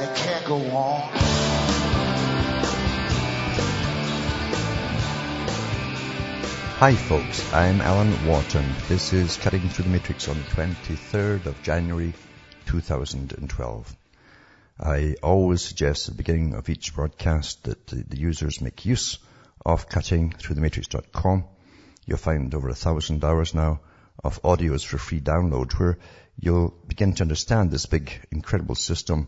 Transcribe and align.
and 0.00 0.08
it 0.08 0.16
can't 0.16 0.44
go 0.44 0.56
on. 0.76 1.10
Hi 6.78 6.94
folks, 6.94 7.52
I'm 7.52 7.80
Alan 7.80 8.26
Wharton. 8.26 8.64
This 8.88 9.12
is 9.12 9.36
Cutting 9.36 9.68
Through 9.68 9.84
the 9.84 9.90
Matrix 9.90 10.28
on 10.28 10.36
the 10.36 10.44
23rd 10.44 11.46
of 11.46 11.62
January 11.62 12.14
2012. 12.66 13.96
I 14.78 15.16
always 15.20 15.62
suggest 15.62 16.08
at 16.08 16.14
the 16.14 16.22
beginning 16.22 16.54
of 16.54 16.68
each 16.68 16.94
broadcast 16.94 17.64
that 17.64 17.84
the, 17.88 17.96
the 17.96 18.18
users 18.18 18.60
make 18.60 18.86
use 18.86 19.18
of 19.66 19.88
cuttingthroughthematrix.com. 19.88 21.44
You'll 22.06 22.18
find 22.18 22.54
over 22.54 22.68
a 22.68 22.74
thousand 22.74 23.24
hours 23.24 23.54
now 23.54 23.80
of 24.22 24.40
audios 24.42 24.86
for 24.86 24.98
free 24.98 25.20
download 25.20 25.72
where 25.72 25.98
you'll 26.38 26.72
begin 26.86 27.14
to 27.14 27.24
understand 27.24 27.72
this 27.72 27.86
big, 27.86 28.12
incredible 28.30 28.76
system 28.76 29.26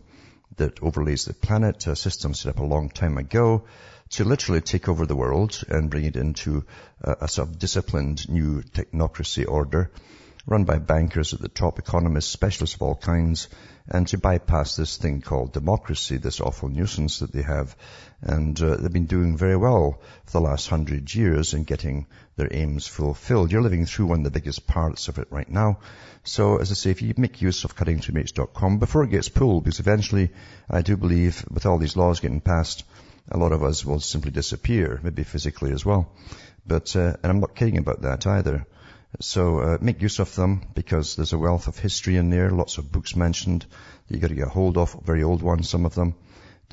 that 0.57 0.81
overlays 0.81 1.25
the 1.25 1.33
planet, 1.33 1.87
a 1.87 1.95
system 1.95 2.33
set 2.33 2.49
up 2.49 2.59
a 2.59 2.65
long 2.65 2.89
time 2.89 3.17
ago 3.17 3.63
to 4.09 4.23
literally 4.25 4.61
take 4.61 4.89
over 4.89 5.05
the 5.05 5.15
world 5.15 5.63
and 5.69 5.89
bring 5.89 6.05
it 6.05 6.15
into 6.15 6.65
a, 7.01 7.15
a 7.21 7.27
sort 7.27 7.47
of 7.49 7.59
disciplined 7.59 8.27
new 8.29 8.61
technocracy 8.61 9.47
order 9.47 9.91
run 10.45 10.63
by 10.63 10.79
bankers 10.79 11.33
at 11.33 11.39
the 11.39 11.49
top, 11.49 11.77
economists, 11.77 12.31
specialists 12.31 12.75
of 12.75 12.81
all 12.81 12.95
kinds, 12.95 13.47
and 13.87 14.07
to 14.07 14.17
bypass 14.17 14.75
this 14.75 14.97
thing 14.97 15.21
called 15.21 15.53
democracy, 15.53 16.17
this 16.17 16.41
awful 16.41 16.69
nuisance 16.69 17.19
that 17.19 17.31
they 17.31 17.41
have. 17.41 17.75
And 18.21 18.59
uh, 18.61 18.77
they've 18.77 18.91
been 18.91 19.05
doing 19.05 19.37
very 19.37 19.57
well 19.57 19.99
for 20.25 20.31
the 20.31 20.41
last 20.41 20.67
hundred 20.69 21.13
years 21.13 21.53
in 21.53 21.63
getting 21.63 22.07
their 22.37 22.49
aims 22.51 22.87
fulfilled. 22.87 23.51
You're 23.51 23.61
living 23.61 23.85
through 23.85 24.07
one 24.07 24.19
of 24.19 24.23
the 24.23 24.31
biggest 24.31 24.67
parts 24.67 25.07
of 25.07 25.17
it 25.17 25.27
right 25.29 25.49
now. 25.49 25.79
So, 26.23 26.57
as 26.57 26.71
I 26.71 26.75
say, 26.75 26.91
if 26.91 27.01
you 27.01 27.13
make 27.17 27.41
use 27.41 27.63
of 27.63 27.75
cuttingthroughmatrix.com 27.75 28.79
before 28.79 29.03
it 29.03 29.09
gets 29.09 29.29
pulled, 29.29 29.63
because 29.63 29.79
eventually 29.79 30.29
I 30.69 30.81
do 30.81 30.95
believe 30.97 31.43
with 31.49 31.65
all 31.65 31.77
these 31.77 31.97
laws 31.97 32.19
getting 32.19 32.41
passed, 32.41 32.83
a 33.29 33.37
lot 33.37 33.51
of 33.51 33.63
us 33.63 33.85
will 33.85 33.99
simply 33.99 34.31
disappear, 34.31 34.99
maybe 35.03 35.23
physically 35.23 35.71
as 35.71 35.85
well. 35.85 36.11
But, 36.65 36.95
uh, 36.95 37.15
and 37.23 37.31
I'm 37.31 37.39
not 37.39 37.55
kidding 37.55 37.77
about 37.77 38.03
that 38.03 38.27
either. 38.27 38.65
So 39.19 39.59
uh, 39.59 39.77
make 39.81 40.01
use 40.01 40.19
of 40.19 40.33
them 40.35 40.61
because 40.73 41.15
there's 41.15 41.33
a 41.33 41.37
wealth 41.37 41.67
of 41.67 41.77
history 41.77 42.17
in 42.17 42.29
there, 42.29 42.49
lots 42.49 42.77
of 42.77 42.91
books 42.91 43.15
mentioned 43.15 43.65
you've 44.11 44.21
got 44.21 44.29
to 44.29 44.35
get 44.35 44.47
hold 44.47 44.77
of, 44.77 44.93
very 45.03 45.23
old 45.23 45.41
ones, 45.41 45.69
some 45.69 45.85
of 45.85 45.95
them, 45.95 46.15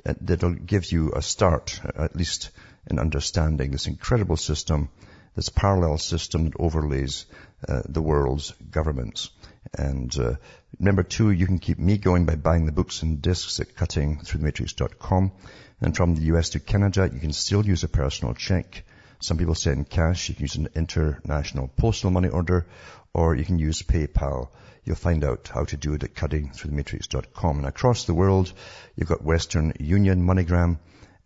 uh, 0.05 0.15
that'll 0.21 0.55
give 0.55 0.91
you 0.93 1.13
a 1.15 1.23
start, 1.23 1.81
uh, 1.85 2.05
at 2.05 2.17
least 2.17 2.51
in 2.91 2.99
understanding 2.99 3.71
this 3.71 3.87
incredible 3.87 4.37
system, 4.37 4.89
this 5.35 5.49
parallel 5.49 5.99
system 5.99 6.45
that 6.45 6.55
overlays 6.59 7.27
uh, 7.69 7.83
the 7.89 8.03
world's 8.03 8.53
governments. 8.71 9.31
And 9.77 10.17
uh, 10.19 10.35
number 10.79 11.03
two, 11.03 11.31
you 11.31 11.47
can 11.47 11.59
keep 11.59 11.79
me 11.79 11.99
going 11.99 12.25
by 12.25 12.37
buying 12.37 12.67
the 12.67 12.73
books 12.73 13.03
and 13.03 13.21
discs 13.21 13.61
at 13.61 13.75
cuttingthroughthematrix.com. 13.75 15.33
And 15.81 15.97
from 15.97 16.15
the 16.15 16.23
US 16.35 16.51
to 16.51 16.61
Canada, 16.61 17.09
you 17.13 17.21
can 17.21 17.33
still 17.33 17.65
use 17.65 17.85
a 17.85 17.89
personal 17.89 18.35
check. 18.35 18.85
Some 19.21 19.37
people 19.37 19.55
send 19.55 19.91
cash. 19.91 20.29
You 20.29 20.35
can 20.35 20.45
use 20.45 20.57
an 20.57 20.69
international 20.75 21.69
postal 21.69 22.11
money 22.11 22.29
order, 22.29 22.67
or 23.13 23.35
you 23.35 23.45
can 23.45 23.59
use 23.59 23.83
PayPal. 23.83 24.49
You'll 24.85 24.97
find 24.97 25.25
out 25.25 25.51
how 25.53 25.65
to 25.65 25.77
do 25.77 25.95
it 25.95 26.05
at 26.05 26.15
cuttingthroughthematrix.com. 26.15 27.59
And 27.59 27.67
across 27.67 28.05
the 28.05 28.15
world, 28.15 28.53
you've 28.97 29.09
got 29.09 29.25
Western 29.25 29.73
Union, 29.81 30.25
MoneyGram, 30.25 30.79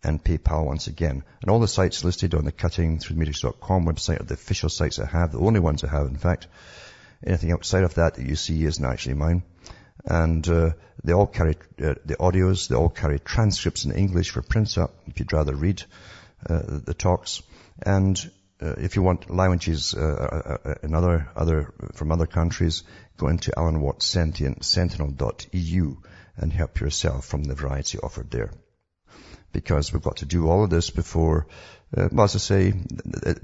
and 0.03 0.23
PayPal 0.23 0.65
once 0.65 0.87
again. 0.87 1.23
And 1.41 1.51
all 1.51 1.59
the 1.59 1.67
sites 1.67 2.03
listed 2.03 2.33
on 2.33 2.45
the 2.45 2.51
cuttingthroughthematrix.com 2.51 3.85
website 3.85 4.19
are 4.19 4.25
the 4.25 4.33
official 4.33 4.69
sites 4.69 4.99
I 4.99 5.05
have, 5.05 5.31
the 5.31 5.39
only 5.39 5.59
ones 5.59 5.83
I 5.83 5.89
have, 5.89 6.07
in 6.07 6.17
fact. 6.17 6.47
Anything 7.25 7.51
outside 7.51 7.83
of 7.83 7.93
that 7.93 8.15
that 8.15 8.25
you 8.25 8.35
see 8.35 8.65
isn't 8.65 8.83
actually 8.83 9.13
mine. 9.13 9.43
And 10.03 10.45
uh, 10.49 10.71
they 11.03 11.13
all 11.13 11.27
carry 11.27 11.55
uh, 11.81 11.93
the 12.05 12.17
audios, 12.19 12.67
they 12.67 12.75
all 12.75 12.89
carry 12.89 13.19
transcripts 13.19 13.85
in 13.85 13.93
English 13.93 14.31
for 14.31 14.41
print 14.41 14.77
up 14.77 14.95
if 15.07 15.19
you'd 15.19 15.31
rather 15.31 15.55
read 15.55 15.83
uh, 16.49 16.79
the 16.83 16.93
talks. 16.93 17.41
And 17.81 18.17
uh, 18.61 18.75
if 18.77 18.95
you 18.95 19.01
want 19.01 19.29
languages 19.29 19.93
uh, 19.93 20.59
uh, 20.63 20.73
in 20.83 20.93
other, 20.93 21.29
other, 21.35 21.73
from 21.93 22.11
other 22.11 22.27
countries, 22.27 22.83
go 23.17 23.27
into 23.27 23.57
Alan 23.57 23.81
Watt 23.81 24.01
Sentient, 24.01 24.63
sentinel.eu 24.63 25.95
and 26.37 26.53
help 26.53 26.79
yourself 26.79 27.25
from 27.25 27.43
the 27.43 27.55
variety 27.55 27.99
offered 27.99 28.31
there. 28.31 28.51
Because 29.51 29.93
we've 29.93 30.01
got 30.01 30.17
to 30.17 30.25
do 30.25 30.49
all 30.49 30.63
of 30.63 30.69
this 30.69 30.89
before, 30.89 31.47
uh, 31.95 32.09
well, 32.11 32.25
as 32.25 32.35
I 32.35 32.39
say, 32.39 32.73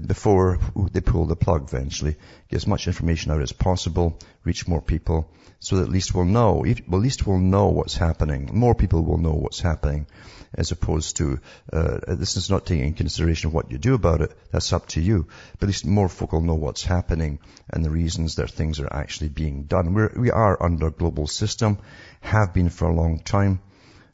before 0.04 0.58
they 0.92 1.00
pull 1.00 1.26
the 1.26 1.36
plug 1.36 1.68
eventually, 1.68 2.16
get 2.48 2.56
as 2.56 2.66
much 2.66 2.86
information 2.86 3.32
out 3.32 3.42
as 3.42 3.52
possible, 3.52 4.18
reach 4.44 4.66
more 4.66 4.82
people, 4.82 5.28
so 5.60 5.76
that 5.76 5.82
at 5.82 5.88
least 5.88 6.14
we'll 6.14 6.24
know, 6.24 6.64
at 6.64 6.88
least 6.88 7.26
we'll 7.26 7.38
know 7.38 7.68
what's 7.68 7.96
happening. 7.96 8.50
More 8.52 8.74
people 8.74 9.04
will 9.04 9.18
know 9.18 9.34
what's 9.34 9.60
happening 9.60 10.06
as 10.54 10.72
opposed 10.72 11.18
to, 11.18 11.38
uh, 11.72 11.98
this 12.08 12.36
is 12.36 12.50
not 12.50 12.66
taking 12.66 12.86
into 12.86 12.96
consideration 12.96 13.52
what 13.52 13.70
you 13.70 13.78
do 13.78 13.94
about 13.94 14.20
it. 14.20 14.32
That's 14.50 14.72
up 14.72 14.88
to 14.88 15.00
you. 15.00 15.26
But 15.52 15.64
at 15.64 15.68
least 15.68 15.86
more 15.86 16.08
folk 16.08 16.32
will 16.32 16.40
know 16.40 16.54
what's 16.54 16.82
happening 16.82 17.38
and 17.68 17.84
the 17.84 17.90
reasons 17.90 18.36
that 18.36 18.50
things 18.50 18.80
are 18.80 18.92
actually 18.92 19.28
being 19.28 19.64
done. 19.64 19.94
We're, 19.94 20.12
we 20.16 20.30
are 20.30 20.60
under 20.60 20.90
global 20.90 21.26
system, 21.26 21.78
have 22.20 22.52
been 22.52 22.68
for 22.68 22.88
a 22.88 22.94
long 22.94 23.20
time. 23.20 23.60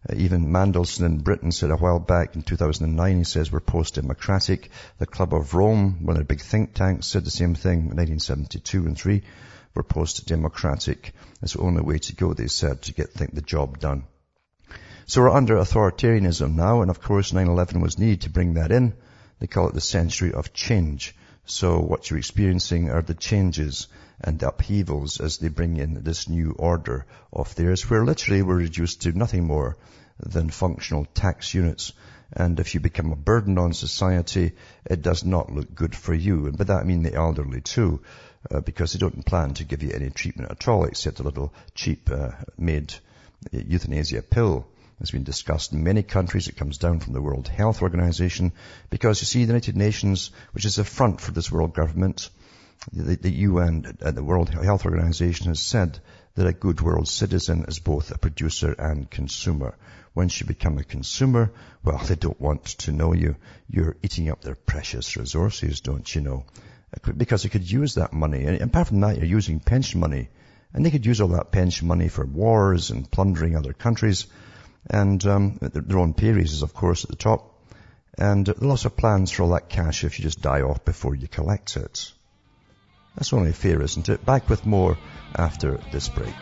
Uh, 0.08 0.14
even 0.16 0.52
Mandelson 0.52 1.04
in 1.04 1.18
Britain 1.18 1.52
said 1.52 1.70
a 1.70 1.76
while 1.76 1.98
back 1.98 2.36
in 2.36 2.42
2009, 2.42 3.18
he 3.18 3.24
says 3.24 3.50
we're 3.50 3.60
post-democratic. 3.60 4.70
The 4.98 5.06
Club 5.06 5.34
of 5.34 5.54
Rome, 5.54 6.04
one 6.04 6.16
of 6.16 6.20
the 6.20 6.24
big 6.24 6.40
think 6.40 6.74
tanks, 6.74 7.06
said 7.06 7.24
the 7.24 7.30
same 7.30 7.54
thing 7.54 7.90
in 7.90 7.96
1972 7.96 8.86
and 8.86 8.96
3. 8.96 9.22
We're 9.74 9.82
post-democratic. 9.82 11.12
It's 11.42 11.54
the 11.54 11.60
only 11.60 11.82
way 11.82 11.98
to 11.98 12.14
go, 12.14 12.32
they 12.32 12.46
said, 12.46 12.82
to 12.82 12.94
get 12.94 13.10
think, 13.10 13.34
the 13.34 13.42
job 13.42 13.78
done. 13.78 14.04
So 15.06 15.22
we're 15.22 15.30
under 15.30 15.56
authoritarianism 15.56 16.54
now, 16.54 16.82
and 16.82 16.90
of 16.90 17.00
course 17.00 17.32
9-11 17.32 17.80
was 17.80 17.98
needed 17.98 18.22
to 18.22 18.30
bring 18.30 18.54
that 18.54 18.72
in. 18.72 18.94
They 19.38 19.46
call 19.46 19.68
it 19.68 19.74
the 19.74 19.80
century 19.80 20.32
of 20.32 20.52
change. 20.52 21.14
So 21.48 21.78
what 21.78 22.10
you're 22.10 22.18
experiencing 22.18 22.90
are 22.90 23.02
the 23.02 23.14
changes 23.14 23.86
and 24.20 24.42
upheavals 24.42 25.20
as 25.20 25.38
they 25.38 25.48
bring 25.48 25.76
in 25.76 26.02
this 26.02 26.28
new 26.28 26.56
order 26.58 27.06
of 27.32 27.54
theirs, 27.54 27.88
where 27.88 28.04
literally 28.04 28.42
we're 28.42 28.56
reduced 28.56 29.02
to 29.02 29.12
nothing 29.12 29.44
more 29.44 29.76
than 30.18 30.50
functional 30.50 31.04
tax 31.14 31.54
units. 31.54 31.92
And 32.32 32.58
if 32.58 32.74
you 32.74 32.80
become 32.80 33.12
a 33.12 33.16
burden 33.16 33.58
on 33.58 33.74
society, 33.74 34.52
it 34.84 35.02
does 35.02 35.24
not 35.24 35.52
look 35.52 35.72
good 35.72 35.94
for 35.94 36.12
you. 36.12 36.46
And 36.46 36.58
by 36.58 36.64
that 36.64 36.80
I 36.80 36.84
mean 36.84 37.04
the 37.04 37.14
elderly 37.14 37.60
too, 37.60 38.02
uh, 38.50 38.60
because 38.60 38.92
they 38.92 38.98
don't 38.98 39.24
plan 39.24 39.54
to 39.54 39.64
give 39.64 39.84
you 39.84 39.92
any 39.92 40.10
treatment 40.10 40.50
at 40.50 40.66
all 40.66 40.84
except 40.84 41.20
a 41.20 41.22
little 41.22 41.54
cheap 41.74 42.10
uh, 42.10 42.32
made 42.58 42.92
euthanasia 43.52 44.22
pill 44.22 44.66
has 44.98 45.10
been 45.10 45.24
discussed 45.24 45.72
in 45.72 45.84
many 45.84 46.02
countries. 46.02 46.48
It 46.48 46.56
comes 46.56 46.78
down 46.78 47.00
from 47.00 47.12
the 47.12 47.22
World 47.22 47.48
Health 47.48 47.82
Organization 47.82 48.52
because 48.90 49.20
you 49.20 49.26
see 49.26 49.40
the 49.40 49.52
United 49.52 49.76
Nations, 49.76 50.30
which 50.52 50.64
is 50.64 50.78
a 50.78 50.84
front 50.84 51.20
for 51.20 51.32
this 51.32 51.50
world 51.50 51.74
government, 51.74 52.30
the, 52.92 53.16
the 53.16 53.30
UN, 53.30 53.84
and 53.86 54.02
uh, 54.02 54.10
the 54.10 54.24
World 54.24 54.48
Health 54.48 54.84
Organization 54.84 55.48
has 55.48 55.60
said 55.60 55.98
that 56.34 56.46
a 56.46 56.52
good 56.52 56.80
world 56.80 57.08
citizen 57.08 57.64
is 57.68 57.78
both 57.78 58.10
a 58.10 58.18
producer 58.18 58.72
and 58.72 59.10
consumer. 59.10 59.76
Once 60.14 60.40
you 60.40 60.46
become 60.46 60.78
a 60.78 60.84
consumer, 60.84 61.52
well, 61.84 61.98
they 61.98 62.14
don't 62.14 62.40
want 62.40 62.64
to 62.64 62.92
know 62.92 63.12
you. 63.12 63.36
You're 63.68 63.96
eating 64.02 64.30
up 64.30 64.42
their 64.42 64.54
precious 64.54 65.16
resources, 65.16 65.80
don't 65.80 66.14
you 66.14 66.20
know? 66.20 66.44
Uh, 66.94 67.12
because 67.12 67.42
they 67.42 67.48
could 67.48 67.70
use 67.70 67.94
that 67.94 68.12
money. 68.12 68.44
And 68.44 68.60
apart 68.60 68.88
from 68.88 69.00
that, 69.00 69.16
you're 69.16 69.26
using 69.26 69.60
pension 69.60 70.00
money. 70.00 70.28
And 70.72 70.84
they 70.84 70.90
could 70.90 71.06
use 71.06 71.20
all 71.20 71.28
that 71.28 71.52
pension 71.52 71.88
money 71.88 72.08
for 72.08 72.24
wars 72.24 72.90
and 72.90 73.10
plundering 73.10 73.56
other 73.56 73.72
countries. 73.72 74.26
And 74.88 75.24
um, 75.26 75.58
their 75.60 75.98
own 75.98 76.14
pay 76.14 76.32
raises, 76.32 76.62
of 76.62 76.74
course, 76.74 77.04
at 77.04 77.10
the 77.10 77.16
top. 77.16 77.52
And 78.18 78.48
lots 78.62 78.84
of 78.84 78.96
plans 78.96 79.30
for 79.30 79.42
all 79.42 79.50
that 79.50 79.68
cash 79.68 80.04
if 80.04 80.18
you 80.18 80.22
just 80.22 80.40
die 80.40 80.62
off 80.62 80.84
before 80.84 81.14
you 81.14 81.28
collect 81.28 81.76
it. 81.76 82.12
That's 83.14 83.32
only 83.32 83.52
fair, 83.52 83.82
isn't 83.82 84.08
it? 84.08 84.24
Back 84.24 84.48
with 84.48 84.64
more 84.64 84.96
after 85.34 85.78
this 85.92 86.08
break. 86.08 86.34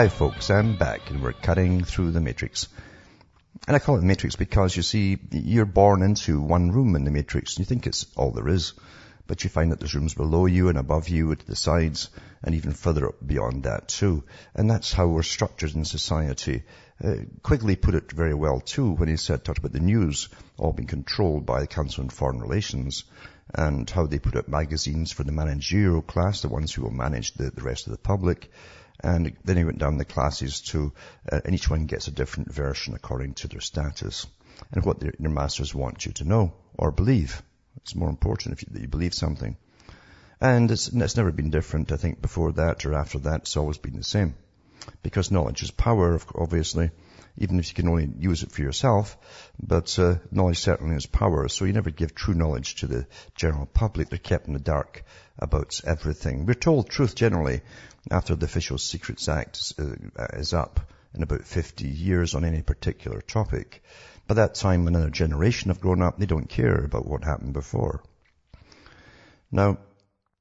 Hi 0.00 0.08
folks, 0.08 0.48
I'm 0.48 0.76
back 0.76 1.10
and 1.10 1.22
we're 1.22 1.34
cutting 1.34 1.84
through 1.84 2.12
the 2.12 2.22
matrix. 2.22 2.68
And 3.68 3.76
I 3.76 3.80
call 3.80 3.96
it 3.96 4.00
the 4.00 4.06
matrix 4.06 4.34
because 4.34 4.74
you 4.74 4.82
see, 4.82 5.18
you're 5.30 5.66
born 5.66 6.02
into 6.02 6.40
one 6.40 6.70
room 6.70 6.96
in 6.96 7.04
the 7.04 7.10
matrix 7.10 7.52
and 7.52 7.58
you 7.58 7.66
think 7.66 7.86
it's 7.86 8.06
all 8.16 8.30
there 8.30 8.48
is. 8.48 8.72
But 9.26 9.44
you 9.44 9.50
find 9.50 9.70
that 9.72 9.78
there's 9.78 9.94
rooms 9.94 10.14
below 10.14 10.46
you 10.46 10.70
and 10.70 10.78
above 10.78 11.10
you 11.10 11.34
to 11.34 11.46
the 11.46 11.54
sides 11.54 12.08
and 12.42 12.54
even 12.54 12.72
further 12.72 13.08
up 13.08 13.16
beyond 13.26 13.64
that 13.64 13.88
too. 13.88 14.24
And 14.54 14.70
that's 14.70 14.90
how 14.90 15.06
we're 15.06 15.22
structured 15.22 15.74
in 15.74 15.84
society. 15.84 16.62
Uh, 17.04 17.16
Quigley 17.42 17.76
put 17.76 17.94
it 17.94 18.10
very 18.10 18.32
well 18.32 18.60
too 18.60 18.92
when 18.92 19.10
he 19.10 19.18
said, 19.18 19.44
talked 19.44 19.58
about 19.58 19.72
the 19.72 19.80
news 19.80 20.30
all 20.56 20.72
being 20.72 20.86
controlled 20.86 21.44
by 21.44 21.60
the 21.60 21.66
Council 21.66 22.04
on 22.04 22.08
Foreign 22.08 22.40
Relations 22.40 23.04
and 23.54 23.90
how 23.90 24.06
they 24.06 24.18
put 24.18 24.36
out 24.36 24.48
magazines 24.48 25.12
for 25.12 25.24
the 25.24 25.32
managerial 25.32 26.00
class, 26.00 26.40
the 26.40 26.48
ones 26.48 26.72
who 26.72 26.84
will 26.84 26.90
manage 26.90 27.34
the, 27.34 27.50
the 27.50 27.62
rest 27.62 27.86
of 27.86 27.90
the 27.92 27.98
public 27.98 28.50
and 29.02 29.36
then 29.44 29.56
he 29.56 29.64
went 29.64 29.78
down 29.78 29.98
the 29.98 30.04
classes 30.04 30.60
to, 30.60 30.92
uh, 31.30 31.40
and 31.44 31.54
each 31.54 31.68
one 31.68 31.86
gets 31.86 32.08
a 32.08 32.12
different 32.12 32.52
version 32.52 32.94
according 32.94 33.34
to 33.34 33.48
their 33.48 33.60
status 33.60 34.26
and 34.72 34.84
what 34.84 35.00
their, 35.00 35.12
their 35.18 35.30
masters 35.30 35.74
want 35.74 36.06
you 36.06 36.12
to 36.12 36.24
know 36.24 36.52
or 36.76 36.90
believe. 36.90 37.42
It's 37.76 37.94
more 37.94 38.10
important 38.10 38.54
if 38.54 38.62
you, 38.62 38.68
that 38.72 38.82
you 38.82 38.88
believe 38.88 39.14
something. 39.14 39.56
And 40.40 40.70
it's, 40.70 40.88
it's 40.88 41.16
never 41.16 41.32
been 41.32 41.50
different, 41.50 41.92
I 41.92 41.96
think, 41.96 42.22
before 42.22 42.52
that 42.52 42.84
or 42.86 42.94
after 42.94 43.18
that. 43.20 43.42
It's 43.42 43.56
always 43.56 43.78
been 43.78 43.96
the 43.96 44.04
same. 44.04 44.34
Because 45.02 45.30
knowledge 45.30 45.62
is 45.62 45.70
power, 45.70 46.18
obviously, 46.34 46.90
even 47.40 47.58
if 47.58 47.68
you 47.70 47.74
can 47.74 47.88
only 47.88 48.08
use 48.18 48.42
it 48.42 48.52
for 48.52 48.60
yourself. 48.60 49.16
But 49.60 49.98
uh, 49.98 50.16
knowledge 50.30 50.58
certainly 50.58 50.94
is 50.94 51.06
power. 51.06 51.48
So 51.48 51.64
you 51.64 51.72
never 51.72 51.90
give 51.90 52.14
true 52.14 52.34
knowledge 52.34 52.76
to 52.76 52.86
the 52.86 53.06
general 53.34 53.66
public. 53.66 54.10
They're 54.10 54.18
kept 54.18 54.46
in 54.46 54.52
the 54.52 54.60
dark 54.60 55.02
about 55.38 55.80
everything. 55.84 56.46
We're 56.46 56.54
told 56.54 56.88
truth 56.88 57.14
generally 57.14 57.62
after 58.10 58.36
the 58.36 58.44
Official 58.44 58.78
Secrets 58.78 59.28
Act 59.28 59.72
uh, 59.78 60.26
is 60.34 60.54
up 60.54 60.80
in 61.14 61.22
about 61.22 61.44
50 61.44 61.88
years 61.88 62.34
on 62.34 62.44
any 62.44 62.62
particular 62.62 63.20
topic. 63.20 63.82
By 64.28 64.34
that 64.34 64.54
time, 64.54 64.86
another 64.86 65.10
generation 65.10 65.70
have 65.70 65.80
grown 65.80 66.02
up. 66.02 66.18
They 66.18 66.26
don't 66.26 66.48
care 66.48 66.84
about 66.84 67.06
what 67.06 67.24
happened 67.24 67.52
before. 67.52 68.02
Now, 69.50 69.78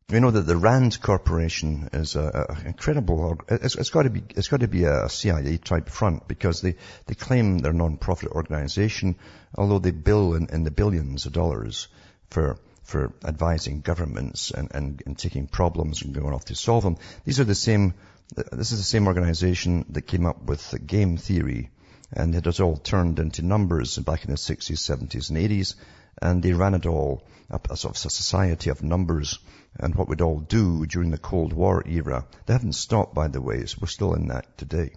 we 0.10 0.20
know 0.20 0.32
that 0.32 0.48
the 0.48 0.58
Rand 0.58 1.02
Corporation 1.02 1.90
is 1.94 2.16
an 2.16 2.32
incredible, 2.66 3.40
it's, 3.48 3.76
it's 3.76 3.92
got 3.92 4.04
to 4.04 4.10
be, 4.10 4.24
it's 4.30 4.48
got 4.48 4.62
to 4.62 4.68
be 4.68 4.86
a 4.86 5.08
CIA 5.08 5.58
type 5.58 5.90
front 5.90 6.28
because 6.28 6.62
they, 6.62 6.76
they 7.06 7.14
claim 7.14 7.60
they're 7.60 7.72
a 7.72 7.76
non-profit 7.76 8.30
organization, 8.30 9.16
although 9.56 9.80
they 9.80 9.92
bill 9.92 10.34
in, 10.34 10.48
in 10.52 10.64
the 10.64 10.72
billions 10.72 11.26
of 11.26 11.34
dollars 11.34 11.88
for 12.30 12.58
for 12.90 13.14
advising 13.24 13.82
governments 13.82 14.50
and, 14.50 14.72
and, 14.74 15.04
and 15.06 15.16
taking 15.16 15.46
problems 15.46 16.02
and 16.02 16.16
going 16.16 16.34
off 16.34 16.46
to 16.46 16.56
solve 16.56 16.84
them. 16.84 16.98
These 17.24 17.40
are 17.40 17.44
the 17.44 17.54
same, 17.54 17.94
this 18.36 18.72
is 18.72 18.80
the 18.80 18.84
same 18.84 19.06
organization 19.06 19.86
that 19.90 20.08
came 20.08 20.26
up 20.26 20.42
with 20.42 20.72
the 20.72 20.80
game 20.80 21.18
theory 21.18 21.70
and 22.12 22.34
it 22.34 22.48
was 22.48 22.60
all 22.60 22.78
turned 22.78 23.20
into 23.20 23.44
numbers 23.44 23.96
back 24.00 24.26
in 24.26 24.32
the 24.32 24.38
60s, 24.38 24.72
70s 24.72 25.30
and 25.30 25.38
80s 25.38 25.76
and 26.20 26.42
they 26.42 26.54
ran 26.54 26.74
it 26.74 26.88
all 26.88 27.24
a, 27.52 27.60
a 27.70 27.78
sort 27.78 27.96
of 27.96 28.06
a 28.06 28.10
society 28.10 28.72
of 28.72 28.82
numbers 28.82 29.38
and 29.78 29.96
what 29.96 30.08
we'd 30.08 30.22
all 30.22 30.40
do 30.40 30.86
during 30.86 31.12
the 31.12 31.18
Cold 31.18 31.54
War 31.54 31.84
era. 31.86 32.26
They 32.46 32.54
haven't 32.54 32.74
stopped 32.74 33.14
by 33.14 33.28
the 33.28 33.42
way, 33.42 33.66
we're 33.80 33.88
still 33.88 34.14
in 34.14 34.28
that 34.28 34.58
today. 34.58 34.92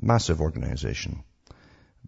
Massive 0.00 0.40
organization. 0.40 1.24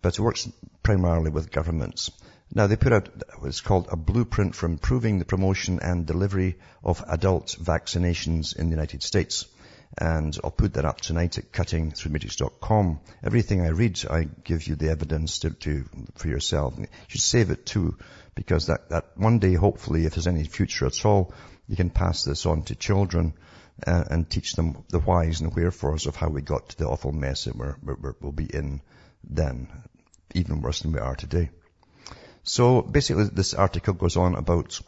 But 0.01 0.19
it 0.19 0.23
works 0.23 0.49
primarily 0.83 1.31
with 1.31 1.51
governments. 1.51 2.11
Now 2.53 2.67
they 2.67 2.77
put 2.77 2.93
out 2.93 3.09
what's 3.39 3.61
called 3.61 3.89
a 3.91 3.97
blueprint 3.97 4.55
for 4.55 4.67
improving 4.67 5.19
the 5.19 5.25
promotion 5.25 5.81
and 5.81 6.07
delivery 6.07 6.59
of 6.83 7.03
adult 7.09 7.57
vaccinations 7.61 8.57
in 8.57 8.67
the 8.67 8.77
United 8.77 9.03
States. 9.03 9.47
And 9.97 10.37
I'll 10.43 10.51
put 10.51 10.75
that 10.75 10.85
up 10.85 11.01
tonight 11.01 11.39
at 11.39 11.53
cuttingthroughmatrix.com. 11.53 13.01
Everything 13.23 13.61
I 13.61 13.69
read, 13.69 14.05
I 14.11 14.25
give 14.25 14.67
you 14.67 14.75
the 14.75 14.91
evidence 14.91 15.41
to, 15.41 15.51
to, 15.51 15.85
for 16.17 16.29
yourself. 16.29 16.75
You 16.79 16.87
should 17.09 17.21
save 17.21 17.51
it 17.51 17.65
too, 17.65 17.97
because 18.35 18.67
that, 18.67 18.89
that 18.91 19.17
one 19.17 19.39
day, 19.39 19.55
hopefully, 19.55 20.05
if 20.05 20.15
there's 20.15 20.27
any 20.27 20.45
future 20.45 20.87
at 20.87 21.05
all, 21.07 21.33
you 21.67 21.77
can 21.77 21.91
pass 21.91 22.25
this 22.25 22.47
on 22.47 22.63
to 22.65 22.75
children 22.75 23.35
uh, 23.87 24.05
and 24.11 24.29
teach 24.29 24.53
them 24.55 24.85
the 24.89 25.01
whys 25.01 25.41
and 25.41 25.55
wherefores 25.55 26.07
of 26.07 26.17
how 26.17 26.29
we 26.29 26.43
got 26.43 26.69
to 26.69 26.79
the 26.79 26.87
awful 26.87 27.13
mess 27.13 27.45
that 27.45 27.57
we're, 27.57 27.77
we're, 27.83 28.15
we'll 28.21 28.33
be 28.33 28.45
in 28.45 28.81
then, 29.25 29.69
even 30.35 30.63
worse 30.63 30.83
than 30.83 30.93
we 30.93 31.01
are 31.01 31.17
today. 31.17 31.51
So 32.43 32.83
basically 32.83 33.25
this 33.25 33.55
article 33.55 33.95
goes 33.95 34.17
on 34.17 34.35
about 34.35 34.81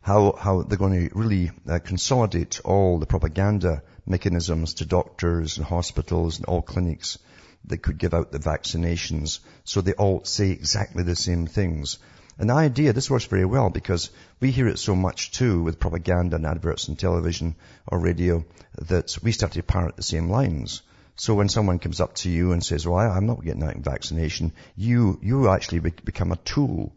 how, 0.00 0.32
how 0.32 0.62
they're 0.62 0.76
going 0.76 1.08
to 1.08 1.14
really 1.14 1.50
uh, 1.68 1.78
consolidate 1.78 2.60
all 2.64 2.98
the 2.98 3.06
propaganda 3.06 3.82
mechanisms 4.04 4.74
to 4.74 4.84
doctors 4.84 5.56
and 5.56 5.66
hospitals 5.66 6.36
and 6.36 6.46
all 6.46 6.60
clinics 6.60 7.18
that 7.66 7.78
could 7.78 7.96
give 7.96 8.12
out 8.12 8.30
the 8.30 8.38
vaccinations 8.38 9.38
so 9.64 9.80
they 9.80 9.94
all 9.94 10.24
say 10.24 10.50
exactly 10.50 11.02
the 11.02 11.16
same 11.16 11.46
things. 11.46 11.98
And 12.38 12.50
the 12.50 12.54
idea, 12.54 12.92
this 12.92 13.10
works 13.10 13.26
very 13.26 13.44
well 13.44 13.70
because 13.70 14.10
we 14.40 14.50
hear 14.50 14.66
it 14.66 14.78
so 14.78 14.96
much 14.96 15.30
too 15.30 15.62
with 15.62 15.78
propaganda 15.78 16.36
and 16.36 16.46
adverts 16.46 16.88
on 16.88 16.96
television 16.96 17.54
or 17.86 17.98
radio 17.98 18.44
that 18.78 19.16
we 19.22 19.30
start 19.30 19.52
to 19.52 19.62
parrot 19.62 19.96
the 19.96 20.02
same 20.02 20.28
lines. 20.28 20.82
So 21.16 21.34
when 21.34 21.48
someone 21.48 21.78
comes 21.78 22.00
up 22.00 22.16
to 22.16 22.30
you 22.30 22.50
and 22.50 22.64
says, 22.64 22.86
well, 22.86 22.98
I'm 22.98 23.26
not 23.26 23.44
getting 23.44 23.60
that 23.60 23.76
vaccination, 23.76 24.52
you, 24.76 25.20
you 25.22 25.48
actually 25.48 25.78
become 25.78 26.32
a 26.32 26.36
tool, 26.36 26.92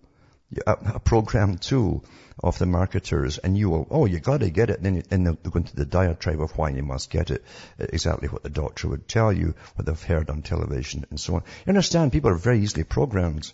a, 0.66 1.00
programmed 1.00 1.62
tool 1.62 2.04
of 2.44 2.58
the 2.58 2.66
marketers 2.66 3.38
and 3.38 3.56
you 3.56 3.70
will, 3.70 3.88
oh, 3.92 4.06
you 4.06 4.20
gotta 4.20 4.50
get 4.50 4.72
it. 4.72 4.80
And 4.80 5.04
then 5.04 5.24
they'll 5.24 5.36
go 5.36 5.58
into 5.58 5.76
the 5.76 5.86
diatribe 5.86 6.42
of 6.42 6.58
why 6.58 6.70
you 6.70 6.82
must 6.82 7.12
get 7.12 7.30
it. 7.30 7.44
Exactly 7.78 8.28
what 8.28 8.42
the 8.42 8.50
doctor 8.50 8.88
would 8.88 9.08
tell 9.08 9.32
you, 9.32 9.54
what 9.76 9.86
they've 9.86 10.04
heard 10.04 10.32
on 10.32 10.42
television 10.42 11.06
and 11.12 11.20
so 11.20 11.36
on. 11.36 11.44
You 11.68 11.70
understand, 11.70 12.12
people 12.12 12.32
are 12.32 12.36
very 12.36 12.62
easily 12.62 12.86
programmed. 12.86 13.52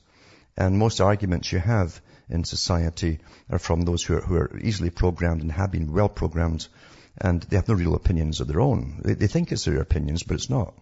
And 0.56 0.78
most 0.78 1.02
arguments 1.02 1.52
you 1.52 1.60
have 1.60 2.00
in 2.30 2.44
society 2.44 3.20
are 3.50 3.60
from 3.60 3.82
those 3.82 4.04
who 4.04 4.18
are, 4.18 4.22
who 4.22 4.36
are 4.36 4.58
easily 4.60 4.90
programmed 4.90 5.42
and 5.42 5.52
have 5.52 5.72
been 5.72 5.92
well 5.92 6.10
programmed 6.10 6.68
and 7.18 7.42
they 7.44 7.58
have 7.58 7.68
no 7.68 7.76
real 7.76 7.96
opinions 7.96 8.40
of 8.40 8.48
their 8.48 8.62
own. 8.62 9.02
They, 9.04 9.14
they 9.14 9.28
think 9.28 9.52
it's 9.52 9.66
their 9.66 9.82
opinions, 9.82 10.24
but 10.24 10.36
it's 10.36 10.50
not. 10.50 10.74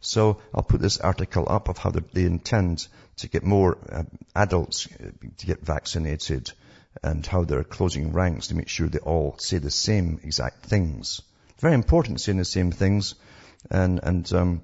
So 0.00 0.40
I'll 0.54 0.62
put 0.62 0.80
this 0.80 0.98
article 0.98 1.46
up 1.48 1.68
of 1.68 1.78
how 1.78 1.90
they 1.90 2.24
intend 2.24 2.86
to 3.16 3.28
get 3.28 3.44
more 3.44 3.78
uh, 3.90 4.04
adults 4.34 4.86
uh, 4.86 5.10
to 5.38 5.46
get 5.46 5.60
vaccinated 5.60 6.52
and 7.02 7.26
how 7.26 7.44
they're 7.44 7.64
closing 7.64 8.12
ranks 8.12 8.48
to 8.48 8.54
make 8.54 8.68
sure 8.68 8.88
they 8.88 8.98
all 8.98 9.36
say 9.38 9.58
the 9.58 9.70
same 9.70 10.20
exact 10.22 10.66
things. 10.66 11.20
It's 11.50 11.62
very 11.62 11.74
important 11.74 12.20
saying 12.20 12.38
the 12.38 12.44
same 12.44 12.70
things 12.70 13.14
and, 13.70 14.00
and, 14.02 14.32
um, 14.32 14.62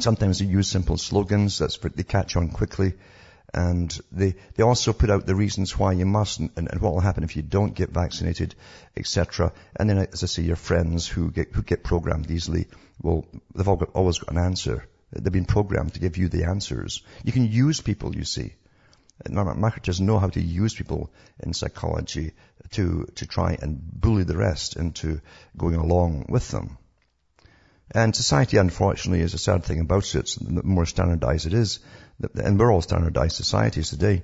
sometimes 0.00 0.38
they 0.38 0.46
use 0.46 0.68
simple 0.68 0.98
slogans. 0.98 1.58
That's, 1.58 1.78
they 1.78 2.02
catch 2.02 2.36
on 2.36 2.50
quickly 2.50 2.94
and 3.54 3.96
they, 4.10 4.34
they 4.56 4.64
also 4.64 4.92
put 4.92 5.10
out 5.10 5.26
the 5.26 5.34
reasons 5.34 5.78
why 5.78 5.92
you 5.92 6.04
mustn't 6.04 6.52
and, 6.56 6.68
and 6.70 6.80
what 6.80 6.92
will 6.92 7.00
happen 7.00 7.22
if 7.22 7.36
you 7.36 7.42
don't 7.42 7.74
get 7.74 7.90
vaccinated, 7.90 8.54
etc. 8.96 9.52
And 9.76 9.88
then, 9.88 9.98
as 9.98 10.24
I 10.24 10.26
say, 10.26 10.42
your 10.42 10.56
friends 10.56 11.06
who 11.06 11.30
get, 11.30 11.52
who 11.52 11.62
get 11.62 11.84
programmed 11.84 12.30
easily, 12.30 12.66
well, 13.00 13.24
they've 13.54 13.68
all 13.68 13.76
got, 13.76 13.90
always 13.94 14.18
got 14.18 14.32
an 14.32 14.38
answer. 14.38 14.88
They've 15.12 15.32
been 15.32 15.44
programmed 15.44 15.94
to 15.94 16.00
give 16.00 16.16
you 16.16 16.28
the 16.28 16.44
answers. 16.44 17.02
You 17.22 17.32
can 17.32 17.46
use 17.46 17.80
people, 17.80 18.16
you 18.16 18.24
see. 18.24 18.54
Marketers 19.30 20.00
know 20.00 20.18
how 20.18 20.28
to 20.28 20.40
use 20.40 20.74
people 20.74 21.12
in 21.38 21.52
psychology 21.52 22.32
to, 22.72 23.06
to 23.14 23.26
try 23.26 23.56
and 23.60 23.80
bully 23.80 24.24
the 24.24 24.36
rest 24.36 24.74
into 24.74 25.20
going 25.56 25.76
along 25.76 26.26
with 26.28 26.48
them. 26.48 26.76
And 27.90 28.16
society, 28.16 28.56
unfortunately, 28.56 29.20
is 29.20 29.34
a 29.34 29.38
sad 29.38 29.64
thing 29.64 29.80
about 29.80 30.14
it. 30.14 30.36
The 30.40 30.62
more 30.62 30.86
standardized 30.86 31.46
it 31.46 31.54
is, 31.54 31.80
and 32.34 32.58
we're 32.58 32.72
all 32.72 32.82
standardized 32.82 33.36
societies 33.36 33.90
today 33.90 34.22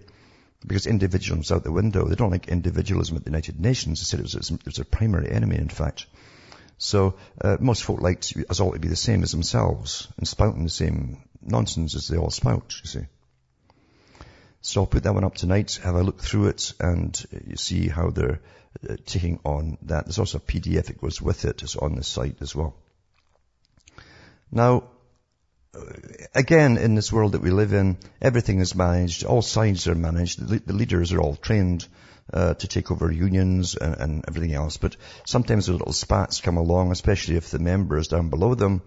because 0.66 0.86
individualism's 0.86 1.52
out 1.52 1.64
the 1.64 1.72
window. 1.72 2.06
They 2.06 2.14
don't 2.14 2.30
like 2.30 2.48
individualism 2.48 3.16
at 3.16 3.24
the 3.24 3.30
United 3.30 3.60
Nations. 3.60 4.00
They 4.00 4.04
said 4.04 4.20
it 4.20 4.24
was, 4.34 4.50
it 4.50 4.66
was 4.66 4.78
a 4.78 4.84
primary 4.84 5.30
enemy, 5.30 5.56
in 5.56 5.68
fact. 5.68 6.06
So 6.78 7.16
uh, 7.40 7.58
most 7.60 7.84
folk 7.84 8.00
like 8.00 8.22
to, 8.22 8.46
us 8.48 8.60
all 8.60 8.72
to 8.72 8.78
be 8.78 8.88
the 8.88 8.96
same 8.96 9.22
as 9.22 9.32
themselves 9.32 10.08
and 10.16 10.26
spouting 10.26 10.64
the 10.64 10.70
same 10.70 11.22
nonsense 11.42 11.94
as 11.94 12.08
they 12.08 12.16
all 12.16 12.30
spout, 12.30 12.74
you 12.82 12.88
see. 12.88 13.06
So 14.62 14.82
I'll 14.82 14.86
put 14.86 15.02
that 15.04 15.14
one 15.14 15.24
up 15.24 15.34
tonight, 15.34 15.78
have 15.82 15.94
a 15.94 16.02
look 16.02 16.20
through 16.20 16.48
it, 16.48 16.72
and 16.80 17.22
you 17.46 17.56
see 17.56 17.88
how 17.88 18.10
they're 18.10 18.40
uh, 18.88 18.96
taking 19.06 19.40
on 19.44 19.78
that. 19.82 20.04
There's 20.04 20.18
also 20.18 20.38
a 20.38 20.40
PDF 20.40 20.86
that 20.86 21.00
goes 21.00 21.20
with 21.20 21.44
it. 21.44 21.62
It's 21.62 21.76
on 21.76 21.94
the 21.94 22.02
site 22.02 22.40
as 22.40 22.54
well. 22.54 22.74
Now, 24.52 24.84
again, 26.34 26.76
in 26.76 26.94
this 26.94 27.12
world 27.12 27.32
that 27.32 27.42
we 27.42 27.50
live 27.50 27.72
in, 27.72 27.98
everything 28.20 28.60
is 28.60 28.74
managed. 28.74 29.24
All 29.24 29.42
sides 29.42 29.86
are 29.86 29.94
managed. 29.94 30.46
The, 30.46 30.58
the 30.58 30.72
leaders 30.72 31.12
are 31.12 31.20
all 31.20 31.36
trained 31.36 31.86
uh, 32.32 32.54
to 32.54 32.68
take 32.68 32.90
over 32.90 33.10
unions 33.10 33.76
and, 33.76 33.96
and, 33.96 34.24
everything 34.28 34.54
else. 34.54 34.76
But 34.76 34.96
sometimes 35.24 35.66
the 35.66 35.72
little 35.72 35.92
spats 35.92 36.40
come 36.40 36.56
along, 36.56 36.92
especially 36.92 37.36
if 37.36 37.50
the 37.50 37.58
members 37.58 38.08
down 38.08 38.28
below 38.28 38.54
them 38.54 38.82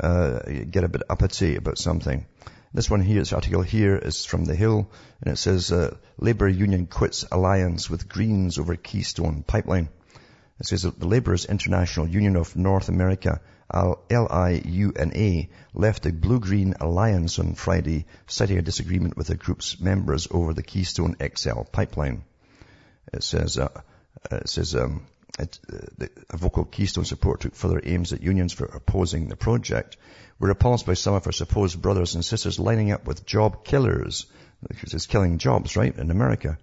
uh, 0.00 0.40
get 0.70 0.84
a 0.84 0.88
bit 0.88 1.02
uppity 1.08 1.56
about 1.56 1.78
something. 1.78 2.26
This 2.74 2.88
one 2.88 3.02
here, 3.02 3.18
this 3.18 3.32
article 3.32 3.62
here 3.62 3.96
is 3.96 4.24
from 4.24 4.46
The 4.46 4.54
Hill, 4.54 4.90
and 5.20 5.34
it 5.34 5.36
says, 5.36 5.70
uh, 5.70 5.94
Labour 6.18 6.48
Union 6.48 6.86
quits 6.86 7.24
alliance 7.30 7.90
with 7.90 8.08
Greens 8.08 8.58
over 8.58 8.76
Keystone 8.76 9.42
Pipeline. 9.42 9.90
It 10.58 10.66
says 10.66 10.82
that 10.82 10.98
the 10.98 11.08
Labourers 11.08 11.44
International 11.44 12.08
Union 12.08 12.36
of 12.36 12.56
North 12.56 12.88
America, 12.88 13.40
LIUNA, 13.72 15.48
left 15.74 16.02
the 16.02 16.12
Blue-Green 16.12 16.74
Alliance 16.80 17.38
on 17.38 17.54
Friday, 17.54 18.06
citing 18.26 18.58
a 18.58 18.62
disagreement 18.62 19.16
with 19.16 19.28
the 19.28 19.36
group's 19.36 19.80
members 19.80 20.28
over 20.30 20.52
the 20.52 20.62
Keystone 20.62 21.16
XL 21.20 21.62
pipeline. 21.62 22.24
It 23.12 23.22
says, 23.22 23.58
uh, 23.58 23.80
it 24.30 24.48
says, 24.48 24.74
um, 24.74 25.06
it, 25.38 25.58
uh, 25.72 25.78
the, 25.98 26.10
a 26.30 26.36
vocal 26.36 26.64
Keystone 26.64 27.04
support 27.04 27.40
took 27.40 27.54
further 27.54 27.80
aims 27.82 28.12
at 28.12 28.22
unions 28.22 28.52
for 28.52 28.66
opposing 28.66 29.28
the 29.28 29.36
project. 29.36 29.96
We're 30.38 30.48
repulsed 30.48 30.86
by 30.86 30.94
some 30.94 31.14
of 31.14 31.26
our 31.26 31.32
supposed 31.32 31.80
brothers 31.80 32.14
and 32.14 32.24
sisters 32.24 32.60
lining 32.60 32.92
up 32.92 33.06
with 33.06 33.24
job 33.24 33.64
killers, 33.64 34.26
because 34.68 34.94
it's 34.94 35.06
killing 35.06 35.38
jobs, 35.38 35.76
right, 35.76 35.96
in 35.96 36.10
America 36.10 36.58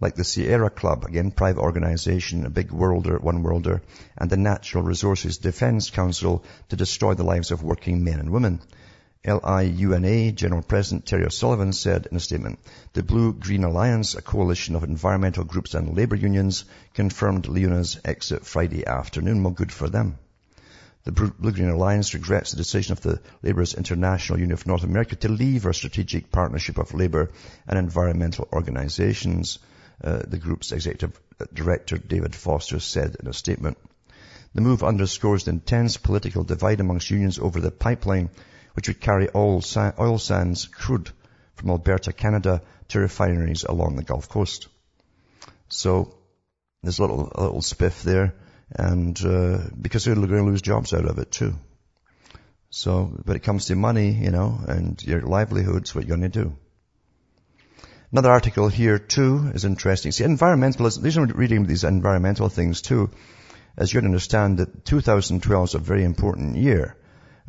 like 0.00 0.14
the 0.14 0.24
Sierra 0.24 0.70
Club, 0.70 1.04
again, 1.04 1.30
private 1.30 1.60
organization, 1.60 2.46
a 2.46 2.50
big 2.50 2.72
worlder, 2.72 3.18
one 3.18 3.42
worlder, 3.42 3.82
and 4.16 4.30
the 4.30 4.36
Natural 4.36 4.82
Resources 4.82 5.36
Defense 5.36 5.90
Council 5.90 6.42
to 6.70 6.76
destroy 6.76 7.12
the 7.12 7.22
lives 7.22 7.50
of 7.50 7.62
working 7.62 8.02
men 8.02 8.18
and 8.18 8.30
women. 8.30 8.60
LIUNA 9.26 10.32
General 10.34 10.62
President 10.62 11.04
Terry 11.04 11.26
O'Sullivan 11.26 11.74
said 11.74 12.08
in 12.10 12.16
a 12.16 12.20
statement, 12.20 12.58
the 12.94 13.02
Blue-Green 13.02 13.64
Alliance, 13.64 14.14
a 14.14 14.22
coalition 14.22 14.74
of 14.74 14.84
environmental 14.84 15.44
groups 15.44 15.74
and 15.74 15.94
labour 15.94 16.16
unions, 16.16 16.64
confirmed 16.94 17.46
LIUNA's 17.46 18.00
exit 18.02 18.46
Friday 18.46 18.86
afternoon. 18.86 19.42
Well, 19.42 19.52
good 19.52 19.70
for 19.70 19.90
them. 19.90 20.16
The 21.04 21.12
Blue-Green 21.12 21.68
Alliance 21.68 22.14
regrets 22.14 22.52
the 22.52 22.56
decision 22.56 22.92
of 22.92 23.02
the 23.02 23.20
Labourers 23.42 23.74
International 23.74 24.38
Union 24.38 24.54
of 24.54 24.66
North 24.66 24.84
America 24.84 25.16
to 25.16 25.28
leave 25.28 25.66
our 25.66 25.74
strategic 25.74 26.30
partnership 26.30 26.78
of 26.78 26.94
labour 26.94 27.30
and 27.68 27.78
environmental 27.78 28.48
organisations 28.50 29.58
uh, 30.02 30.22
the 30.26 30.38
group's 30.38 30.72
executive 30.72 31.18
director 31.52 31.98
David 31.98 32.34
Foster 32.34 32.80
said 32.80 33.16
in 33.20 33.26
a 33.26 33.32
statement. 33.32 33.78
The 34.54 34.60
move 34.60 34.82
underscores 34.82 35.44
the 35.44 35.52
intense 35.52 35.96
political 35.96 36.44
divide 36.44 36.80
amongst 36.80 37.10
unions 37.10 37.38
over 37.38 37.60
the 37.60 37.70
pipeline, 37.70 38.30
which 38.74 38.88
would 38.88 39.00
carry 39.00 39.28
oil, 39.34 39.62
oil 39.98 40.18
sands 40.18 40.66
crude 40.66 41.10
from 41.54 41.70
Alberta, 41.70 42.12
Canada 42.12 42.62
to 42.88 43.00
refineries 43.00 43.64
along 43.64 43.96
the 43.96 44.02
Gulf 44.02 44.28
Coast. 44.28 44.68
So 45.68 46.14
there's 46.82 46.98
a 46.98 47.02
little, 47.02 47.30
a 47.34 47.42
little 47.42 47.60
spiff 47.60 48.02
there, 48.02 48.34
and 48.72 49.20
uh, 49.24 49.58
because 49.80 50.04
they're 50.04 50.14
going 50.14 50.28
to 50.28 50.42
lose 50.42 50.62
jobs 50.62 50.92
out 50.92 51.04
of 51.04 51.18
it 51.18 51.30
too. 51.30 51.54
So 52.70 53.04
when 53.24 53.36
it 53.36 53.42
comes 53.42 53.66
to 53.66 53.76
money, 53.76 54.12
you 54.12 54.30
know, 54.30 54.58
and 54.66 55.02
your 55.02 55.22
livelihoods, 55.22 55.94
what 55.94 56.06
you're 56.06 56.16
going 56.16 56.30
to 56.30 56.42
do. 56.44 56.56
Another 58.12 58.30
article 58.30 58.68
here 58.68 58.98
too 58.98 59.52
is 59.54 59.64
interesting. 59.64 60.10
See, 60.10 60.24
environmentalism, 60.24 61.00
these 61.00 61.16
are 61.16 61.26
reading 61.26 61.66
these 61.66 61.84
environmental 61.84 62.48
things 62.48 62.82
too, 62.82 63.10
as 63.76 63.94
you 63.94 64.00
understand 64.00 64.58
that 64.58 64.84
2012 64.84 65.68
is 65.68 65.74
a 65.76 65.78
very 65.78 66.02
important 66.02 66.56
year, 66.56 66.96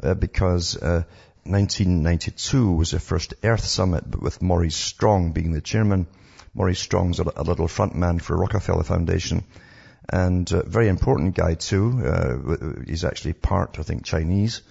uh, 0.04 0.14
because, 0.14 0.78
uh, 0.78 1.04
1992 1.46 2.74
was 2.74 2.92
the 2.92 3.00
first 3.00 3.34
Earth 3.44 3.66
Summit, 3.66 4.22
with 4.22 4.44
Maurice 4.44 4.76
Strong 4.76 5.32
being 5.32 5.52
the 5.52 5.62
chairman. 5.62 6.06
Maurice 6.54 6.80
Strong's 6.80 7.20
a, 7.20 7.26
a 7.36 7.42
little 7.42 7.68
front 7.68 7.96
man 7.96 8.20
for 8.20 8.38
Rockefeller 8.38 8.84
Foundation, 8.84 9.44
and 10.10 10.52
a 10.52 10.62
very 10.62 10.90
important 10.90 11.34
guy 11.34 11.56
too. 11.56 12.04
Uh, 12.06 12.84
he's 12.86 13.04
actually 13.04 13.34
part, 13.34 13.80
I 13.80 13.82
think, 13.82 14.06
Chinese, 14.06 14.62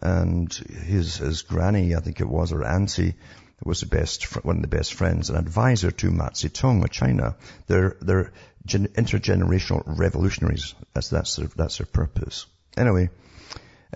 and 0.00 0.50
his, 0.54 1.18
his 1.18 1.42
granny, 1.42 1.94
I 1.94 2.00
think 2.00 2.22
it 2.22 2.28
was, 2.28 2.50
or 2.50 2.64
auntie, 2.64 3.14
was 3.62 3.80
the 3.80 3.86
best, 3.86 4.24
one 4.44 4.56
of 4.56 4.62
the 4.62 4.68
best 4.68 4.94
friends, 4.94 5.30
and 5.30 5.38
advisor 5.38 5.90
to 5.90 6.10
Mao 6.10 6.28
Zedong 6.30 6.82
of 6.84 6.90
China. 6.90 7.36
They're, 7.66 7.96
they're 8.00 8.32
intergenerational 8.66 9.82
revolutionaries. 9.86 10.74
That's, 10.92 11.08
that's 11.08 11.36
their, 11.36 11.48
that's 11.48 11.78
their 11.78 11.86
purpose. 11.86 12.46
Anyway, 12.76 13.10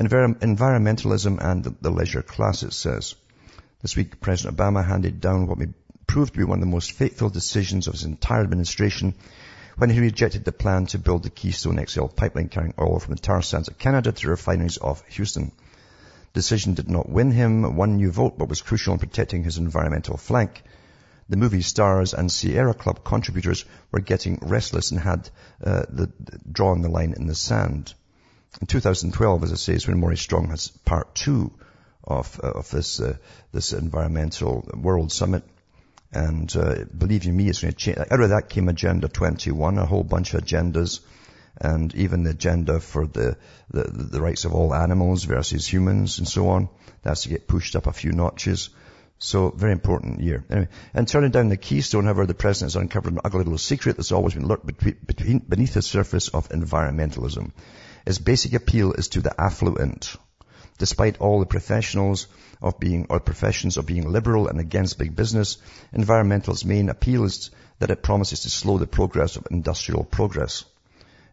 envir- 0.01 0.39
environmentalism 0.39 1.39
and 1.45 1.65
the, 1.65 1.75
the 1.81 1.91
leisure 1.91 2.23
class, 2.23 2.63
it 2.63 2.73
says. 2.73 3.15
This 3.83 3.97
week, 3.97 4.21
President 4.21 4.57
Obama 4.57 4.85
handed 4.85 5.21
down 5.21 5.47
what 5.47 5.59
may 5.59 5.69
prove 6.07 6.33
to 6.33 6.39
be 6.39 6.45
one 6.45 6.59
of 6.59 6.65
the 6.65 6.71
most 6.71 6.93
fateful 6.93 7.29
decisions 7.29 7.87
of 7.87 7.95
his 7.95 8.05
entire 8.05 8.43
administration 8.43 9.15
when 9.77 9.91
he 9.91 10.01
rejected 10.01 10.45
the 10.45 10.53
plan 10.53 10.87
to 10.87 10.99
build 10.99 11.23
the 11.23 11.31
Keystone 11.31 11.85
XL 11.87 12.07
pipeline 12.07 12.49
carrying 12.49 12.75
oil 12.81 12.99
from 12.99 13.15
the 13.15 13.21
tar 13.21 13.43
sands 13.43 13.69
of 13.69 13.79
Canada 13.79 14.11
to 14.11 14.29
refineries 14.29 14.79
off 14.79 15.05
Houston 15.09 15.53
decision 16.33 16.75
did 16.75 16.91
not 16.91 17.09
win 17.09 17.31
him 17.31 17.77
one 17.77 17.97
new 17.97 18.11
vote, 18.11 18.39
but 18.39 18.49
was 18.49 18.63
crucial 18.63 18.95
in 18.95 18.99
protecting 18.99 19.45
his 19.45 19.59
environmental 19.59 20.17
flank. 20.17 20.63
The 21.29 21.37
movie 21.37 21.63
stars 21.63 22.15
and 22.15 22.33
Sierra 22.33 22.75
Club 22.75 23.05
contributors 23.05 23.65
were 23.93 24.01
getting 24.01 24.39
restless 24.41 24.91
and 24.91 25.01
had 25.01 25.29
uh, 25.63 25.85
the, 25.91 26.11
drawn 26.51 26.81
the 26.81 26.89
line 26.89 27.15
in 27.17 27.27
the 27.27 27.35
sand. 27.35 27.93
In 28.61 28.67
2012, 28.67 29.45
as 29.45 29.53
I 29.53 29.57
say, 29.57 29.75
is 29.75 29.87
when 29.87 30.01
Maurice 30.01 30.23
Strong 30.23 30.49
has 30.49 30.69
part 30.69 31.15
two 31.15 31.53
of, 32.03 32.41
uh, 32.43 32.53
of 32.53 32.71
this, 32.71 32.99
uh, 33.01 33.17
this 33.53 33.73
environmental 33.75 34.67
world 34.75 35.13
summit. 35.13 35.45
And 36.11 36.55
uh, 36.57 36.85
believe 36.97 37.25
you 37.25 37.33
me, 37.35 37.49
it's 37.49 37.61
going 37.61 37.75
to 37.75 37.79
change. 37.79 37.99
Out 37.99 38.21
of 38.21 38.31
that 38.31 38.49
came 38.49 38.71
Agenda 38.71 39.09
21, 39.09 39.77
a 39.77 39.85
whole 39.85 40.05
bunch 40.05 40.33
of 40.33 40.43
agendas 40.43 41.01
and 41.61 41.95
even 41.95 42.23
the 42.23 42.31
agenda 42.31 42.81
for 42.81 43.07
the, 43.07 43.37
the, 43.71 43.83
the 43.83 44.21
rights 44.21 44.45
of 44.45 44.55
all 44.55 44.75
animals 44.75 45.25
versus 45.25 45.67
humans 45.67 46.19
and 46.19 46.29
so 46.29 46.49
on. 46.51 46.69
That's 47.03 47.23
to 47.23 47.29
get 47.29 47.49
pushed 47.49 47.75
up 47.75 47.87
a 47.87 47.93
few 47.93 48.13
notches. 48.13 48.71
So 49.19 49.51
very 49.51 49.73
important 49.73 50.21
year. 50.21 50.45
Anyway, 50.49 50.69
and 50.95 51.09
turning 51.09 51.33
down 51.33 51.49
the 51.49 51.57
keystone, 51.57 52.05
however, 52.05 52.27
the 52.27 52.35
president 52.35 52.73
has 52.73 52.81
uncovered 52.81 53.13
an 53.13 53.21
ugly 53.25 53.39
little 53.39 53.59
secret 53.59 53.97
that's 53.97 54.13
always 54.13 54.35
been 54.35 54.47
lurked 54.47 54.67
between, 54.67 55.41
beneath 55.41 55.75
the 55.75 55.83
surface 55.83 56.29
of 56.29 56.49
environmentalism. 56.51 57.51
Its 58.07 58.19
basic 58.19 58.55
appeal 58.55 58.93
is 58.93 59.09
to 59.09 59.21
the 59.21 59.35
affluent. 59.41 60.15
Despite 60.79 61.19
all 61.19 61.41
the 61.41 61.47
professionals 61.47 62.29
of 62.63 62.79
being, 62.79 63.07
or 63.11 63.19
professions 63.19 63.77
of 63.77 63.87
being 63.87 64.09
liberal 64.09 64.47
and 64.47 64.61
against 64.61 64.99
big 64.99 65.17
business, 65.17 65.59
environmental's 65.93 66.65
main 66.65 66.89
appeal 66.89 67.25
is 67.25 67.51
that 67.81 67.91
it 67.91 68.05
promises 68.05 68.43
to 68.43 68.51
slow 68.51 68.79
the 68.79 68.87
progress 68.87 69.35
of 69.35 69.49
industrial 69.51 70.05
progress 70.05 70.65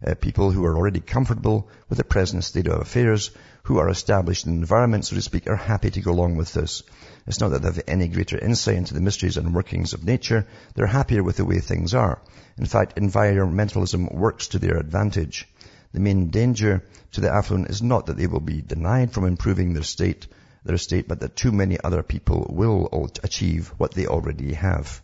uh, 0.05 0.15
people 0.15 0.51
who 0.51 0.65
are 0.65 0.75
already 0.75 0.99
comfortable 0.99 1.69
with 1.89 1.97
the 1.97 2.03
present 2.03 2.43
state 2.43 2.67
of 2.67 2.81
affairs, 2.81 3.31
who 3.63 3.77
are 3.77 3.89
established 3.89 4.45
in 4.45 4.53
the 4.53 4.59
environment, 4.59 5.05
so 5.05 5.15
to 5.15 5.21
speak, 5.21 5.47
are 5.47 5.55
happy 5.55 5.91
to 5.91 6.01
go 6.01 6.11
along 6.11 6.35
with 6.35 6.53
this. 6.53 6.83
It's 7.27 7.39
not 7.39 7.49
that 7.49 7.61
they 7.61 7.67
have 7.67 7.83
any 7.87 8.07
greater 8.07 8.37
insight 8.37 8.77
into 8.77 8.93
the 8.93 9.01
mysteries 9.01 9.37
and 9.37 9.55
workings 9.55 9.93
of 9.93 10.03
nature. 10.03 10.45
They're 10.75 10.87
happier 10.87 11.23
with 11.23 11.37
the 11.37 11.45
way 11.45 11.59
things 11.59 11.93
are. 11.93 12.21
In 12.57 12.65
fact, 12.65 12.97
environmentalism 12.97 14.13
works 14.13 14.49
to 14.49 14.59
their 14.59 14.77
advantage. 14.77 15.47
The 15.93 15.99
main 15.99 16.29
danger 16.29 16.83
to 17.13 17.21
the 17.21 17.33
affluent 17.33 17.69
is 17.69 17.81
not 17.81 18.07
that 18.07 18.17
they 18.17 18.27
will 18.27 18.41
be 18.41 18.61
denied 18.61 19.11
from 19.11 19.25
improving 19.25 19.73
their 19.73 19.83
state, 19.83 20.27
their 20.63 20.77
state, 20.77 21.07
but 21.07 21.21
that 21.21 21.35
too 21.35 21.51
many 21.51 21.79
other 21.79 22.03
people 22.03 22.47
will 22.49 23.09
achieve 23.23 23.73
what 23.77 23.93
they 23.93 24.05
already 24.05 24.53
have. 24.53 25.01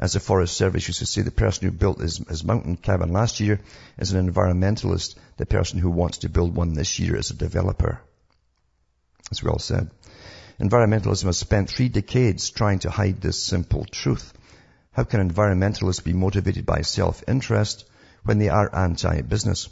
As 0.00 0.14
the 0.14 0.20
Forest 0.20 0.56
Service 0.56 0.88
used 0.88 1.00
to 1.00 1.06
say, 1.06 1.20
the 1.20 1.30
person 1.30 1.66
who 1.66 1.72
built 1.72 2.00
his, 2.00 2.16
his 2.26 2.42
mountain 2.42 2.78
cabin 2.78 3.12
last 3.12 3.38
year 3.38 3.60
is 3.98 4.12
an 4.12 4.32
environmentalist. 4.32 5.14
The 5.36 5.44
person 5.44 5.78
who 5.78 5.90
wants 5.90 6.18
to 6.18 6.30
build 6.30 6.56
one 6.56 6.72
this 6.72 6.98
year 6.98 7.16
is 7.16 7.30
a 7.30 7.34
developer. 7.34 8.00
As 9.30 9.42
well 9.42 9.58
said. 9.58 9.90
Environmentalism 10.58 11.24
has 11.24 11.36
spent 11.36 11.68
three 11.68 11.90
decades 11.90 12.48
trying 12.48 12.78
to 12.78 12.90
hide 12.90 13.20
this 13.20 13.44
simple 13.44 13.84
truth. 13.84 14.32
How 14.92 15.04
can 15.04 15.28
environmentalists 15.28 16.02
be 16.02 16.14
motivated 16.14 16.64
by 16.64 16.80
self-interest 16.80 17.84
when 18.24 18.38
they 18.38 18.48
are 18.48 18.74
anti-business? 18.74 19.68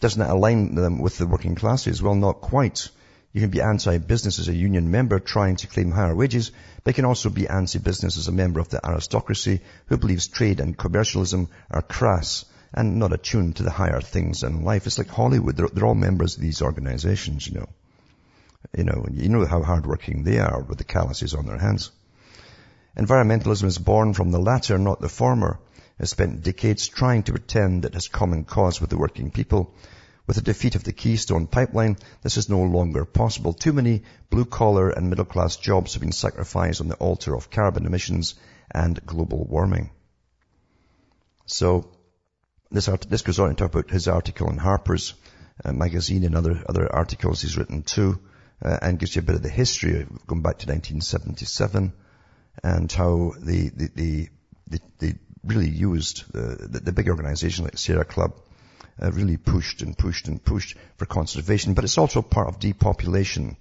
Doesn't 0.00 0.20
that 0.20 0.30
align 0.30 0.74
them 0.74 0.98
with 0.98 1.16
the 1.16 1.26
working 1.26 1.54
classes? 1.54 2.02
Well, 2.02 2.14
not 2.14 2.42
quite. 2.42 2.90
You 3.38 3.42
can 3.42 3.50
be 3.50 3.60
anti-business 3.60 4.40
as 4.40 4.48
a 4.48 4.52
union 4.52 4.90
member 4.90 5.20
trying 5.20 5.54
to 5.58 5.68
claim 5.68 5.92
higher 5.92 6.12
wages, 6.12 6.50
but 6.82 6.90
you 6.90 6.94
can 6.94 7.04
also 7.04 7.30
be 7.30 7.46
anti-business 7.46 8.18
as 8.18 8.26
a 8.26 8.32
member 8.32 8.58
of 8.58 8.68
the 8.68 8.84
aristocracy 8.84 9.60
who 9.86 9.96
believes 9.96 10.26
trade 10.26 10.58
and 10.58 10.76
commercialism 10.76 11.48
are 11.70 11.82
crass 11.82 12.46
and 12.74 12.98
not 12.98 13.12
attuned 13.12 13.54
to 13.54 13.62
the 13.62 13.70
higher 13.70 14.00
things 14.00 14.42
in 14.42 14.64
life. 14.64 14.88
It's 14.88 14.98
like 14.98 15.06
Hollywood. 15.06 15.56
They're, 15.56 15.68
they're 15.68 15.86
all 15.86 15.94
members 15.94 16.34
of 16.34 16.42
these 16.42 16.62
organizations, 16.62 17.46
you 17.46 17.60
know. 17.60 17.68
You 18.76 18.82
know, 18.82 19.06
you 19.08 19.28
know 19.28 19.46
how 19.46 19.62
hardworking 19.62 20.24
they 20.24 20.40
are 20.40 20.60
with 20.60 20.78
the 20.78 20.82
calluses 20.92 21.34
on 21.34 21.46
their 21.46 21.58
hands. 21.58 21.92
Environmentalism 22.96 23.66
is 23.66 23.78
born 23.78 24.14
from 24.14 24.32
the 24.32 24.40
latter, 24.40 24.78
not 24.78 25.00
the 25.00 25.08
former. 25.08 25.60
It 26.00 26.06
spent 26.06 26.42
decades 26.42 26.88
trying 26.88 27.22
to 27.22 27.32
pretend 27.34 27.82
that 27.82 27.92
it 27.92 27.94
has 27.94 28.08
common 28.08 28.42
cause 28.42 28.80
with 28.80 28.90
the 28.90 28.98
working 28.98 29.30
people 29.30 29.72
with 30.28 30.36
the 30.36 30.42
defeat 30.42 30.74
of 30.74 30.84
the 30.84 30.92
Keystone 30.92 31.46
Pipeline, 31.46 31.96
this 32.22 32.36
is 32.36 32.50
no 32.50 32.62
longer 32.62 33.06
possible. 33.06 33.54
Too 33.54 33.72
many 33.72 34.02
blue-collar 34.28 34.90
and 34.90 35.08
middle-class 35.08 35.56
jobs 35.56 35.94
have 35.94 36.02
been 36.02 36.12
sacrificed 36.12 36.82
on 36.82 36.88
the 36.88 36.96
altar 36.96 37.34
of 37.34 37.50
carbon 37.50 37.86
emissions 37.86 38.34
and 38.70 39.04
global 39.06 39.46
warming. 39.46 39.88
So 41.46 41.88
this, 42.70 42.88
art- 42.88 43.08
this 43.08 43.22
goes 43.22 43.38
on 43.38 43.48
to 43.48 43.54
talk 43.54 43.72
about 43.72 43.90
his 43.90 44.06
article 44.06 44.50
in 44.50 44.58
Harper's 44.58 45.14
uh, 45.64 45.72
magazine 45.72 46.24
and 46.24 46.36
other, 46.36 46.62
other 46.68 46.94
articles 46.94 47.40
he's 47.40 47.56
written 47.56 47.82
too, 47.82 48.20
uh, 48.62 48.78
and 48.82 48.98
gives 48.98 49.16
you 49.16 49.20
a 49.20 49.24
bit 49.24 49.36
of 49.36 49.42
the 49.42 49.48
history 49.48 50.06
going 50.26 50.42
back 50.42 50.58
to 50.58 50.66
1977 50.66 51.94
and 52.62 52.92
how 52.92 53.32
the, 53.40 53.70
the, 53.70 54.28
the, 54.68 54.80
the, 54.98 55.14
really 55.42 55.70
used 55.70 56.30
the, 56.34 56.68
the, 56.68 56.80
the 56.80 56.92
big 56.92 57.08
organization 57.08 57.64
like 57.64 57.78
Sierra 57.78 58.04
Club 58.04 58.34
uh, 59.00 59.10
really 59.12 59.36
pushed 59.36 59.82
and 59.82 59.96
pushed 59.96 60.28
and 60.28 60.42
pushed 60.42 60.76
for 60.96 61.06
conservation, 61.06 61.74
but 61.74 61.84
it's 61.84 61.98
also 61.98 62.22
part 62.22 62.48
of 62.48 62.58
depopulation. 62.58 63.56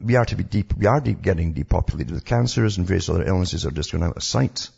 We 0.00 0.16
are 0.16 0.24
to 0.26 0.36
be 0.36 0.44
deep, 0.44 0.74
we 0.76 0.86
are 0.86 1.00
getting 1.00 1.54
depopulated 1.54 2.12
with 2.12 2.24
cancers 2.24 2.78
and 2.78 2.86
various 2.86 3.08
other 3.08 3.26
illnesses 3.26 3.66
are 3.66 3.72
just 3.72 3.92
going 3.92 4.04
out 4.04 4.16
of 4.16 4.22
sight. 4.22 4.68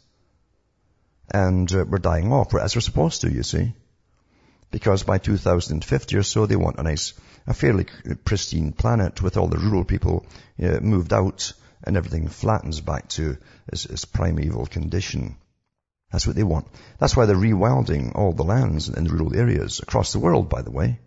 And 1.30 1.72
uh, 1.72 1.84
we're 1.88 1.98
dying 1.98 2.32
off, 2.32 2.54
as 2.54 2.74
we're 2.74 2.80
supposed 2.80 3.22
to, 3.22 3.32
you 3.32 3.42
see. 3.42 3.74
Because 4.70 5.02
by 5.02 5.18
2050 5.18 6.16
or 6.16 6.22
so, 6.22 6.46
they 6.46 6.56
want 6.56 6.78
a 6.78 6.82
nice, 6.82 7.12
a 7.46 7.54
fairly 7.54 7.86
pristine 8.24 8.72
planet 8.72 9.22
with 9.22 9.36
all 9.36 9.48
the 9.48 9.58
rural 9.58 9.84
people 9.84 10.26
uh, 10.62 10.80
moved 10.80 11.12
out 11.12 11.52
and 11.84 11.96
everything 11.96 12.28
flattens 12.28 12.80
back 12.80 13.08
to 13.10 13.36
its, 13.68 13.84
its 13.84 14.04
primeval 14.04 14.66
condition. 14.66 15.36
That's 16.14 16.28
what 16.28 16.36
they 16.36 16.44
want. 16.44 16.68
That's 17.00 17.16
why 17.16 17.26
they're 17.26 17.34
rewilding 17.34 18.14
all 18.14 18.32
the 18.32 18.44
lands 18.44 18.88
in 18.88 19.02
the 19.02 19.10
rural 19.10 19.34
areas 19.34 19.80
across 19.80 20.12
the 20.12 20.20
world, 20.20 20.48
by 20.48 20.62
the 20.62 20.70
way. 20.70 21.00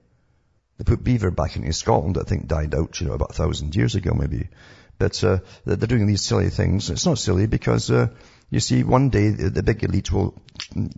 They 0.78 0.84
put 0.84 1.02
beaver 1.02 1.32
back 1.32 1.56
into 1.56 1.72
Scotland, 1.72 2.18
I 2.18 2.24
think 2.24 2.46
died 2.46 2.76
out, 2.76 3.00
you 3.00 3.08
know, 3.08 3.14
about 3.14 3.30
a 3.30 3.34
thousand 3.34 3.74
years 3.74 3.96
ago 3.96 4.14
maybe. 4.14 4.50
But 4.98 5.24
uh, 5.24 5.38
they're 5.64 5.78
doing 5.78 6.08
these 6.08 6.26
silly 6.26 6.50
things. 6.50 6.90
It's 6.90 7.06
not 7.06 7.20
silly 7.20 7.48
because, 7.48 7.90
uh, 7.90 8.10
you 8.50 8.60
see, 8.60 8.84
one 8.84 9.10
day 9.10 9.30
the 9.30 9.64
big 9.64 9.82
elite 9.86 10.12
will 10.12 10.36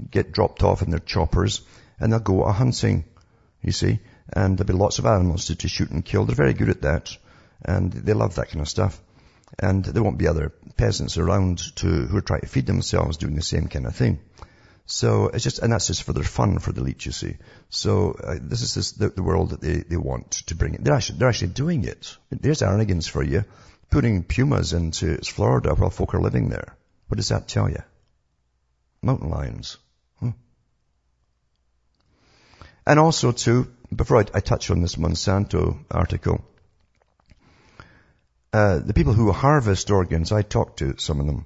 get 0.09 0.31
dropped 0.31 0.63
off 0.63 0.81
in 0.81 0.89
their 0.89 1.05
choppers 1.13 1.61
and 1.99 2.11
they'll 2.11 2.19
go 2.19 2.45
a 2.45 2.51
hunting, 2.51 3.03
you 3.61 3.71
see. 3.71 3.99
And 4.33 4.57
there'll 4.57 4.73
be 4.73 4.73
lots 4.73 4.97
of 4.97 5.05
animals 5.05 5.45
to, 5.45 5.55
to 5.55 5.67
shoot 5.67 5.91
and 5.91 6.03
kill. 6.03 6.25
They're 6.25 6.35
very 6.35 6.55
good 6.55 6.69
at 6.69 6.81
that. 6.81 7.15
And 7.63 7.93
they 7.93 8.13
love 8.13 8.33
that 8.35 8.49
kind 8.49 8.61
of 8.61 8.69
stuff 8.69 8.99
and 9.57 9.83
there 9.83 10.03
won't 10.03 10.17
be 10.17 10.27
other 10.27 10.49
peasants 10.77 11.17
around 11.17 11.75
to, 11.77 11.87
who 11.87 12.17
are 12.17 12.21
trying 12.21 12.41
to 12.41 12.47
feed 12.47 12.65
themselves 12.65 13.17
doing 13.17 13.35
the 13.35 13.41
same 13.41 13.67
kind 13.67 13.85
of 13.85 13.95
thing. 13.95 14.19
So 14.85 15.27
it's 15.27 15.43
just, 15.43 15.59
and 15.59 15.71
that's 15.71 15.85
just 15.85 16.01
for 16.03 16.13
their 16.13 16.23
fun 16.23 16.57
for 16.57 16.71
the 16.71 16.81
leech, 16.81 17.05
you 17.05 17.11
see. 17.11 17.37
So 17.69 18.11
uh, 18.11 18.37
this 18.41 18.63
is 18.63 18.73
this, 18.73 18.91
the, 18.93 19.09
the, 19.09 19.21
world 19.21 19.51
that 19.51 19.61
they, 19.61 19.77
they 19.77 19.97
want 19.97 20.31
to 20.47 20.55
bring 20.55 20.73
it. 20.73 20.83
They're 20.83 20.95
actually, 20.95 21.19
they're 21.19 21.29
actually 21.29 21.49
doing 21.49 21.83
it. 21.83 22.17
There's 22.31 22.63
Arrogance 22.63 23.05
for 23.05 23.23
you, 23.23 23.45
putting 23.91 24.23
pumas 24.23 24.73
into 24.73 25.17
Florida 25.19 25.75
while 25.75 25.91
folk 25.91 26.15
are 26.15 26.21
living 26.21 26.49
there. 26.49 26.75
What 27.07 27.17
does 27.17 27.29
that 27.29 27.47
tell 27.47 27.69
you? 27.69 27.83
Mountain 29.03 29.29
lions. 29.29 29.77
Hmm. 30.19 30.31
And 32.87 32.99
also 32.99 33.31
too, 33.31 33.71
before 33.95 34.17
I, 34.17 34.25
I 34.33 34.39
touch 34.39 34.71
on 34.71 34.81
this 34.81 34.95
Monsanto 34.95 35.77
article, 35.91 36.43
uh, 38.51 38.79
the 38.79 38.93
people 38.93 39.13
who 39.13 39.31
harvest 39.31 39.91
organs, 39.91 40.31
I 40.31 40.41
talked 40.41 40.79
to 40.79 40.97
some 40.97 41.19
of 41.19 41.25
them, 41.25 41.45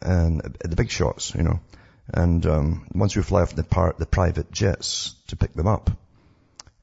and 0.00 0.40
the 0.64 0.76
big 0.76 0.90
shots, 0.90 1.34
you 1.34 1.42
know, 1.42 1.60
and 2.08 2.44
um, 2.46 2.86
once 2.94 3.14
we 3.14 3.22
fly 3.22 3.42
off 3.42 3.54
the, 3.54 3.62
par- 3.62 3.94
the 3.98 4.06
private 4.06 4.50
jets 4.50 5.14
to 5.28 5.36
pick 5.36 5.52
them 5.54 5.66
up, 5.66 5.90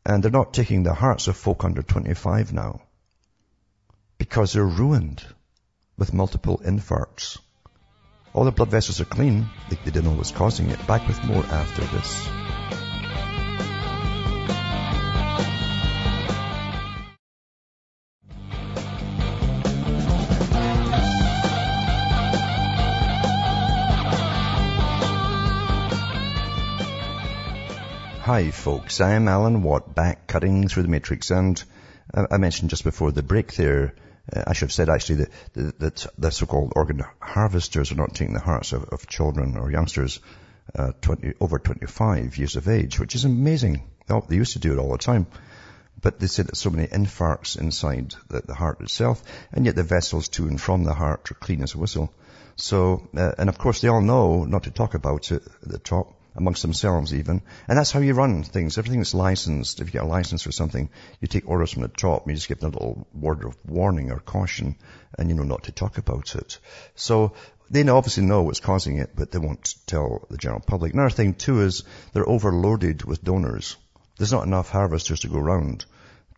and 0.05 0.23
they're 0.23 0.31
not 0.31 0.53
taking 0.53 0.83
the 0.83 0.93
hearts 0.93 1.27
of 1.27 1.35
folk 1.35 1.63
under 1.63 1.81
25 1.81 2.53
now, 2.53 2.81
because 4.17 4.53
they're 4.53 4.65
ruined 4.65 5.23
with 5.97 6.13
multiple 6.13 6.61
infarcts. 6.63 7.39
All 8.33 8.45
the 8.45 8.51
blood 8.51 8.69
vessels 8.69 9.01
are 9.01 9.05
clean. 9.05 9.49
They, 9.69 9.75
they 9.77 9.91
didn't 9.91 10.05
know 10.05 10.11
what 10.11 10.19
was 10.19 10.31
causing 10.31 10.69
it. 10.69 10.87
Back 10.87 11.07
with 11.07 11.23
more 11.23 11.43
after 11.43 11.81
this. 11.81 12.58
Hi 28.29 28.51
folks, 28.51 29.01
I 29.01 29.13
am 29.13 29.27
Alan 29.27 29.63
Watt, 29.63 29.95
back 29.95 30.27
cutting 30.27 30.67
through 30.67 30.83
the 30.83 30.89
matrix 30.89 31.31
and 31.31 31.63
I 32.13 32.37
mentioned 32.37 32.69
just 32.69 32.83
before 32.83 33.11
the 33.11 33.23
break 33.23 33.55
there, 33.55 33.95
uh, 34.31 34.43
I 34.45 34.53
should 34.53 34.67
have 34.67 34.71
said 34.71 34.87
actually 34.87 35.25
that, 35.55 36.05
the 36.15 36.29
so-called 36.29 36.73
organ 36.75 37.03
harvesters 37.19 37.91
are 37.91 37.95
not 37.95 38.13
taking 38.13 38.35
the 38.35 38.39
hearts 38.39 38.71
of, 38.71 38.83
of 38.83 39.07
children 39.07 39.57
or 39.57 39.71
youngsters 39.71 40.19
uh, 40.75 40.91
20, 41.01 41.33
over 41.41 41.57
25 41.57 42.37
years 42.37 42.55
of 42.55 42.67
age, 42.67 42.99
which 42.99 43.15
is 43.15 43.25
amazing. 43.25 43.89
They 44.05 44.35
used 44.35 44.53
to 44.53 44.59
do 44.59 44.73
it 44.73 44.77
all 44.77 44.91
the 44.91 44.99
time. 44.99 45.25
But 45.99 46.19
they 46.19 46.27
said 46.27 46.49
that 46.49 46.55
so 46.55 46.69
many 46.69 46.87
infarcts 46.87 47.59
inside 47.59 48.13
the, 48.27 48.41
the, 48.41 48.53
heart 48.53 48.79
itself, 48.81 49.23
and 49.51 49.65
yet 49.65 49.75
the 49.75 49.81
vessels 49.81 50.27
to 50.29 50.47
and 50.47 50.61
from 50.61 50.83
the 50.83 50.93
heart 50.93 51.31
are 51.31 51.33
clean 51.33 51.63
as 51.63 51.73
a 51.73 51.79
whistle. 51.79 52.13
So, 52.57 53.09
uh, 53.17 53.31
and 53.39 53.49
of 53.49 53.57
course 53.57 53.81
they 53.81 53.87
all 53.87 54.01
know 54.01 54.45
not 54.45 54.65
to 54.65 54.71
talk 54.71 54.93
about 54.93 55.31
it 55.31 55.41
at 55.63 55.67
the 55.67 55.79
top 55.79 56.18
amongst 56.35 56.61
themselves 56.61 57.13
even. 57.13 57.41
And 57.67 57.77
that's 57.77 57.91
how 57.91 57.99
you 57.99 58.13
run 58.13 58.43
things. 58.43 58.77
Everything 58.77 59.01
is 59.01 59.13
licensed. 59.13 59.81
If 59.81 59.87
you 59.87 59.93
get 59.93 60.03
a 60.03 60.07
license 60.07 60.43
for 60.43 60.51
something, 60.51 60.89
you 61.19 61.27
take 61.27 61.47
orders 61.47 61.71
from 61.71 61.81
the 61.81 61.87
top. 61.87 62.27
You 62.27 62.35
just 62.35 62.47
give 62.47 62.59
them 62.59 62.73
a 62.73 62.73
little 62.73 63.07
word 63.13 63.43
of 63.43 63.57
warning 63.65 64.11
or 64.11 64.19
caution 64.19 64.75
and 65.17 65.29
you 65.29 65.35
know 65.35 65.43
not 65.43 65.63
to 65.63 65.71
talk 65.71 65.97
about 65.97 66.35
it. 66.35 66.59
So 66.95 67.33
they 67.69 67.87
obviously 67.87 68.23
know 68.23 68.43
what's 68.43 68.59
causing 68.59 68.97
it, 68.97 69.11
but 69.15 69.31
they 69.31 69.39
won't 69.39 69.75
tell 69.85 70.25
the 70.29 70.37
general 70.37 70.61
public. 70.61 70.93
Another 70.93 71.09
thing 71.09 71.33
too 71.33 71.61
is 71.61 71.83
they're 72.13 72.27
overloaded 72.27 73.03
with 73.03 73.23
donors. 73.23 73.77
There's 74.17 74.31
not 74.31 74.45
enough 74.45 74.69
harvesters 74.69 75.21
to 75.21 75.27
go 75.29 75.39
around. 75.39 75.85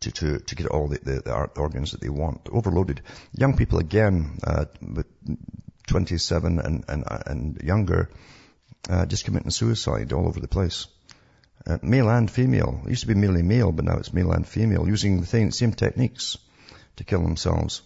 To, 0.00 0.10
to, 0.10 0.38
to 0.40 0.54
get 0.56 0.66
all 0.66 0.88
the, 0.88 0.98
the, 0.98 1.20
the 1.20 1.60
organs 1.60 1.92
that 1.92 2.00
they 2.00 2.08
want. 2.08 2.48
Overloaded. 2.50 3.02
Young 3.34 3.56
people 3.56 3.78
again, 3.78 4.36
uh, 4.44 4.64
27 5.86 6.58
and, 6.58 6.84
and, 6.88 7.04
and 7.24 7.60
younger, 7.62 8.10
uh, 8.88 9.06
just 9.06 9.24
committing 9.24 9.50
suicide 9.50 10.12
all 10.12 10.26
over 10.26 10.40
the 10.40 10.48
place. 10.48 10.86
Uh, 11.66 11.78
male 11.82 12.08
and 12.10 12.30
female. 12.30 12.82
It 12.84 12.90
used 12.90 13.02
to 13.02 13.06
be 13.06 13.14
merely 13.14 13.42
male, 13.42 13.70
but 13.70 13.84
now 13.84 13.98
it's 13.98 14.12
male 14.12 14.32
and 14.32 14.46
female, 14.46 14.88
using 14.88 15.20
the 15.20 15.26
same, 15.26 15.50
same 15.52 15.72
techniques 15.72 16.36
to 16.96 17.04
kill 17.04 17.22
themselves. 17.22 17.82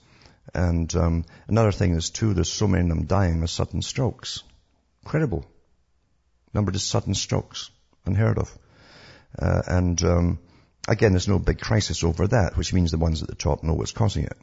And 0.55 0.95
um, 0.97 1.25
another 1.49 1.73
thing 1.73 1.95
is 1.95 2.11
too, 2.11 2.33
there's 2.33 2.53
so 2.53 2.67
many 2.67 2.85
of 2.85 2.89
them 2.89 3.05
dying 3.05 3.43
of 3.43 3.51
sudden 3.51 3.83
strokes. 3.83 4.43
Incredible. 5.03 5.45
Number 6.55 6.71
of 6.71 6.81
sudden 6.81 7.15
strokes. 7.15 7.71
Unheard 8.07 8.39
of. 8.39 8.57
Uh, 9.39 9.63
and 9.67 10.03
um, 10.03 10.39
again, 10.89 11.13
there's 11.13 11.29
no 11.29 11.39
big 11.39 11.61
crisis 11.61 12.05
over 12.05 12.29
that, 12.29 12.57
which 12.57 12.73
means 12.73 12.93
the 12.93 12.99
ones 12.99 13.23
at 13.23 13.29
the 13.29 13.35
top 13.35 13.63
know 13.63 13.75
what's 13.75 13.93
causing 13.93 14.25
it 14.25 14.39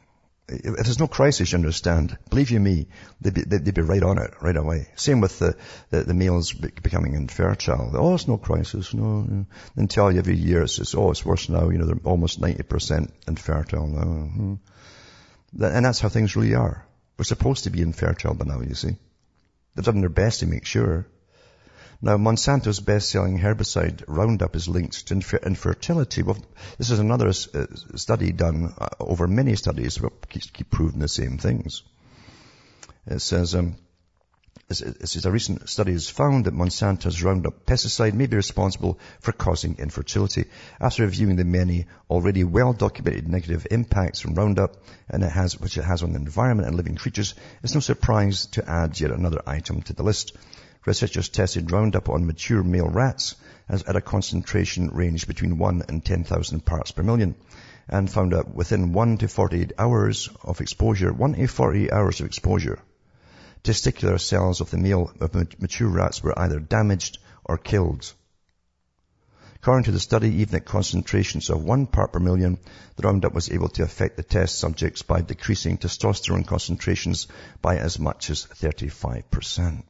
if 0.46 0.84
there's 0.84 1.00
no 1.00 1.06
crisis, 1.06 1.52
you 1.52 1.56
understand, 1.56 2.18
believe 2.28 2.50
you 2.50 2.60
me, 2.60 2.86
they'd 3.20 3.34
be, 3.34 3.42
they'd 3.42 3.74
be 3.74 3.80
right 3.80 4.02
on 4.02 4.18
it 4.18 4.34
right 4.42 4.56
away. 4.56 4.88
Same 4.94 5.20
with 5.20 5.38
the, 5.38 5.56
the, 5.90 6.02
the 6.02 6.14
males 6.14 6.52
becoming 6.52 7.14
infertile. 7.14 7.92
Oh, 7.94 8.14
it's 8.14 8.28
no 8.28 8.36
crisis, 8.36 8.92
no. 8.92 9.46
Then 9.74 9.88
tell 9.88 10.12
you 10.12 10.18
every 10.18 10.36
year, 10.36 10.62
it's 10.62 10.76
just, 10.76 10.94
oh, 10.94 11.10
it's 11.10 11.24
worse 11.24 11.48
now, 11.48 11.70
you 11.70 11.78
know, 11.78 11.86
they're 11.86 12.00
almost 12.04 12.40
90% 12.40 13.10
infertile 13.26 13.86
now. 13.86 14.04
Mm-hmm. 14.04 14.54
And 15.62 15.84
that's 15.84 16.00
how 16.00 16.08
things 16.10 16.36
really 16.36 16.54
are. 16.54 16.86
We're 17.16 17.24
supposed 17.24 17.64
to 17.64 17.70
be 17.70 17.80
infertile 17.80 18.34
by 18.34 18.44
now, 18.44 18.60
you 18.60 18.74
see. 18.74 18.96
They've 19.74 19.84
done 19.84 20.00
their 20.00 20.10
best 20.10 20.40
to 20.40 20.46
make 20.46 20.66
sure. 20.66 21.06
Now, 22.02 22.16
Monsanto's 22.16 22.80
best-selling 22.80 23.38
herbicide 23.38 24.04
Roundup 24.06 24.56
is 24.56 24.68
linked 24.68 25.06
to 25.08 25.14
infertility. 25.14 26.22
Well, 26.22 26.38
this 26.78 26.90
is 26.90 26.98
another 26.98 27.28
uh, 27.28 27.66
study 27.96 28.32
done 28.32 28.74
uh, 28.78 28.88
over 29.00 29.26
many 29.26 29.56
studies, 29.56 29.98
but 29.98 30.28
keep 30.28 30.70
proving 30.70 31.00
the 31.00 31.08
same 31.08 31.38
things. 31.38 31.82
It 33.06 33.20
says, 33.20 33.54
um, 33.54 33.76
this 34.66 34.80
is 35.14 35.26
a 35.26 35.30
recent 35.30 35.68
study 35.68 35.92
has 35.92 36.08
found 36.08 36.46
that 36.46 36.54
Monsanto's 36.54 37.22
Roundup 37.22 37.66
pesticide 37.66 38.14
may 38.14 38.26
be 38.26 38.36
responsible 38.36 38.98
for 39.20 39.32
causing 39.32 39.76
infertility. 39.78 40.46
After 40.80 41.02
reviewing 41.02 41.36
the 41.36 41.44
many 41.44 41.86
already 42.08 42.44
well-documented 42.44 43.28
negative 43.28 43.66
impacts 43.70 44.20
from 44.20 44.34
Roundup 44.34 44.76
and 45.08 45.22
it 45.22 45.28
has, 45.28 45.60
which 45.60 45.76
it 45.76 45.84
has 45.84 46.02
on 46.02 46.12
the 46.12 46.18
environment 46.18 46.66
and 46.66 46.76
living 46.78 46.96
creatures, 46.96 47.34
it's 47.62 47.74
no 47.74 47.80
surprise 47.80 48.46
to 48.52 48.68
add 48.68 48.98
yet 48.98 49.10
another 49.10 49.42
item 49.46 49.82
to 49.82 49.92
the 49.92 50.02
list. 50.02 50.34
Researchers 50.86 51.30
tested 51.30 51.70
Roundup 51.70 52.10
on 52.10 52.26
mature 52.26 52.62
male 52.62 52.88
rats 52.88 53.36
at 53.70 53.96
a 53.96 54.02
concentration 54.02 54.88
range 54.88 55.26
between 55.26 55.56
1 55.56 55.84
and 55.88 56.04
10,000 56.04 56.60
parts 56.60 56.90
per 56.90 57.02
million 57.02 57.34
and 57.88 58.10
found 58.10 58.32
that 58.32 58.54
within 58.54 58.92
1 58.92 59.18
to 59.18 59.28
48 59.28 59.72
hours 59.78 60.28
of 60.42 60.60
exposure, 60.60 61.10
1 61.10 61.34
to 61.34 61.46
48 61.46 61.90
hours 61.90 62.20
of 62.20 62.26
exposure, 62.26 62.78
testicular 63.62 64.20
cells 64.20 64.60
of 64.60 64.70
the 64.70 64.76
male 64.76 65.10
of 65.20 65.34
mature 65.58 65.88
rats 65.88 66.22
were 66.22 66.38
either 66.38 66.60
damaged 66.60 67.16
or 67.46 67.56
killed. 67.56 68.12
According 69.56 69.84
to 69.84 69.92
the 69.92 70.00
study, 70.00 70.28
even 70.42 70.56
at 70.56 70.66
concentrations 70.66 71.48
of 71.48 71.64
one 71.64 71.86
part 71.86 72.12
per 72.12 72.20
million, 72.20 72.58
the 72.96 73.04
Roundup 73.04 73.32
was 73.32 73.50
able 73.50 73.70
to 73.70 73.82
affect 73.84 74.18
the 74.18 74.22
test 74.22 74.58
subjects 74.58 75.00
by 75.00 75.22
decreasing 75.22 75.78
testosterone 75.78 76.46
concentrations 76.46 77.26
by 77.62 77.78
as 77.78 77.98
much 77.98 78.28
as 78.28 78.44
35%. 78.44 79.82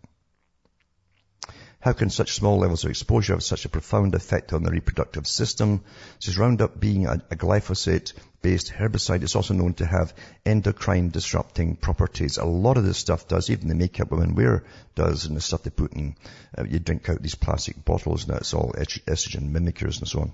How 1.84 1.92
can 1.92 2.08
such 2.08 2.32
small 2.32 2.56
levels 2.56 2.82
of 2.84 2.88
exposure 2.88 3.34
have 3.34 3.42
such 3.42 3.66
a 3.66 3.68
profound 3.68 4.14
effect 4.14 4.54
on 4.54 4.62
the 4.62 4.70
reproductive 4.70 5.26
system? 5.26 5.84
Is 6.22 6.38
Roundup 6.38 6.80
being 6.80 7.04
a, 7.04 7.22
a 7.30 7.36
glyphosate 7.36 8.14
based 8.40 8.72
herbicide 8.72 9.22
is 9.22 9.36
also 9.36 9.52
known 9.52 9.74
to 9.74 9.84
have 9.84 10.14
endocrine 10.46 11.10
disrupting 11.10 11.76
properties. 11.76 12.38
A 12.38 12.46
lot 12.46 12.78
of 12.78 12.86
this 12.86 12.96
stuff 12.96 13.28
does, 13.28 13.50
even 13.50 13.68
the 13.68 13.74
makeup 13.74 14.10
women 14.10 14.34
wear 14.34 14.64
does, 14.94 15.26
and 15.26 15.36
the 15.36 15.42
stuff 15.42 15.64
they 15.64 15.68
put 15.68 15.92
in, 15.92 16.16
uh, 16.56 16.64
you 16.64 16.78
drink 16.78 17.10
out 17.10 17.20
these 17.20 17.34
plastic 17.34 17.84
bottles 17.84 18.26
and 18.26 18.38
it's 18.38 18.54
all 18.54 18.72
estrogen 18.72 19.52
mimickers 19.52 19.98
and 19.98 20.08
so 20.08 20.20
on. 20.20 20.32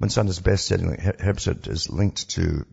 Monsanto's 0.00 0.40
best-selling 0.40 0.96
herbicide 0.96 1.68
is 1.68 1.90
linked 1.90 2.30
to 2.30 2.64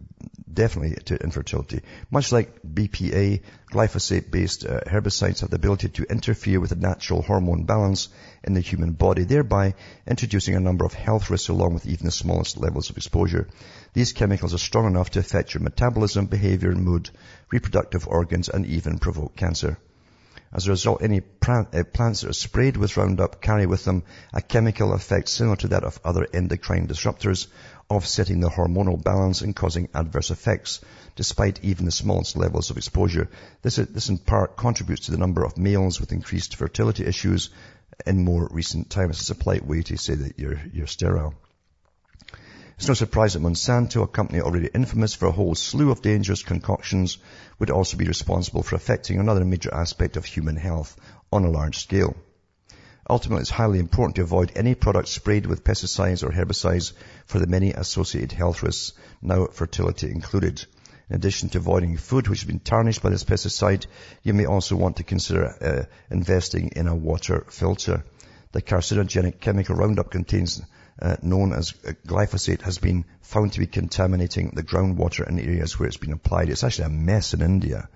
definitely 0.52 0.96
to 1.04 1.22
infertility. 1.22 1.82
Much 2.10 2.32
like 2.32 2.62
BPA, 2.64 3.42
glyphosate-based 3.72 4.66
uh, 4.66 4.80
herbicides 4.88 5.42
have 5.42 5.50
the 5.50 5.58
ability 5.58 5.90
to 5.90 6.04
interfere 6.10 6.60
with 6.60 6.70
the 6.70 6.78
natural 6.78 7.22
hormone 7.22 7.66
balance 7.66 8.08
in 8.46 8.54
the 8.54 8.62
human 8.62 8.94
body, 8.94 9.24
thereby 9.24 9.76
introducing 10.08 10.56
a 10.56 10.60
number 10.60 10.86
of 10.86 10.94
health 10.94 11.30
risks 11.30 11.50
along 11.50 11.74
with 11.74 11.86
even 11.86 12.06
the 12.06 12.12
smallest 12.12 12.58
levels 12.58 12.90
of 12.90 12.98
exposure. 12.98 13.48
These 13.94 14.14
chemicals 14.14 14.54
are 14.54 14.58
strong 14.70 14.88
enough 14.88 15.12
to 15.12 15.20
affect 15.20 15.54
your 15.54 15.62
metabolism, 15.62 16.28
behavior, 16.28 16.72
mood, 16.72 17.10
reproductive 17.52 18.08
organs, 18.08 18.48
and 18.48 18.66
even 18.66 19.00
provoke 19.00 19.36
cancer. 19.36 19.78
As 20.54 20.66
a 20.66 20.72
result, 20.72 21.02
any 21.04 21.20
uh, 21.20 21.64
plants 21.92 22.22
that 22.22 22.30
are 22.30 22.34
sprayed 22.34 22.78
with 22.78 22.96
Roundup 22.96 23.42
carry 23.42 23.66
with 23.66 23.84
them 23.84 24.04
a 24.34 24.42
chemical 24.42 24.94
effect 24.94 25.28
similar 25.28 25.58
to 25.58 25.68
that 25.70 25.84
of 25.84 26.00
other 26.06 26.26
endocrine 26.34 26.88
disruptors, 26.88 27.48
offsetting 27.90 28.40
the 28.40 28.50
hormonal 28.50 29.02
balance 29.02 29.42
and 29.42 29.56
causing 29.56 29.90
adverse 29.94 30.32
effects, 30.32 30.80
despite 31.16 31.64
even 31.64 31.86
the 31.86 31.92
smallest 31.92 32.38
levels 32.38 32.70
of 32.70 32.78
exposure. 32.78 33.30
This, 33.62 33.76
this 33.76 34.10
in 34.10 34.18
part 34.20 34.56
contributes 34.56 35.06
to 35.06 35.12
the 35.12 35.18
number 35.18 35.44
of 35.44 35.58
males 35.58 36.00
with 36.00 36.14
increased 36.14 36.56
fertility 36.56 37.06
issues 37.06 37.50
in 38.06 38.24
more 38.24 38.48
recent 38.52 38.90
times. 38.90 39.20
It's 39.20 39.30
a 39.30 39.36
polite 39.36 39.66
way 39.66 39.82
to 39.84 39.98
say 39.98 40.16
that 40.16 40.40
you're, 40.40 40.62
you're 40.72 40.88
sterile. 40.88 41.34
It's 42.78 42.88
no 42.88 42.94
surprise 42.94 43.34
that 43.34 43.42
Monsanto, 43.42 44.04
a 44.04 44.08
company 44.08 44.40
already 44.40 44.70
infamous 44.72 45.16
for 45.16 45.26
a 45.26 45.32
whole 45.32 45.56
slew 45.56 45.90
of 45.90 46.04
dangerous 46.04 46.44
concoctions, 46.44 47.18
would 47.58 47.72
also 47.72 47.98
be 47.98 48.06
responsible 48.06 48.62
for 48.62 48.76
affecting 48.76 49.20
another 49.20 49.44
major 49.44 49.74
aspect 49.74 50.16
of 50.16 50.26
human 50.26 50.58
health 50.58 50.96
on 51.32 51.44
a 51.44 51.50
large 51.50 51.80
scale. 51.80 52.16
Ultimately, 53.10 53.42
it's 53.42 53.50
highly 53.50 53.80
important 53.80 54.18
to 54.18 54.22
avoid 54.22 54.52
any 54.56 54.76
product 54.76 55.08
sprayed 55.08 55.48
with 55.48 55.64
pesticides 55.64 56.22
or 56.22 56.30
herbicides 56.30 56.94
for 57.26 57.40
the 57.40 57.48
many 57.48 57.72
associated 57.74 58.32
health 58.32 58.62
risks, 58.62 58.94
now 59.24 59.48
fertility 59.48 60.12
included. 60.12 60.64
In 61.10 61.16
addition 61.16 61.50
to 61.50 61.58
avoiding 61.58 61.98
food 61.98 62.28
which 62.28 62.42
has 62.42 62.48
been 62.48 62.60
tarnished 62.60 63.02
by 63.02 63.10
this 63.10 63.24
pesticide, 63.24 63.88
you 64.22 64.36
may 64.36 64.46
also 64.46 64.76
want 64.76 64.98
to 64.98 65.04
consider 65.04 65.46
uh, 65.48 66.14
investing 66.14 66.68
in 66.76 66.88
a 66.88 66.96
water 66.96 67.44
filter. 67.50 68.04
The 68.52 68.62
carcinogenic 68.62 69.40
chemical 69.40 69.76
Roundup 69.76 70.12
contains 70.12 70.62
uh, 71.02 71.16
known 71.22 71.54
as 71.54 71.74
uh, 71.86 71.92
glyphosate 72.06 72.62
has 72.62 72.78
been 72.78 73.06
found 73.22 73.54
to 73.54 73.60
be 73.60 73.68
contaminating 73.68 74.52
the 74.52 74.64
groundwater 74.64 75.28
in 75.28 75.40
areas 75.40 75.78
where 75.78 75.88
it's 75.88 75.98
been 75.98 76.14
applied. 76.14 76.50
It's 76.50 76.64
actually 76.64 76.86
a 76.86 76.90
mess 76.90 77.34
in 77.34 77.42
India 77.42 77.90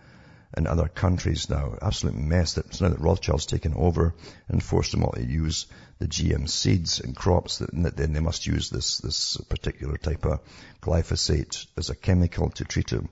and 0.53 0.67
other 0.67 0.87
countries 0.87 1.49
now. 1.49 1.77
Absolute 1.81 2.15
mess 2.15 2.57
now 2.81 2.89
that 2.89 2.99
Rothschild's 2.99 3.45
taken 3.45 3.73
over 3.73 4.13
and 4.49 4.61
forced 4.61 4.91
them 4.91 5.03
all 5.03 5.13
to 5.13 5.25
use 5.25 5.65
the 5.99 6.07
GM 6.07 6.49
seeds 6.49 6.99
and 6.99 7.15
crops 7.15 7.59
that, 7.59 7.95
then 7.95 8.13
they 8.13 8.19
must 8.19 8.45
use 8.45 8.69
this, 8.69 8.97
this 8.99 9.37
particular 9.49 9.97
type 9.97 10.25
of 10.25 10.39
glyphosate 10.81 11.65
as 11.77 11.89
a 11.89 11.95
chemical 11.95 12.49
to 12.51 12.65
treat 12.65 12.89
them. 12.89 13.09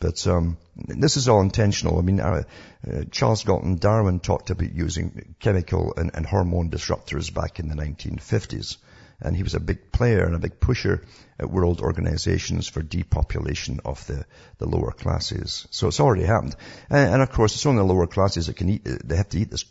But 0.00 0.26
um, 0.26 0.58
this 0.76 1.16
is 1.16 1.28
all 1.28 1.40
intentional. 1.40 1.98
I 1.98 2.02
mean, 2.02 2.20
uh, 2.20 2.42
uh, 2.86 3.04
Charles 3.10 3.44
Galton 3.44 3.76
Darwin 3.76 4.20
talked 4.20 4.50
about 4.50 4.72
using 4.72 5.34
chemical 5.38 5.94
and, 5.96 6.10
and 6.12 6.26
hormone 6.26 6.70
disruptors 6.70 7.32
back 7.32 7.60
in 7.60 7.68
the 7.68 7.76
1950s 7.76 8.76
and 9.24 9.34
he 9.34 9.42
was 9.42 9.54
a 9.54 9.60
big 9.60 9.90
player 9.90 10.24
and 10.24 10.34
a 10.34 10.38
big 10.38 10.60
pusher 10.60 11.02
at 11.38 11.50
world 11.50 11.80
organizations 11.80 12.68
for 12.68 12.82
depopulation 12.82 13.80
of 13.84 14.06
the, 14.06 14.24
the 14.58 14.66
lower 14.66 14.92
classes. 14.92 15.66
So 15.70 15.88
it's 15.88 16.00
already 16.00 16.24
happened. 16.24 16.54
And, 16.90 17.14
and 17.14 17.22
of 17.22 17.30
course, 17.32 17.54
it's 17.54 17.66
only 17.66 17.80
the 17.80 17.92
lower 17.92 18.06
classes 18.06 18.46
that 18.46 18.56
can 18.56 18.68
eat, 18.68 18.82
they 18.84 19.16
have 19.16 19.30
to 19.30 19.38
eat 19.38 19.50
this, 19.50 19.64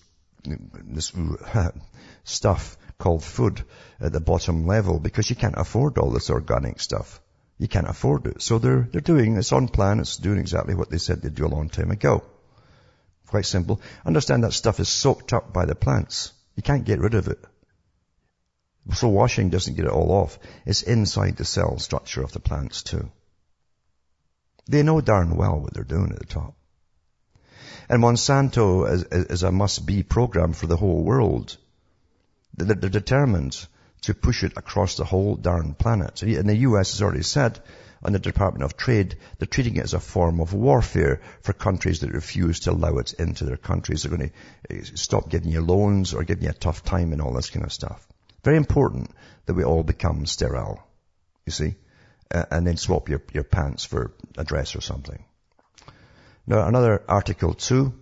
this 0.43 1.13
stuff 2.23 2.77
called 2.97 3.23
food 3.23 3.63
at 3.99 4.11
the 4.11 4.19
bottom 4.19 4.65
level 4.65 4.99
because 4.99 5.29
you 5.29 5.35
can't 5.35 5.57
afford 5.57 5.97
all 5.97 6.09
this 6.09 6.29
organic 6.29 6.79
stuff. 6.79 7.21
You 7.59 7.67
can't 7.67 7.87
afford 7.87 8.25
it. 8.25 8.41
So 8.41 8.59
they're, 8.59 8.87
they're 8.91 9.01
doing, 9.01 9.37
it's 9.37 9.51
on 9.51 9.67
plan, 9.67 9.99
it's 9.99 10.17
doing 10.17 10.39
exactly 10.39 10.73
what 10.73 10.89
they 10.89 10.97
said 10.97 11.21
they'd 11.21 11.35
do 11.35 11.45
a 11.45 11.47
long 11.47 11.69
time 11.69 11.91
ago. 11.91 12.23
Quite 13.27 13.45
simple. 13.45 13.81
Understand 14.05 14.43
that 14.43 14.53
stuff 14.53 14.79
is 14.79 14.89
soaked 14.89 15.33
up 15.33 15.53
by 15.53 15.65
the 15.65 15.75
plants. 15.75 16.33
You 16.55 16.63
can't 16.63 16.85
get 16.85 16.99
rid 16.99 17.13
of 17.13 17.27
it. 17.27 17.39
So 18.91 19.07
washing 19.07 19.49
doesn't 19.49 19.75
get 19.75 19.85
it 19.85 19.91
all 19.91 20.11
off. 20.11 20.37
It's 20.65 20.81
inside 20.81 21.37
the 21.37 21.45
cell 21.45 21.79
structure 21.79 22.21
of 22.21 22.33
the 22.33 22.39
plants 22.39 22.83
too. 22.83 23.09
They 24.67 24.83
know 24.83 25.01
darn 25.01 25.35
well 25.35 25.59
what 25.59 25.73
they're 25.73 25.83
doing 25.83 26.11
at 26.11 26.19
the 26.19 26.25
top. 26.25 26.55
And 27.89 28.01
Monsanto 28.01 28.89
is, 28.89 29.03
is 29.03 29.43
a 29.43 29.51
must-be 29.51 30.03
program 30.03 30.53
for 30.53 30.67
the 30.67 30.77
whole 30.77 31.03
world. 31.03 31.57
They're, 32.55 32.75
determined 32.75 33.67
to 34.01 34.13
push 34.13 34.43
it 34.43 34.53
across 34.57 34.95
the 34.95 35.05
whole 35.05 35.35
darn 35.35 35.73
planet. 35.73 36.21
And 36.21 36.47
the 36.47 36.57
US 36.57 36.91
has 36.91 37.01
already 37.01 37.23
said 37.23 37.59
on 38.03 38.13
the 38.13 38.19
Department 38.19 38.63
of 38.63 38.77
Trade, 38.77 39.17
they're 39.37 39.47
treating 39.47 39.77
it 39.77 39.83
as 39.83 39.93
a 39.93 39.99
form 39.99 40.39
of 40.41 40.53
warfare 40.53 41.21
for 41.41 41.53
countries 41.53 42.01
that 42.01 42.11
refuse 42.11 42.61
to 42.61 42.71
allow 42.71 42.97
it 42.97 43.13
into 43.13 43.45
their 43.45 43.57
countries. 43.57 44.03
They're 44.03 44.17
going 44.17 44.29
to 44.29 44.75
eh, 44.75 44.81
stop 44.95 45.29
giving 45.29 45.51
you 45.51 45.61
loans 45.61 46.13
or 46.13 46.23
giving 46.23 46.43
you 46.43 46.49
a 46.49 46.53
tough 46.53 46.83
time 46.83 47.13
and 47.13 47.21
all 47.21 47.33
this 47.33 47.49
kind 47.49 47.65
of 47.65 47.71
stuff. 47.71 48.05
Very 48.43 48.57
important 48.57 49.09
that 49.45 49.53
we 49.53 49.63
all 49.63 49.83
become 49.83 50.25
sterile, 50.25 50.85
you 51.45 51.51
see, 51.51 51.75
uh, 52.33 52.45
and 52.51 52.67
then 52.67 52.77
swap 52.77 53.09
your, 53.09 53.21
your 53.31 53.43
pants 53.43 53.85
for 53.85 54.11
a 54.37 54.43
dress 54.43 54.75
or 54.75 54.81
something. 54.81 55.23
Now, 56.45 56.67
another 56.67 57.03
article 57.07 57.53
too 57.53 57.93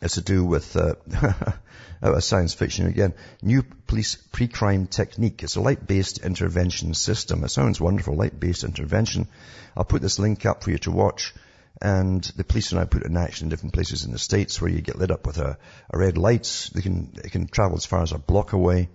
is 0.00 0.14
to 0.14 0.20
do 0.20 0.44
with 0.44 0.76
uh, 0.76 0.94
science 2.20 2.54
fiction 2.54 2.86
again. 2.86 3.14
New 3.40 3.62
police 3.86 4.16
pre-crime 4.16 4.86
technique. 4.86 5.42
It's 5.44 5.56
a 5.56 5.60
light-based 5.60 6.18
intervention 6.18 6.94
system. 6.94 7.44
It 7.44 7.50
sounds 7.50 7.80
wonderful, 7.80 8.16
light-based 8.16 8.64
intervention. 8.64 9.28
I'll 9.76 9.84
put 9.84 10.02
this 10.02 10.18
link 10.18 10.44
up 10.44 10.64
for 10.64 10.72
you 10.72 10.78
to 10.78 10.90
watch. 10.90 11.34
And 11.80 12.24
the 12.34 12.42
police 12.42 12.72
are 12.72 12.76
now 12.76 12.86
put 12.86 13.04
in 13.04 13.16
action 13.16 13.46
in 13.46 13.50
different 13.50 13.74
places 13.74 14.04
in 14.04 14.10
the 14.10 14.18
States 14.18 14.60
where 14.60 14.70
you 14.70 14.80
get 14.80 14.98
lit 14.98 15.12
up 15.12 15.24
with 15.24 15.38
a, 15.38 15.56
a 15.90 15.98
red 15.98 16.18
light. 16.18 16.70
They 16.74 16.82
can, 16.82 17.12
they 17.12 17.28
can 17.28 17.46
travel 17.46 17.76
as 17.76 17.86
far 17.86 18.02
as 18.02 18.10
a 18.10 18.18
block 18.18 18.52
away 18.52 18.88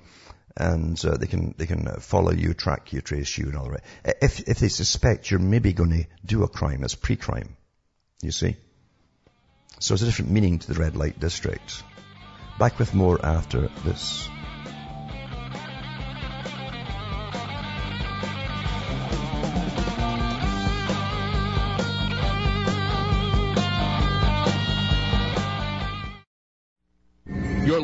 and 0.55 1.03
uh, 1.05 1.17
they 1.17 1.27
can 1.27 1.55
they 1.57 1.65
can 1.65 1.87
uh, 1.87 1.99
follow 1.99 2.31
you, 2.31 2.53
track 2.53 2.93
you, 2.93 3.01
trace 3.01 3.37
you, 3.37 3.47
and 3.47 3.57
all 3.57 3.69
that. 3.71 3.83
If 4.21 4.41
if 4.47 4.59
they 4.59 4.69
suspect 4.69 5.31
you're 5.31 5.39
maybe 5.39 5.73
going 5.73 5.91
to 5.91 6.05
do 6.25 6.43
a 6.43 6.47
crime, 6.47 6.83
it's 6.83 6.95
pre-crime. 6.95 7.55
You 8.21 8.31
see. 8.31 8.55
So 9.79 9.95
it's 9.95 10.03
a 10.03 10.05
different 10.05 10.31
meaning 10.31 10.59
to 10.59 10.73
the 10.73 10.79
red 10.79 10.95
light 10.95 11.19
district. 11.19 11.83
Back 12.59 12.79
with 12.79 12.93
more 12.93 13.23
after 13.25 13.69
this. 13.83 14.29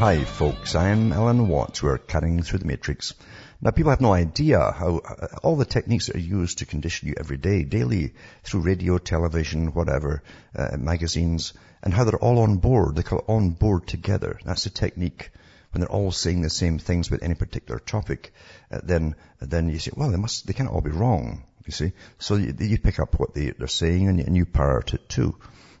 Hi 0.00 0.24
folks, 0.24 0.74
I'm 0.74 1.12
Alan 1.12 1.46
Watts. 1.46 1.82
We're 1.82 1.98
cutting 1.98 2.42
through 2.42 2.60
the 2.60 2.64
matrix. 2.64 3.12
Now 3.60 3.70
people 3.70 3.90
have 3.90 4.00
no 4.00 4.14
idea 4.14 4.58
how 4.58 4.96
uh, 4.96 5.26
all 5.42 5.56
the 5.56 5.66
techniques 5.66 6.06
that 6.06 6.16
are 6.16 6.20
used 6.20 6.60
to 6.60 6.64
condition 6.64 7.08
you 7.08 7.14
every 7.20 7.36
day, 7.36 7.64
daily, 7.64 8.14
through 8.42 8.62
radio, 8.62 8.96
television, 8.96 9.74
whatever, 9.74 10.22
uh, 10.56 10.78
magazines, 10.78 11.52
and 11.82 11.92
how 11.92 12.04
they're 12.04 12.18
all 12.18 12.38
on 12.38 12.56
board. 12.56 12.96
They 12.96 13.02
call 13.02 13.18
it 13.18 13.26
on 13.28 13.50
board 13.50 13.86
together. 13.86 14.40
That's 14.42 14.64
the 14.64 14.70
technique. 14.70 15.32
When 15.72 15.82
they're 15.82 15.92
all 15.92 16.12
saying 16.12 16.40
the 16.40 16.48
same 16.48 16.78
things 16.78 17.08
about 17.08 17.22
any 17.22 17.34
particular 17.34 17.78
topic, 17.78 18.32
uh, 18.72 18.80
then 18.82 19.16
then 19.38 19.68
you 19.68 19.78
say, 19.78 19.90
well, 19.94 20.10
they 20.10 20.16
must, 20.16 20.46
they 20.46 20.54
can't 20.54 20.70
all 20.70 20.80
be 20.80 20.88
wrong. 20.88 21.44
You 21.66 21.72
see, 21.72 21.92
so 22.18 22.36
you, 22.36 22.54
you 22.58 22.78
pick 22.78 23.00
up 23.00 23.20
what 23.20 23.34
they, 23.34 23.50
they're 23.50 23.66
saying 23.66 24.08
and 24.08 24.18
and 24.18 24.34
you 24.34 24.46
parrot 24.46 24.94
it 24.94 25.10
too, 25.10 25.36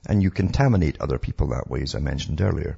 and 0.06 0.22
you 0.22 0.30
contaminate 0.30 1.00
other 1.00 1.18
people 1.18 1.48
that 1.48 1.70
way, 1.70 1.80
as 1.80 1.94
I 1.94 2.00
mentioned 2.00 2.42
earlier. 2.42 2.76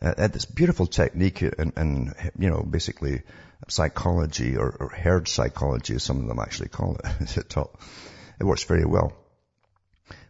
Uh, 0.00 0.28
this 0.28 0.44
beautiful 0.44 0.86
technique 0.86 1.42
and, 1.42 1.72
and, 1.76 2.14
you 2.38 2.48
know, 2.48 2.62
basically 2.62 3.22
psychology 3.66 4.56
or, 4.56 4.70
or 4.78 4.88
herd 4.90 5.26
psychology, 5.26 5.94
as 5.96 6.04
some 6.04 6.20
of 6.20 6.28
them 6.28 6.38
actually 6.38 6.68
call 6.68 6.96
it. 6.96 7.36
it 8.40 8.44
works 8.44 8.64
very 8.64 8.84
well. 8.84 9.12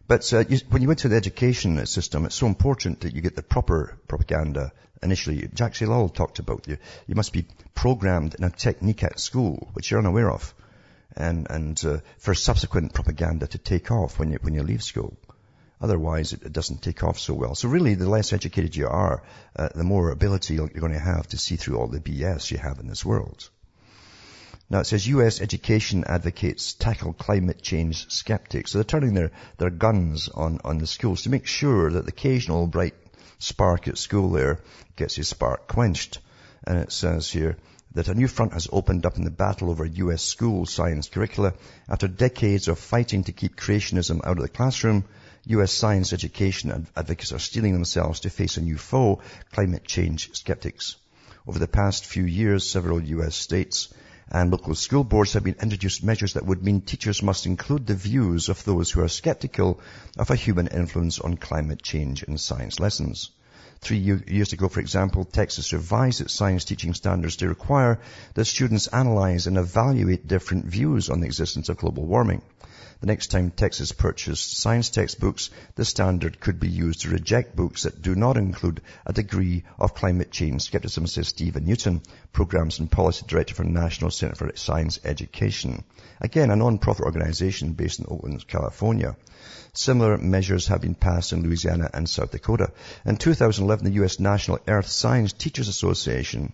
But 0.07 0.33
uh, 0.33 0.43
you, 0.49 0.57
when 0.71 0.81
you 0.81 0.87
went 0.87 1.01
to 1.01 1.07
the 1.07 1.15
education 1.15 1.85
system, 1.85 2.25
it's 2.25 2.33
so 2.33 2.47
important 2.47 3.01
that 3.01 3.13
you 3.13 3.21
get 3.21 3.35
the 3.35 3.43
proper 3.43 3.95
propaganda 4.07 4.71
initially. 5.03 5.47
Jacques 5.53 5.75
Ellul 5.75 6.11
talked 6.11 6.39
about 6.39 6.67
you. 6.67 6.77
You 7.05 7.13
must 7.13 7.31
be 7.31 7.45
programmed 7.75 8.33
in 8.33 8.43
a 8.43 8.49
technique 8.49 9.03
at 9.03 9.19
school, 9.19 9.69
which 9.73 9.91
you're 9.91 9.99
unaware 9.99 10.31
of, 10.31 10.55
and 11.15 11.45
and 11.47 11.85
uh, 11.85 11.97
for 12.17 12.33
subsequent 12.33 12.93
propaganda 12.95 13.45
to 13.45 13.59
take 13.59 13.91
off 13.91 14.17
when 14.17 14.31
you 14.31 14.39
when 14.41 14.55
you 14.55 14.63
leave 14.63 14.81
school. 14.81 15.15
Otherwise, 15.81 16.33
it, 16.33 16.51
doesn't 16.51 16.81
take 16.81 17.03
off 17.03 17.17
so 17.17 17.33
well. 17.33 17.55
So 17.55 17.69
really, 17.69 17.95
the 17.95 18.09
less 18.09 18.33
educated 18.33 18.75
you 18.75 18.87
are, 18.87 19.23
uh, 19.55 19.69
the 19.73 19.85
more 19.85 20.11
ability 20.11 20.55
you're 20.55 20.67
going 20.67 20.91
to 20.91 20.99
have 20.99 21.27
to 21.27 21.37
see 21.37 21.55
through 21.55 21.77
all 21.77 21.87
the 21.87 22.01
BS 22.01 22.51
you 22.51 22.57
have 22.57 22.79
in 22.79 22.87
this 22.87 23.05
world. 23.05 23.49
Now 24.69 24.81
it 24.81 24.85
says 24.85 25.07
U.S. 25.07 25.41
education 25.41 26.03
advocates 26.05 26.73
tackle 26.73 27.13
climate 27.13 27.61
change 27.61 28.11
skeptics. 28.11 28.71
So 28.71 28.77
they're 28.77 28.83
turning 28.83 29.13
their, 29.13 29.31
their 29.57 29.69
guns 29.69 30.29
on, 30.29 30.59
on 30.63 30.77
the 30.77 30.85
schools 30.85 31.23
to 31.23 31.29
make 31.29 31.47
sure 31.47 31.89
that 31.89 32.05
the 32.05 32.11
occasional 32.11 32.67
bright 32.67 32.93
spark 33.39 33.87
at 33.87 33.97
school 33.97 34.29
there 34.29 34.59
gets 34.95 35.15
his 35.15 35.29
spark 35.29 35.67
quenched. 35.67 36.19
And 36.67 36.77
it 36.77 36.91
says 36.91 37.31
here 37.31 37.57
that 37.93 38.09
a 38.09 38.13
new 38.13 38.27
front 38.27 38.53
has 38.53 38.67
opened 38.71 39.05
up 39.05 39.17
in 39.17 39.23
the 39.23 39.31
battle 39.31 39.71
over 39.71 39.85
U.S. 39.85 40.21
school 40.21 40.65
science 40.65 41.09
curricula. 41.09 41.53
After 41.87 42.07
decades 42.07 42.67
of 42.67 42.77
fighting 42.77 43.23
to 43.23 43.31
keep 43.31 43.55
creationism 43.55 44.19
out 44.23 44.37
of 44.37 44.43
the 44.43 44.49
classroom, 44.49 45.05
U.S. 45.45 45.71
science 45.71 46.13
education 46.13 46.87
advocates 46.95 47.31
are 47.31 47.39
steeling 47.39 47.73
themselves 47.73 48.19
to 48.21 48.29
face 48.29 48.57
a 48.57 48.61
new 48.61 48.77
foe, 48.77 49.21
climate 49.51 49.85
change 49.85 50.33
skeptics. 50.33 50.97
Over 51.47 51.59
the 51.59 51.67
past 51.67 52.05
few 52.05 52.23
years, 52.23 52.69
several 52.69 53.01
U.S. 53.01 53.35
states 53.35 53.93
and 54.31 54.51
local 54.51 54.75
school 54.75 55.03
boards 55.03 55.33
have 55.33 55.43
been 55.43 55.55
introduced 55.61 56.03
measures 56.03 56.33
that 56.33 56.45
would 56.45 56.63
mean 56.63 56.81
teachers 56.81 57.23
must 57.23 57.45
include 57.45 57.87
the 57.87 57.95
views 57.95 58.49
of 58.49 58.63
those 58.63 58.91
who 58.91 59.01
are 59.01 59.07
skeptical 59.07 59.79
of 60.17 60.29
a 60.29 60.35
human 60.35 60.67
influence 60.67 61.19
on 61.19 61.37
climate 61.37 61.81
change 61.81 62.21
in 62.23 62.37
science 62.37 62.79
lessons. 62.79 63.31
Three 63.81 63.97
years 63.97 64.51
ago, 64.53 64.67
for 64.67 64.81
example, 64.81 65.23
Texas 65.23 65.71
revised 65.71 66.21
its 66.21 66.33
science 66.33 66.65
teaching 66.65 66.93
standards 66.93 67.37
to 67.37 67.47
require 67.47 67.99
that 68.33 68.45
students 68.45 68.87
analyze 68.87 69.47
and 69.47 69.57
evaluate 69.57 70.27
different 70.27 70.65
views 70.65 71.09
on 71.09 71.21
the 71.21 71.27
existence 71.27 71.69
of 71.69 71.77
global 71.77 72.05
warming. 72.05 72.41
The 72.99 73.07
next 73.07 73.27
time 73.27 73.51
Texas 73.51 73.93
purchased 73.93 74.57
science 74.59 74.89
textbooks, 74.89 75.49
the 75.75 75.85
standard 75.85 76.41
could 76.41 76.59
be 76.59 76.67
used 76.67 77.01
to 77.01 77.09
reject 77.09 77.55
books 77.55 77.83
that 77.83 78.01
do 78.01 78.13
not 78.13 78.35
include 78.35 78.81
a 79.05 79.13
degree 79.13 79.63
of 79.77 79.95
climate 79.95 80.31
change 80.31 80.63
skepticism, 80.63 81.07
says 81.07 81.29
Steven 81.29 81.63
Newton, 81.63 82.01
Programs 82.33 82.79
and 82.79 82.91
Policy 82.91 83.23
Director 83.25 83.55
for 83.55 83.63
National 83.63 84.11
Center 84.11 84.35
for 84.35 84.51
Science 84.55 84.99
Education. 85.05 85.85
Again, 86.19 86.51
a 86.51 86.57
non-profit 86.57 87.05
organization 87.05 87.71
based 87.71 87.99
in 87.99 88.05
Oakland, 88.09 88.45
California. 88.45 89.15
Similar 89.71 90.17
measures 90.17 90.67
have 90.67 90.81
been 90.81 90.95
passed 90.95 91.31
in 91.31 91.43
Louisiana 91.43 91.89
and 91.93 92.09
South 92.09 92.31
Dakota. 92.31 92.73
In 93.05 93.15
2011, 93.69 93.85
the 93.85 93.99
U.S. 94.01 94.19
National 94.19 94.59
Earth 94.67 94.87
Science 94.87 95.31
Teachers 95.31 95.67
Association 95.67 96.53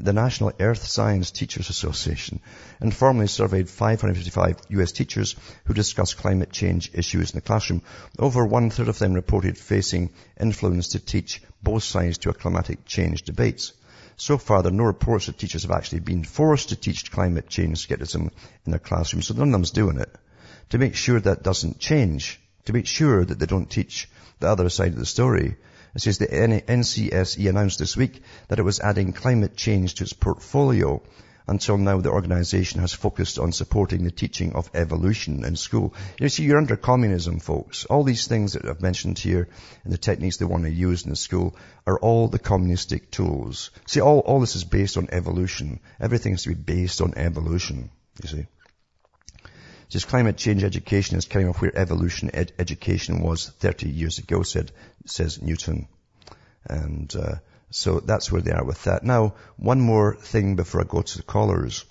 the 0.00 0.12
National 0.12 0.52
Earth 0.58 0.84
Science 0.84 1.30
Teachers 1.30 1.70
Association 1.70 2.40
informally 2.80 3.28
surveyed 3.28 3.70
555 3.70 4.56
US 4.70 4.90
teachers 4.90 5.36
who 5.64 5.72
discussed 5.72 6.18
climate 6.18 6.50
change 6.50 6.90
issues 6.94 7.30
in 7.30 7.36
the 7.36 7.42
classroom. 7.42 7.82
Over 8.18 8.44
one 8.44 8.70
third 8.70 8.88
of 8.88 8.98
them 8.98 9.14
reported 9.14 9.56
facing 9.56 10.10
influence 10.38 10.88
to 10.88 10.98
teach 10.98 11.42
both 11.62 11.84
sides 11.84 12.18
to 12.18 12.30
a 12.30 12.34
climatic 12.34 12.84
change 12.86 13.22
debates. 13.22 13.72
So 14.16 14.36
far, 14.36 14.62
there 14.62 14.72
are 14.72 14.74
no 14.74 14.84
reports 14.84 15.26
that 15.26 15.38
teachers 15.38 15.62
have 15.62 15.70
actually 15.70 16.00
been 16.00 16.24
forced 16.24 16.70
to 16.70 16.76
teach 16.76 17.12
climate 17.12 17.48
change 17.48 17.78
skepticism 17.78 18.32
in 18.66 18.72
their 18.72 18.80
classrooms, 18.80 19.28
so 19.28 19.34
none 19.34 19.48
of 19.48 19.52
them's 19.52 19.70
doing 19.70 19.98
it. 19.98 20.12
To 20.70 20.78
make 20.78 20.96
sure 20.96 21.20
that 21.20 21.44
doesn't 21.44 21.78
change, 21.78 22.40
to 22.64 22.72
make 22.72 22.86
sure 22.86 23.24
that 23.24 23.38
they 23.38 23.46
don't 23.46 23.70
teach 23.70 24.08
the 24.40 24.48
other 24.48 24.68
side 24.68 24.92
of 24.92 24.98
the 24.98 25.06
story, 25.06 25.56
it 25.94 26.02
says 26.02 26.18
the 26.18 26.26
NCSE 26.26 27.48
announced 27.48 27.78
this 27.78 27.96
week 27.96 28.22
that 28.48 28.58
it 28.58 28.64
was 28.64 28.80
adding 28.80 29.12
climate 29.12 29.56
change 29.56 29.94
to 29.94 30.04
its 30.04 30.12
portfolio. 30.12 31.02
Until 31.46 31.78
now, 31.78 31.98
the 32.02 32.10
organization 32.10 32.82
has 32.82 32.92
focused 32.92 33.38
on 33.38 33.52
supporting 33.52 34.04
the 34.04 34.10
teaching 34.10 34.52
of 34.52 34.70
evolution 34.74 35.44
in 35.44 35.56
school. 35.56 35.94
You 36.20 36.28
see, 36.28 36.42
you're 36.42 36.58
under 36.58 36.76
communism, 36.76 37.40
folks. 37.40 37.86
All 37.86 38.04
these 38.04 38.26
things 38.26 38.52
that 38.52 38.66
I've 38.66 38.82
mentioned 38.82 39.18
here 39.18 39.48
and 39.82 39.92
the 39.92 39.96
techniques 39.96 40.36
they 40.36 40.44
want 40.44 40.64
to 40.64 40.70
use 40.70 41.04
in 41.04 41.10
the 41.10 41.16
school 41.16 41.56
are 41.86 41.98
all 41.98 42.28
the 42.28 42.38
communistic 42.38 43.10
tools. 43.10 43.70
See, 43.86 44.02
all, 44.02 44.18
all 44.18 44.40
this 44.40 44.56
is 44.56 44.64
based 44.64 44.98
on 44.98 45.08
evolution. 45.10 45.80
Everything 45.98 46.34
has 46.34 46.42
to 46.42 46.50
be 46.50 46.54
based 46.54 47.00
on 47.00 47.14
evolution, 47.16 47.88
you 48.22 48.28
see. 48.28 48.46
Just 49.88 50.08
climate 50.08 50.36
change 50.36 50.64
education 50.64 51.16
is 51.16 51.24
kind 51.24 51.48
of 51.48 51.56
where 51.60 51.76
evolution 51.76 52.30
ed- 52.34 52.52
education 52.58 53.20
was 53.20 53.48
30 53.48 53.88
years 53.88 54.18
ago, 54.18 54.42
said, 54.42 54.70
says 55.06 55.40
Newton. 55.40 55.88
And, 56.66 57.14
uh, 57.16 57.36
so 57.70 58.00
that's 58.00 58.32
where 58.32 58.42
they 58.42 58.52
are 58.52 58.64
with 58.64 58.84
that. 58.84 59.04
Now, 59.04 59.34
one 59.56 59.80
more 59.80 60.14
thing 60.14 60.56
before 60.56 60.80
I 60.80 60.84
go 60.84 61.02
to 61.02 61.16
the 61.16 61.22
callers, 61.22 61.84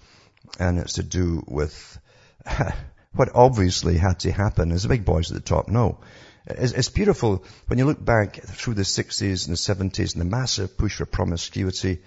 and 0.60 0.80
it's 0.80 0.94
to 0.94 1.04
do 1.04 1.44
with 1.48 2.00
what 3.14 3.30
obviously 3.34 3.98
had 3.98 4.20
to 4.22 4.32
happen, 4.32 4.72
as 4.72 4.84
the 4.84 4.90
big 4.90 5.06
boys 5.06 5.32
at 5.32 5.36
the 5.36 5.42
top 5.42 5.68
know. 5.68 6.00
It's, 6.48 6.72
it's 6.72 6.90
beautiful 6.90 7.44
when 7.68 7.78
you 7.78 7.86
look 7.86 8.04
back 8.04 8.36
through 8.36 8.76
the 8.76 8.84
60s 8.84 9.48
and 9.48 9.58
the 9.58 9.92
70s 9.92 10.14
and 10.14 10.22
the 10.22 10.26
massive 10.26 10.78
push 10.78 10.96
for 10.96 11.06
promiscuity, 11.06 12.00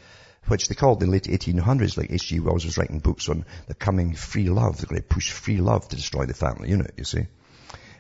which 0.46 0.68
they 0.68 0.74
called 0.74 1.03
in 1.03 1.09
the 1.09 1.12
late 1.12 1.24
1800s, 1.24 1.96
like 1.96 2.11
H.G. 2.11 2.40
Wells 2.40 2.64
was 2.64 2.79
writing 2.79 2.98
books 2.98 3.29
on 3.29 3.44
the 3.66 3.74
coming 3.74 4.14
free 4.14 4.48
love. 4.48 4.79
They're 4.79 4.88
going 4.88 5.00
to 5.00 5.07
push 5.07 5.31
free 5.31 5.59
love 5.59 5.88
to 5.88 5.96
destroy 5.96 6.26
the 6.26 6.35
family 6.35 6.70
unit, 6.70 6.94
you 6.96 7.05
see. 7.05 7.26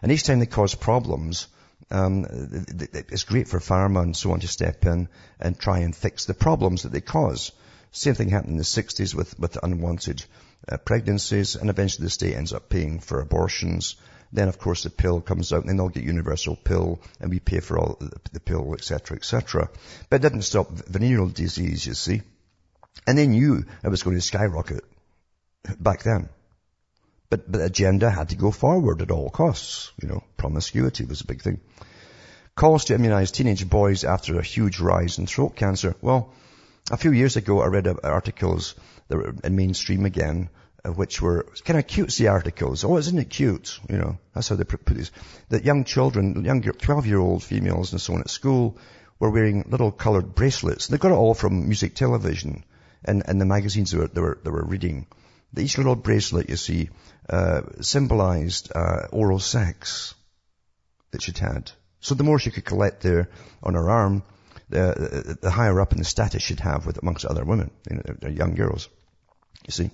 And 0.02 0.10
each 0.10 0.24
time 0.24 0.38
they 0.38 0.46
cause 0.46 0.74
problems, 0.74 1.46
um, 1.90 2.26
it's 2.30 3.24
great 3.24 3.48
for 3.48 3.58
pharma 3.58 4.02
and 4.02 4.16
so 4.16 4.32
on 4.32 4.40
to 4.40 4.48
step 4.48 4.86
in 4.86 5.08
and 5.38 5.58
try 5.58 5.80
and 5.80 5.94
fix 5.94 6.24
the 6.24 6.34
problems 6.34 6.82
that 6.82 6.92
they 6.92 7.00
cause. 7.00 7.52
Same 7.92 8.14
thing 8.14 8.28
happened 8.28 8.52
in 8.52 8.58
the 8.58 8.62
60s 8.62 9.14
with, 9.14 9.38
with 9.38 9.58
unwanted 9.62 10.24
uh, 10.68 10.76
pregnancies, 10.76 11.56
and 11.56 11.70
eventually 11.70 12.04
the 12.04 12.10
state 12.10 12.36
ends 12.36 12.52
up 12.52 12.68
paying 12.68 13.00
for 13.00 13.20
abortions. 13.20 13.96
Then, 14.32 14.48
of 14.48 14.58
course, 14.58 14.84
the 14.84 14.90
pill 14.90 15.20
comes 15.20 15.52
out, 15.52 15.60
and 15.60 15.68
then 15.68 15.76
they'll 15.76 15.88
get 15.88 16.04
universal 16.04 16.54
pill, 16.54 17.00
and 17.20 17.30
we 17.30 17.40
pay 17.40 17.60
for 17.60 17.78
all 17.78 17.98
the 18.32 18.40
pill, 18.40 18.74
etc., 18.74 19.16
etc. 19.16 19.68
But 20.08 20.16
it 20.16 20.28
didn't 20.28 20.42
stop 20.42 20.70
venereal 20.70 21.28
disease, 21.28 21.84
you 21.86 21.94
see. 21.94 22.22
And 23.06 23.18
they 23.18 23.26
knew 23.26 23.64
it 23.82 23.88
was 23.88 24.02
going 24.02 24.16
to 24.16 24.22
skyrocket 24.22 24.84
back 25.78 26.02
then. 26.02 26.28
But, 27.28 27.50
but 27.50 27.58
the 27.58 27.66
agenda 27.66 28.10
had 28.10 28.30
to 28.30 28.36
go 28.36 28.50
forward 28.50 29.02
at 29.02 29.10
all 29.10 29.30
costs. 29.30 29.92
You 30.00 30.08
know, 30.08 30.24
promiscuity 30.36 31.04
was 31.04 31.20
a 31.20 31.26
big 31.26 31.42
thing. 31.42 31.60
Calls 32.54 32.84
to 32.86 32.94
immunize 32.94 33.30
teenage 33.30 33.68
boys 33.68 34.04
after 34.04 34.38
a 34.38 34.42
huge 34.42 34.80
rise 34.80 35.18
in 35.18 35.26
throat 35.26 35.56
cancer. 35.56 35.94
Well, 36.02 36.32
a 36.90 36.96
few 36.96 37.12
years 37.12 37.36
ago 37.36 37.62
I 37.62 37.66
read 37.66 37.88
articles 38.02 38.74
that 39.08 39.16
were 39.16 39.34
in 39.44 39.56
mainstream 39.56 40.04
again, 40.04 40.50
which 40.84 41.20
were 41.20 41.46
kind 41.64 41.78
of 41.78 41.86
cutesy 41.86 42.30
articles. 42.30 42.84
Oh, 42.84 42.96
isn't 42.96 43.18
it 43.18 43.30
cute? 43.30 43.78
You 43.88 43.98
know, 43.98 44.18
that's 44.34 44.48
how 44.48 44.56
they 44.56 44.64
put 44.64 44.86
this. 44.86 45.10
That 45.48 45.64
young 45.64 45.84
children, 45.84 46.44
young 46.44 46.62
12 46.62 47.06
year 47.06 47.18
old 47.18 47.42
females 47.42 47.92
and 47.92 48.00
so 48.00 48.14
on 48.14 48.20
at 48.20 48.30
school 48.30 48.78
were 49.18 49.30
wearing 49.30 49.64
little 49.68 49.92
colored 49.92 50.34
bracelets. 50.34 50.86
They 50.86 50.96
got 50.96 51.12
it 51.12 51.14
all 51.14 51.34
from 51.34 51.66
music 51.66 51.94
television 51.94 52.64
and, 53.04 53.22
and 53.26 53.40
the 53.40 53.46
magazines 53.46 53.90
they 53.90 53.98
were, 53.98 54.08
they 54.08 54.20
were, 54.20 54.38
they 54.42 54.50
were 54.50 54.64
reading. 54.64 55.06
Each 55.56 55.76
little 55.78 55.96
bracelet, 55.96 56.48
you 56.48 56.56
see, 56.56 56.90
uh, 57.28 57.62
symbolized 57.80 58.72
uh, 58.74 59.08
oral 59.10 59.40
sex 59.40 60.14
that 61.10 61.22
she'd 61.22 61.38
had. 61.38 61.70
So 62.00 62.14
the 62.14 62.24
more 62.24 62.38
she 62.38 62.50
could 62.50 62.64
collect 62.64 63.02
there 63.02 63.28
on 63.62 63.74
her 63.74 63.90
arm, 63.90 64.22
the, 64.68 65.36
the 65.40 65.50
higher 65.50 65.80
up 65.80 65.92
in 65.92 65.98
the 65.98 66.04
status 66.04 66.42
she'd 66.42 66.60
have 66.60 66.86
with 66.86 66.98
amongst 66.98 67.24
other 67.24 67.44
women, 67.44 67.70
you 67.90 68.00
know, 68.22 68.28
young 68.28 68.54
girls. 68.54 68.88
You 69.66 69.72
see. 69.72 69.90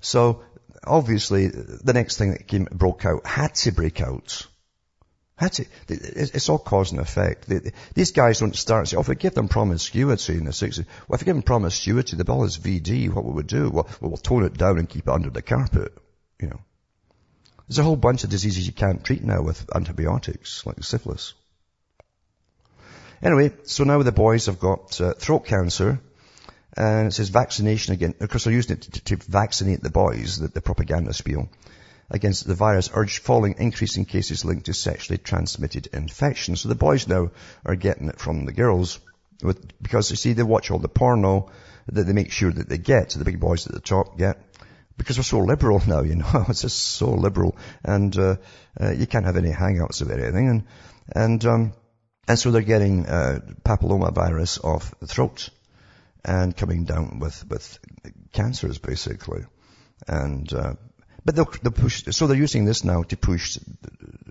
So 0.00 0.42
obviously, 0.84 1.48
the 1.48 1.92
next 1.92 2.16
thing 2.16 2.32
that 2.32 2.46
came, 2.46 2.64
broke 2.64 3.04
out 3.04 3.26
had 3.26 3.54
to 3.56 3.72
break 3.72 4.00
out 4.00 4.46
that's 5.40 5.58
it. 5.58 5.68
It's 5.88 6.50
all 6.50 6.58
cause 6.58 6.92
and 6.92 7.00
effect. 7.00 7.48
These 7.94 8.12
guys 8.12 8.40
don't 8.40 8.54
start 8.54 8.80
and 8.80 8.88
say, 8.88 8.96
oh, 8.98 9.00
if 9.00 9.08
we 9.08 9.14
give 9.14 9.34
them 9.34 9.48
promiscuity 9.48 10.34
in 10.34 10.44
the 10.44 10.50
60s, 10.50 10.84
well, 11.08 11.14
if 11.14 11.22
we 11.22 11.24
give 11.24 11.34
them 11.34 11.42
promiscuity, 11.42 12.16
the 12.16 12.26
ball 12.26 12.44
is 12.44 12.58
VD, 12.58 13.10
what 13.10 13.24
we 13.24 13.32
would 13.32 13.46
do? 13.46 13.70
Well, 13.70 13.88
we'll 14.02 14.18
tone 14.18 14.44
it 14.44 14.58
down 14.58 14.78
and 14.78 14.86
keep 14.86 15.08
it 15.08 15.12
under 15.12 15.30
the 15.30 15.40
carpet, 15.40 15.96
you 16.38 16.48
know. 16.48 16.60
There's 17.66 17.78
a 17.78 17.82
whole 17.82 17.96
bunch 17.96 18.22
of 18.22 18.30
diseases 18.30 18.66
you 18.66 18.74
can't 18.74 19.02
treat 19.02 19.24
now 19.24 19.40
with 19.40 19.64
antibiotics, 19.74 20.66
like 20.66 20.84
syphilis. 20.84 21.32
Anyway, 23.22 23.52
so 23.64 23.84
now 23.84 24.02
the 24.02 24.12
boys 24.12 24.44
have 24.46 24.60
got 24.60 25.00
uh, 25.00 25.14
throat 25.14 25.46
cancer, 25.46 26.00
and 26.76 27.08
it 27.08 27.12
says 27.12 27.28
vaccination 27.28 27.94
again. 27.94 28.14
Of 28.20 28.28
course, 28.28 28.44
they're 28.44 28.52
using 28.52 28.76
it 28.76 28.82
to, 28.82 29.16
to 29.16 29.16
vaccinate 29.16 29.82
the 29.82 29.90
boys, 29.90 30.38
the, 30.38 30.48
the 30.48 30.60
propaganda 30.60 31.12
spiel 31.12 31.48
against 32.10 32.46
the 32.46 32.54
virus 32.54 32.90
urged 32.92 33.22
falling 33.22 33.54
increase 33.58 33.96
in 33.96 34.04
cases 34.04 34.44
linked 34.44 34.66
to 34.66 34.74
sexually 34.74 35.18
transmitted 35.18 35.88
infections. 35.92 36.60
So 36.60 36.68
the 36.68 36.74
boys 36.74 37.06
now 37.06 37.30
are 37.64 37.76
getting 37.76 38.08
it 38.08 38.18
from 38.18 38.44
the 38.44 38.52
girls 38.52 38.98
with, 39.42 39.80
because 39.80 40.10
you 40.10 40.16
see 40.16 40.32
they 40.32 40.42
watch 40.42 40.70
all 40.70 40.78
the 40.78 40.88
porno 40.88 41.50
that 41.86 42.04
they 42.04 42.12
make 42.12 42.32
sure 42.32 42.52
that 42.52 42.68
they 42.68 42.78
get, 42.78 43.12
so 43.12 43.18
the 43.18 43.24
big 43.24 43.40
boys 43.40 43.66
at 43.66 43.72
the 43.72 43.80
top 43.80 44.18
get. 44.18 44.38
because 44.96 45.16
we're 45.16 45.24
so 45.24 45.38
liberal 45.38 45.80
now, 45.86 46.02
you 46.02 46.16
know, 46.16 46.44
it's 46.48 46.62
just 46.62 46.78
so 46.78 47.10
liberal, 47.10 47.56
and 47.84 48.16
uh, 48.18 48.36
uh, 48.80 48.90
you 48.90 49.06
can't 49.06 49.24
have 49.24 49.36
any 49.36 49.50
hang-ups 49.50 50.00
of 50.00 50.10
anything, 50.10 50.48
and 50.48 50.64
and 51.12 51.44
um, 51.46 51.72
and 52.28 52.38
so 52.38 52.50
they're 52.50 52.62
getting 52.62 53.06
uh, 53.06 53.40
papilloma 53.64 54.12
virus 54.12 54.58
off 54.58 54.94
the 55.00 55.06
throat 55.06 55.48
and 56.24 56.56
coming 56.56 56.84
down 56.84 57.18
with 57.18 57.44
with 57.48 57.78
cancers 58.32 58.78
basically, 58.78 59.44
and 60.06 60.52
uh, 60.52 60.74
but 61.24 61.34
they'll, 61.34 61.52
they'll 61.62 61.72
push. 61.72 62.04
So 62.10 62.26
they're 62.26 62.36
using 62.36 62.64
this 62.64 62.84
now 62.84 63.02
to 63.04 63.16
push 63.16 63.58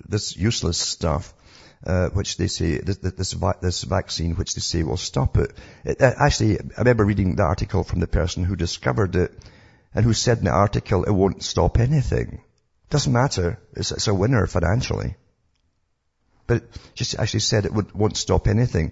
this 0.07 0.35
useless 0.35 0.77
stuff. 0.77 1.33
Uh, 1.81 2.09
which 2.09 2.35
they 2.35 2.47
say 2.47 2.77
this 2.79 2.97
this, 2.97 3.33
this, 3.61 3.83
vaccine, 3.83 4.35
which 4.35 4.53
they 4.53 4.59
say 4.59 4.83
will 4.83 4.97
stop 4.97 5.37
it. 5.37 5.53
it. 5.85 6.01
Actually, 6.01 6.59
I 6.59 6.79
remember 6.79 7.05
reading 7.05 7.37
the 7.37 7.43
article 7.43 7.85
from 7.85 8.01
the 8.01 8.07
person 8.07 8.43
who 8.43 8.57
discovered 8.57 9.15
it, 9.15 9.31
and 9.95 10.03
who 10.03 10.11
said 10.11 10.39
in 10.39 10.43
the 10.43 10.51
article 10.51 11.05
it 11.05 11.11
won't 11.11 11.41
stop 11.41 11.79
anything. 11.79 12.41
Doesn't 12.89 13.13
matter. 13.13 13.59
It's, 13.77 13.93
it's 13.93 14.07
a 14.07 14.13
winner 14.13 14.45
financially. 14.45 15.15
But 16.47 16.63
she 16.95 17.17
actually 17.17 17.41
said 17.41 17.65
it 17.65 17.73
would, 17.73 17.93
won't 17.93 18.17
stop 18.17 18.47
anything. 18.47 18.91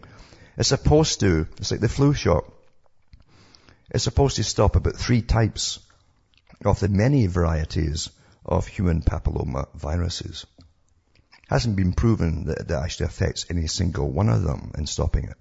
It's 0.58 0.70
supposed 0.70 1.20
to. 1.22 1.48
It's 1.58 1.72
like 1.72 1.80
the 1.80 1.90
flu 1.90 2.14
shot. 2.14 2.46
It's 3.90 4.04
supposed 4.04 4.36
to 4.36 4.44
stop 4.44 4.76
about 4.76 4.96
three 4.96 5.22
types 5.22 5.80
of 6.66 6.80
the 6.80 6.90
many 6.90 7.28
varieties 7.28 8.10
of 8.46 8.68
human 8.68 9.02
papilloma 9.02 9.68
viruses. 9.76 10.46
Hasn't 11.50 11.78
been 11.78 11.94
proven 11.94 12.46
that 12.46 12.60
it 12.60 12.72
actually 12.72 13.06
affects 13.06 13.46
any 13.50 13.68
single 13.68 14.12
one 14.12 14.30
of 14.30 14.44
them 14.44 14.72
in 14.78 14.88
stopping 14.88 15.26
it. 15.26 15.38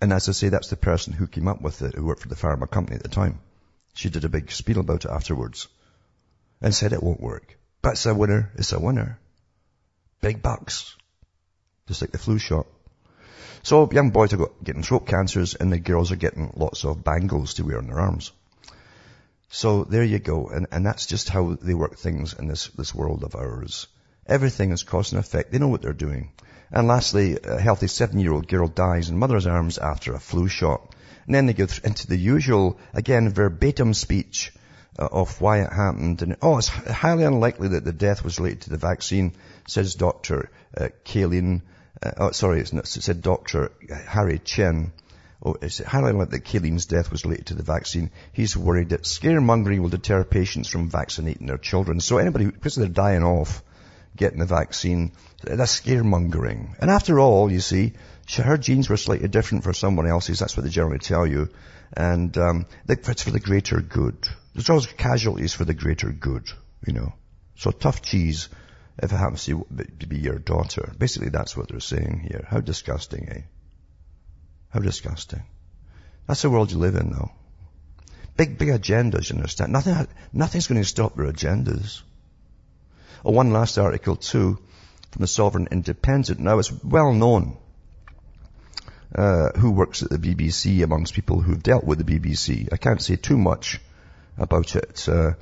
And 0.00 0.12
as 0.12 0.28
I 0.28 0.32
say, 0.32 0.48
that's 0.48 0.68
the 0.68 0.76
person 0.76 1.12
who 1.12 1.26
came 1.26 1.46
up 1.46 1.60
with 1.60 1.82
it, 1.82 1.94
who 1.94 2.04
worked 2.04 2.22
for 2.22 2.28
the 2.28 2.34
pharma 2.34 2.70
company 2.70 2.96
at 2.96 3.02
the 3.02 3.08
time. 3.08 3.40
She 3.94 4.08
did 4.08 4.24
a 4.24 4.30
big 4.30 4.50
spiel 4.50 4.80
about 4.80 5.04
it 5.04 5.10
afterwards 5.10 5.68
and 6.62 6.74
said 6.74 6.92
it 6.92 7.02
won't 7.02 7.20
work. 7.20 7.58
But 7.82 7.92
it's 7.92 8.06
a 8.06 8.14
winner. 8.14 8.50
It's 8.54 8.72
a 8.72 8.80
winner. 8.80 9.18
Big 10.20 10.42
bucks. 10.42 10.96
Just 11.86 12.00
like 12.00 12.12
the 12.12 12.18
flu 12.18 12.38
shot. 12.38 12.66
So 13.64 13.88
young 13.92 14.10
boys 14.10 14.32
are 14.32 14.48
getting 14.62 14.82
throat 14.82 15.06
cancers 15.06 15.54
and 15.54 15.72
the 15.72 15.78
girls 15.78 16.10
are 16.10 16.16
getting 16.16 16.52
lots 16.56 16.84
of 16.84 17.04
bangles 17.04 17.54
to 17.54 17.64
wear 17.64 17.78
on 17.78 17.86
their 17.86 18.00
arms. 18.00 18.32
So 19.50 19.84
there 19.84 20.02
you 20.02 20.18
go. 20.18 20.48
And, 20.48 20.66
and 20.72 20.84
that's 20.84 21.06
just 21.06 21.28
how 21.28 21.54
they 21.60 21.74
work 21.74 21.96
things 21.96 22.32
in 22.32 22.48
this, 22.48 22.68
this 22.68 22.94
world 22.94 23.22
of 23.22 23.36
ours. 23.36 23.86
Everything 24.26 24.72
is 24.72 24.82
cause 24.82 25.12
and 25.12 25.20
effect. 25.20 25.52
They 25.52 25.58
know 25.58 25.68
what 25.68 25.82
they're 25.82 25.92
doing. 25.92 26.32
And 26.72 26.88
lastly, 26.88 27.38
a 27.44 27.60
healthy 27.60 27.86
seven-year-old 27.86 28.48
girl 28.48 28.66
dies 28.66 29.10
in 29.10 29.18
mother's 29.18 29.46
arms 29.46 29.78
after 29.78 30.14
a 30.14 30.20
flu 30.20 30.48
shot. 30.48 30.94
And 31.26 31.34
then 31.34 31.46
they 31.46 31.52
go 31.52 31.66
into 31.84 32.06
the 32.06 32.16
usual, 32.16 32.78
again, 32.94 33.28
verbatim 33.28 33.94
speech 33.94 34.52
uh, 34.98 35.06
of 35.12 35.40
why 35.40 35.60
it 35.60 35.72
happened. 35.72 36.22
And, 36.22 36.36
oh, 36.42 36.58
it's 36.58 36.68
highly 36.68 37.24
unlikely 37.24 37.68
that 37.68 37.84
the 37.84 37.92
death 37.92 38.24
was 38.24 38.38
related 38.38 38.62
to 38.62 38.70
the 38.70 38.78
vaccine, 38.78 39.34
says 39.68 39.94
Dr. 39.94 40.50
Uh, 40.76 40.88
uh, 42.02 42.10
oh, 42.18 42.30
sorry, 42.32 42.60
it's 42.60 42.72
not, 42.72 42.84
it 42.84 43.02
said 43.02 43.22
Dr. 43.22 43.72
Harry 44.08 44.38
Chen. 44.38 44.92
Oh, 45.44 45.56
it's 45.60 45.80
unlikely 45.80 46.24
that 46.26 46.44
Kaylin's 46.44 46.86
death 46.86 47.10
was 47.10 47.24
related 47.24 47.46
to 47.46 47.54
the 47.54 47.62
vaccine. 47.62 48.10
He's 48.32 48.56
worried 48.56 48.90
that 48.90 49.02
scaremongering 49.02 49.80
will 49.80 49.88
deter 49.88 50.24
patients 50.24 50.68
from 50.68 50.88
vaccinating 50.88 51.46
their 51.46 51.58
children. 51.58 52.00
So 52.00 52.18
anybody, 52.18 52.46
because 52.46 52.76
they're 52.76 52.88
dying 52.88 53.24
off 53.24 53.62
getting 54.16 54.38
the 54.38 54.46
vaccine, 54.46 55.12
that's 55.42 55.80
scaremongering. 55.80 56.76
And 56.80 56.90
after 56.90 57.18
all, 57.18 57.50
you 57.50 57.60
see, 57.60 57.94
her 58.36 58.56
genes 58.56 58.88
were 58.88 58.96
slightly 58.96 59.28
different 59.28 59.64
for 59.64 59.72
someone 59.72 60.06
else's. 60.06 60.38
That's 60.38 60.56
what 60.56 60.64
they 60.64 60.70
generally 60.70 60.98
tell 60.98 61.26
you. 61.26 61.48
And 61.94 62.36
um, 62.38 62.66
it's 62.88 63.22
for 63.22 63.30
the 63.30 63.40
greater 63.40 63.80
good. 63.80 64.16
There's 64.54 64.70
always 64.70 64.86
casualties 64.86 65.54
for 65.54 65.64
the 65.64 65.74
greater 65.74 66.10
good, 66.10 66.50
you 66.86 66.92
know. 66.92 67.14
So 67.56 67.70
tough 67.70 68.02
cheese 68.02 68.48
if 68.98 69.12
it 69.12 69.16
happens 69.16 69.44
to 69.46 70.06
be 70.06 70.18
your 70.18 70.38
daughter. 70.38 70.92
Basically, 70.98 71.30
that's 71.30 71.56
what 71.56 71.68
they're 71.68 71.80
saying 71.80 72.26
here. 72.28 72.46
How 72.48 72.60
disgusting, 72.60 73.28
eh? 73.28 73.40
How 74.70 74.80
disgusting. 74.80 75.42
That's 76.26 76.42
the 76.42 76.50
world 76.50 76.70
you 76.72 76.78
live 76.78 76.94
in 76.94 77.10
now. 77.10 77.32
Big, 78.36 78.58
big 78.58 78.68
agendas, 78.68 79.30
you 79.30 79.36
understand? 79.36 79.72
Nothing, 79.72 80.06
nothing's 80.32 80.66
going 80.66 80.80
to 80.80 80.88
stop 80.88 81.16
their 81.16 81.26
agendas. 81.26 82.02
Oh, 83.24 83.32
one 83.32 83.52
last 83.52 83.78
article 83.78 84.16
too, 84.16 84.58
from 85.10 85.20
the 85.20 85.26
Sovereign 85.26 85.68
Independent. 85.70 86.40
Now, 86.40 86.58
it's 86.58 86.72
well 86.82 87.12
known 87.12 87.56
uh, 89.14 89.50
who 89.58 89.72
works 89.72 90.02
at 90.02 90.10
the 90.10 90.18
BBC 90.18 90.82
amongst 90.82 91.14
people 91.14 91.40
who've 91.40 91.62
dealt 91.62 91.84
with 91.84 91.98
the 91.98 92.04
BBC. 92.04 92.72
I 92.72 92.76
can't 92.76 93.02
say 93.02 93.16
too 93.16 93.36
much 93.36 93.80
about 94.38 94.74
it, 94.74 95.06
uh, 95.08 95.32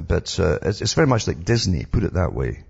but 0.00 0.38
uh, 0.40 0.58
it's, 0.62 0.82
it's, 0.82 0.94
very 0.94 1.06
much 1.06 1.26
like 1.26 1.44
Disney, 1.44 1.84
put 1.84 2.02
it 2.02 2.14
that 2.14 2.34
way. 2.34 2.64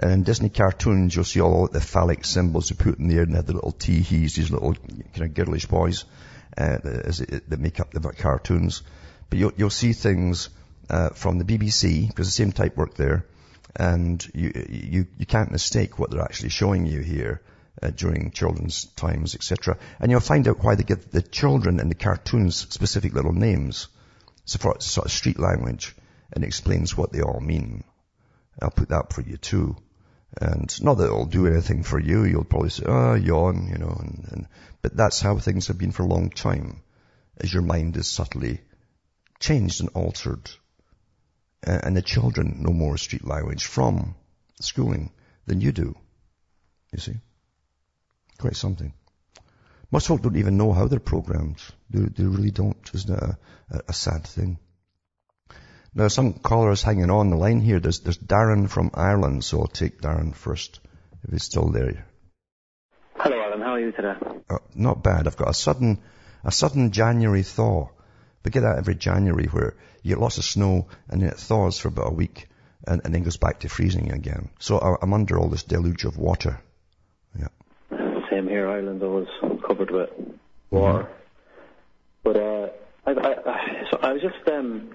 And 0.00 0.12
in 0.12 0.22
Disney 0.22 0.48
cartoons, 0.48 1.14
you'll 1.14 1.24
see 1.24 1.40
all 1.40 1.66
the 1.66 1.80
phallic 1.80 2.24
symbols 2.24 2.68
they 2.68 2.76
put 2.76 2.98
in 2.98 3.08
there, 3.08 3.22
and 3.22 3.32
they 3.32 3.36
have 3.36 3.46
the 3.46 3.54
little 3.54 3.72
tee-hees, 3.72 4.36
these 4.36 4.50
little 4.50 4.74
kind 4.74 5.22
of 5.22 5.34
girlish 5.34 5.66
boys 5.66 6.04
uh, 6.56 6.78
that 6.78 7.58
make 7.58 7.80
up 7.80 7.90
the 7.90 8.00
cartoons. 8.00 8.82
But 9.28 9.38
you'll, 9.38 9.52
you'll 9.56 9.70
see 9.70 9.92
things 9.92 10.50
uh, 10.88 11.10
from 11.10 11.38
the 11.38 11.44
BBC, 11.44 12.06
because 12.06 12.28
the 12.28 12.32
same 12.32 12.52
type 12.52 12.76
work 12.76 12.94
there, 12.94 13.26
and 13.74 14.24
you, 14.34 14.52
you, 14.68 15.06
you 15.18 15.26
can't 15.26 15.50
mistake 15.50 15.98
what 15.98 16.10
they're 16.10 16.22
actually 16.22 16.50
showing 16.50 16.86
you 16.86 17.00
here 17.00 17.42
uh, 17.82 17.90
during 17.90 18.30
children's 18.30 18.84
times, 18.84 19.34
etc. 19.34 19.78
And 20.00 20.10
you'll 20.10 20.20
find 20.20 20.46
out 20.48 20.62
why 20.62 20.76
they 20.76 20.84
give 20.84 21.10
the 21.10 21.22
children 21.22 21.80
in 21.80 21.88
the 21.88 21.94
cartoons 21.94 22.56
specific 22.56 23.14
little 23.14 23.32
names. 23.32 23.88
So 24.44 24.58
for 24.58 24.80
sort 24.80 25.06
of 25.06 25.12
street 25.12 25.38
language 25.38 25.94
and 26.32 26.44
explains 26.44 26.96
what 26.96 27.12
they 27.12 27.20
all 27.20 27.40
mean. 27.40 27.84
I'll 28.60 28.70
put 28.70 28.88
that 28.88 29.12
for 29.12 29.20
you 29.20 29.36
too. 29.36 29.76
And 30.40 30.82
not 30.82 30.98
that 30.98 31.06
it'll 31.06 31.26
do 31.26 31.48
anything 31.48 31.82
for 31.82 31.98
you. 31.98 32.24
You'll 32.24 32.44
probably 32.44 32.70
say, 32.70 32.84
oh, 32.86 33.14
yawn, 33.14 33.68
you 33.72 33.78
know, 33.78 33.96
and, 34.00 34.28
and, 34.30 34.48
but 34.82 34.96
that's 34.96 35.20
how 35.20 35.38
things 35.38 35.66
have 35.66 35.78
been 35.78 35.90
for 35.90 36.04
a 36.04 36.06
long 36.06 36.30
time 36.30 36.82
as 37.38 37.52
your 37.52 37.62
mind 37.62 37.96
is 37.96 38.06
subtly 38.06 38.60
changed 39.40 39.80
and 39.80 39.90
altered. 39.94 40.50
And, 41.64 41.96
the 41.96 42.02
children 42.02 42.62
know 42.62 42.72
more 42.72 42.96
street 42.98 43.24
language 43.24 43.64
from 43.64 44.14
schooling 44.60 45.10
than 45.46 45.60
you 45.60 45.72
do. 45.72 45.96
You 46.92 47.00
see? 47.00 47.14
Quite 48.38 48.54
something. 48.54 48.92
Most 49.90 50.06
folk 50.06 50.22
don't 50.22 50.36
even 50.36 50.56
know 50.56 50.72
how 50.72 50.86
they're 50.86 51.00
programmed. 51.00 51.60
They, 51.90 52.00
they 52.00 52.24
really 52.24 52.52
don't. 52.52 52.78
Isn't 52.94 53.16
it 53.16 53.22
a, 53.70 53.82
a, 53.88 53.92
sad 53.92 54.24
thing? 54.24 54.58
Now, 55.94 56.08
some 56.08 56.34
callers 56.34 56.82
hanging 56.82 57.10
on 57.10 57.30
the 57.30 57.36
line 57.36 57.60
here. 57.60 57.80
There's, 57.80 58.00
there's 58.00 58.18
Darren 58.18 58.68
from 58.68 58.90
Ireland, 58.94 59.44
so 59.44 59.60
I'll 59.60 59.66
take 59.66 60.00
Darren 60.00 60.34
first, 60.34 60.80
if 61.24 61.30
he's 61.30 61.44
still 61.44 61.70
there. 61.70 62.06
Hello, 63.16 63.40
Alan. 63.40 63.60
How 63.60 63.72
are 63.72 63.80
you 63.80 63.92
today? 63.92 64.14
Uh, 64.48 64.58
not 64.74 65.02
bad. 65.02 65.26
I've 65.26 65.36
got 65.36 65.48
a 65.48 65.54
sudden, 65.54 65.98
a 66.44 66.52
sudden 66.52 66.92
January 66.92 67.42
thaw. 67.42 67.88
We 68.44 68.50
get 68.50 68.60
that 68.60 68.78
every 68.78 68.94
January 68.94 69.46
where 69.46 69.74
you 70.02 70.14
get 70.14 70.20
lots 70.20 70.38
of 70.38 70.44
snow 70.44 70.88
and 71.08 71.20
then 71.20 71.30
it 71.30 71.36
thaws 71.36 71.78
for 71.78 71.88
about 71.88 72.12
a 72.12 72.14
week 72.14 72.48
and, 72.86 73.02
and 73.04 73.14
then 73.14 73.24
goes 73.24 73.36
back 73.36 73.60
to 73.60 73.68
freezing 73.68 74.12
again. 74.12 74.48
So 74.58 74.78
I'm 74.78 75.12
under 75.12 75.38
all 75.38 75.48
this 75.48 75.64
deluge 75.64 76.04
of 76.04 76.16
water. 76.16 76.60
Yeah. 77.38 77.48
Same 78.30 78.48
here, 78.48 78.68
Ireland 78.68 79.00
was 79.00 79.26
covered 79.66 79.90
with 79.90 80.10
water. 80.70 81.02
Mm-hmm. 81.02 81.12
But 82.22 82.36
uh, 82.36 82.68
I, 83.04 83.10
I, 83.10 83.50
I, 83.50 83.84
so 83.90 83.98
I 84.00 84.12
was 84.12 84.22
just 84.22 84.48
um, 84.48 84.94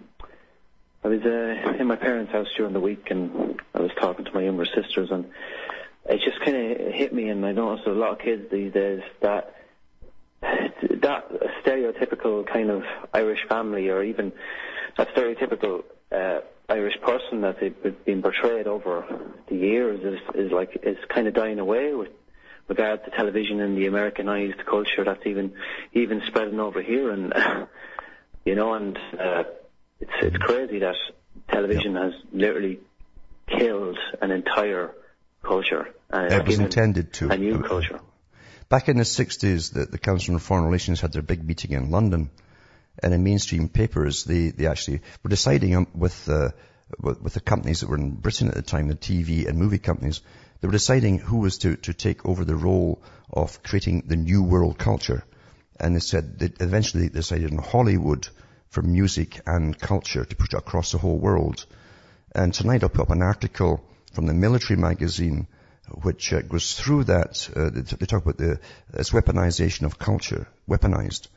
I 1.03 1.07
was 1.09 1.21
uh, 1.25 1.73
in 1.79 1.87
my 1.87 1.97
parents' 1.97 2.31
house 2.31 2.47
during 2.55 2.73
the 2.73 2.79
week, 2.79 3.07
and 3.09 3.61
I 3.73 3.81
was 3.81 3.91
talking 3.99 4.23
to 4.23 4.33
my 4.33 4.41
younger 4.41 4.65
sisters, 4.65 5.09
and 5.11 5.25
it 6.05 6.21
just 6.23 6.39
kind 6.39 6.55
of 6.55 6.93
hit 6.93 7.13
me, 7.13 7.27
and 7.29 7.45
I 7.45 7.51
noticed 7.51 7.87
a 7.87 7.91
lot 7.91 8.11
of 8.11 8.19
kids 8.19 8.49
these 8.49 8.71
days 8.71 9.01
that 9.21 9.55
that 10.41 11.29
stereotypical 11.63 12.45
kind 12.45 12.69
of 12.69 12.83
Irish 13.13 13.45
family, 13.49 13.89
or 13.89 14.03
even 14.03 14.31
that 14.97 15.13
stereotypical 15.13 15.83
uh, 16.11 16.39
Irish 16.69 16.99
person 17.01 17.41
that 17.41 17.59
they've 17.59 18.05
been 18.05 18.21
portrayed 18.21 18.67
over 18.67 19.05
the 19.49 19.55
years 19.55 19.99
is, 20.03 20.19
is 20.35 20.51
like 20.51 20.79
is 20.83 20.97
kind 21.09 21.27
of 21.27 21.33
dying 21.33 21.59
away 21.59 21.93
with 21.93 22.09
regard 22.69 23.03
to 23.03 23.11
television 23.11 23.59
and 23.59 23.77
the 23.77 23.87
Americanized 23.87 24.65
culture 24.65 25.03
that's 25.03 25.25
even 25.25 25.53
even 25.91 26.21
spreading 26.27 26.61
over 26.61 26.81
here, 26.81 27.11
and 27.11 27.33
you 28.45 28.55
know, 28.55 28.73
and 28.73 28.97
uh, 29.19 29.43
it's 30.03 30.35
it's 30.35 30.37
crazy 30.37 30.79
that 30.79 30.95
television 31.49 31.95
has 31.95 32.13
literally 32.31 32.79
killed 33.47 33.97
an 34.21 34.31
entire 34.31 34.91
culture. 35.41 35.87
Uh, 36.11 36.27
it 36.29 36.45
was 36.45 36.59
intended 36.59 37.13
to. 37.13 37.29
A 37.29 37.37
new 37.37 37.61
culture. 37.61 37.99
Back 38.69 38.89
in 38.89 38.97
the 38.97 39.03
60s, 39.03 39.73
the, 39.73 39.85
the 39.85 39.97
Council 39.97 40.33
on 40.33 40.39
Foreign 40.39 40.65
Relations 40.65 40.99
had 40.99 41.13
their 41.13 41.21
big 41.21 41.43
meeting 41.43 41.71
in 41.71 41.91
London, 41.91 42.31
and 43.01 43.13
in 43.13 43.23
mainstream 43.23 43.69
papers, 43.69 44.23
they, 44.23 44.49
they 44.49 44.67
actually 44.67 45.01
were 45.23 45.29
deciding 45.29 45.75
um, 45.75 45.87
with, 45.93 46.27
uh, 46.27 46.49
with, 46.99 47.21
with 47.21 47.33
the 47.33 47.39
companies 47.39 47.81
that 47.81 47.89
were 47.89 47.97
in 47.97 48.11
Britain 48.11 48.47
at 48.47 48.55
the 48.55 48.61
time, 48.61 48.87
the 48.87 48.95
TV 48.95 49.47
and 49.47 49.57
movie 49.57 49.79
companies, 49.79 50.21
they 50.61 50.67
were 50.67 50.73
deciding 50.73 51.19
who 51.19 51.37
was 51.37 51.59
to, 51.59 51.75
to 51.77 51.93
take 51.93 52.25
over 52.25 52.45
the 52.45 52.55
role 52.55 53.01
of 53.31 53.61
creating 53.63 54.03
the 54.07 54.15
new 54.15 54.43
world 54.43 54.77
culture. 54.77 55.23
And 55.79 55.95
they 55.95 55.99
said, 55.99 56.39
they 56.39 56.51
eventually 56.63 57.07
they 57.07 57.19
decided 57.19 57.51
on 57.51 57.57
Hollywood 57.57 58.27
for 58.73 58.81
music 58.81 59.39
and 59.45 59.79
culture 59.79 60.25
to 60.25 60.35
push 60.35 60.53
it 60.53 60.57
across 60.57 60.91
the 60.91 60.97
whole 60.97 61.17
world. 61.17 61.65
And 62.33 62.51
tonight 62.51 62.81
I'll 62.81 62.89
put 62.89 63.01
up 63.01 63.11
an 63.11 63.21
article 63.21 63.83
from 64.13 64.25
the 64.25 64.33
military 64.33 64.79
magazine 64.79 65.47
which 66.01 66.33
uh, 66.33 66.41
goes 66.41 66.73
through 66.73 67.03
that. 67.03 67.49
Uh, 67.55 67.69
they 67.69 68.05
talk 68.07 68.23
about 68.23 68.37
the 68.37 68.59
this 68.91 69.11
weaponization 69.11 69.83
of 69.83 69.99
culture, 69.99 70.47
weaponized. 70.67 71.27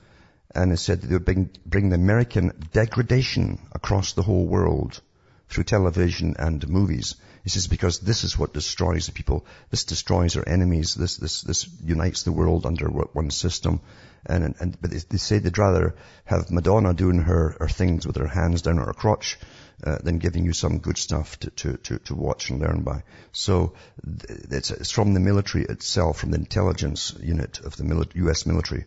And 0.54 0.72
it 0.72 0.78
said 0.78 1.02
they 1.02 1.12
would 1.12 1.26
bring, 1.26 1.50
bring 1.66 1.90
the 1.90 1.96
American 1.96 2.52
degradation 2.72 3.58
across 3.72 4.14
the 4.14 4.22
whole 4.22 4.46
world 4.46 5.02
through 5.48 5.64
television 5.64 6.36
and 6.38 6.68
movies. 6.68 7.16
He 7.42 7.50
says 7.50 7.68
because 7.68 8.00
this 8.00 8.24
is 8.24 8.38
what 8.38 8.52
destroys 8.52 9.06
the 9.06 9.12
people. 9.12 9.46
This 9.70 9.84
destroys 9.84 10.36
our 10.36 10.48
enemies. 10.48 10.94
This 10.94 11.16
this 11.16 11.42
this 11.42 11.68
unites 11.84 12.24
the 12.24 12.32
world 12.32 12.66
under 12.66 12.88
one 12.88 13.30
system. 13.30 13.80
And 14.24 14.56
and 14.58 14.76
but 14.80 14.90
they 14.90 15.18
say 15.18 15.38
they'd 15.38 15.58
rather 15.58 15.94
have 16.24 16.50
Madonna 16.50 16.92
doing 16.94 17.20
her, 17.20 17.56
her 17.60 17.68
things 17.68 18.06
with 18.06 18.16
her 18.16 18.26
hands 18.26 18.62
down 18.62 18.78
her 18.78 18.92
crotch 18.92 19.38
uh, 19.84 19.98
than 20.02 20.18
giving 20.18 20.44
you 20.44 20.52
some 20.52 20.78
good 20.78 20.98
stuff 20.98 21.38
to, 21.40 21.50
to, 21.50 21.76
to, 21.76 21.98
to 21.98 22.14
watch 22.14 22.50
and 22.50 22.60
learn 22.60 22.82
by. 22.82 23.02
So 23.32 23.74
it's, 24.28 24.70
it's, 24.70 24.90
from 24.90 25.14
the 25.14 25.20
military 25.20 25.64
itself, 25.64 26.20
from 26.20 26.30
the 26.30 26.38
intelligence 26.38 27.14
unit 27.20 27.60
of 27.60 27.76
the 27.76 27.84
mili- 27.84 28.14
U.S. 28.16 28.46
military. 28.46 28.86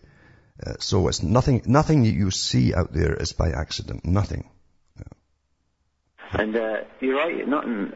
Uh, 0.66 0.74
so 0.80 1.08
it's 1.08 1.22
nothing, 1.24 1.62
nothing 1.66 2.04
that 2.04 2.10
you 2.10 2.32
see 2.32 2.74
out 2.74 2.92
there 2.92 3.14
is 3.14 3.34
by 3.34 3.52
accident. 3.52 4.04
Nothing. 4.04 4.50
And 6.34 6.56
uh, 6.56 6.78
you're 7.00 7.18
right. 7.18 7.48
Nothing, 7.48 7.94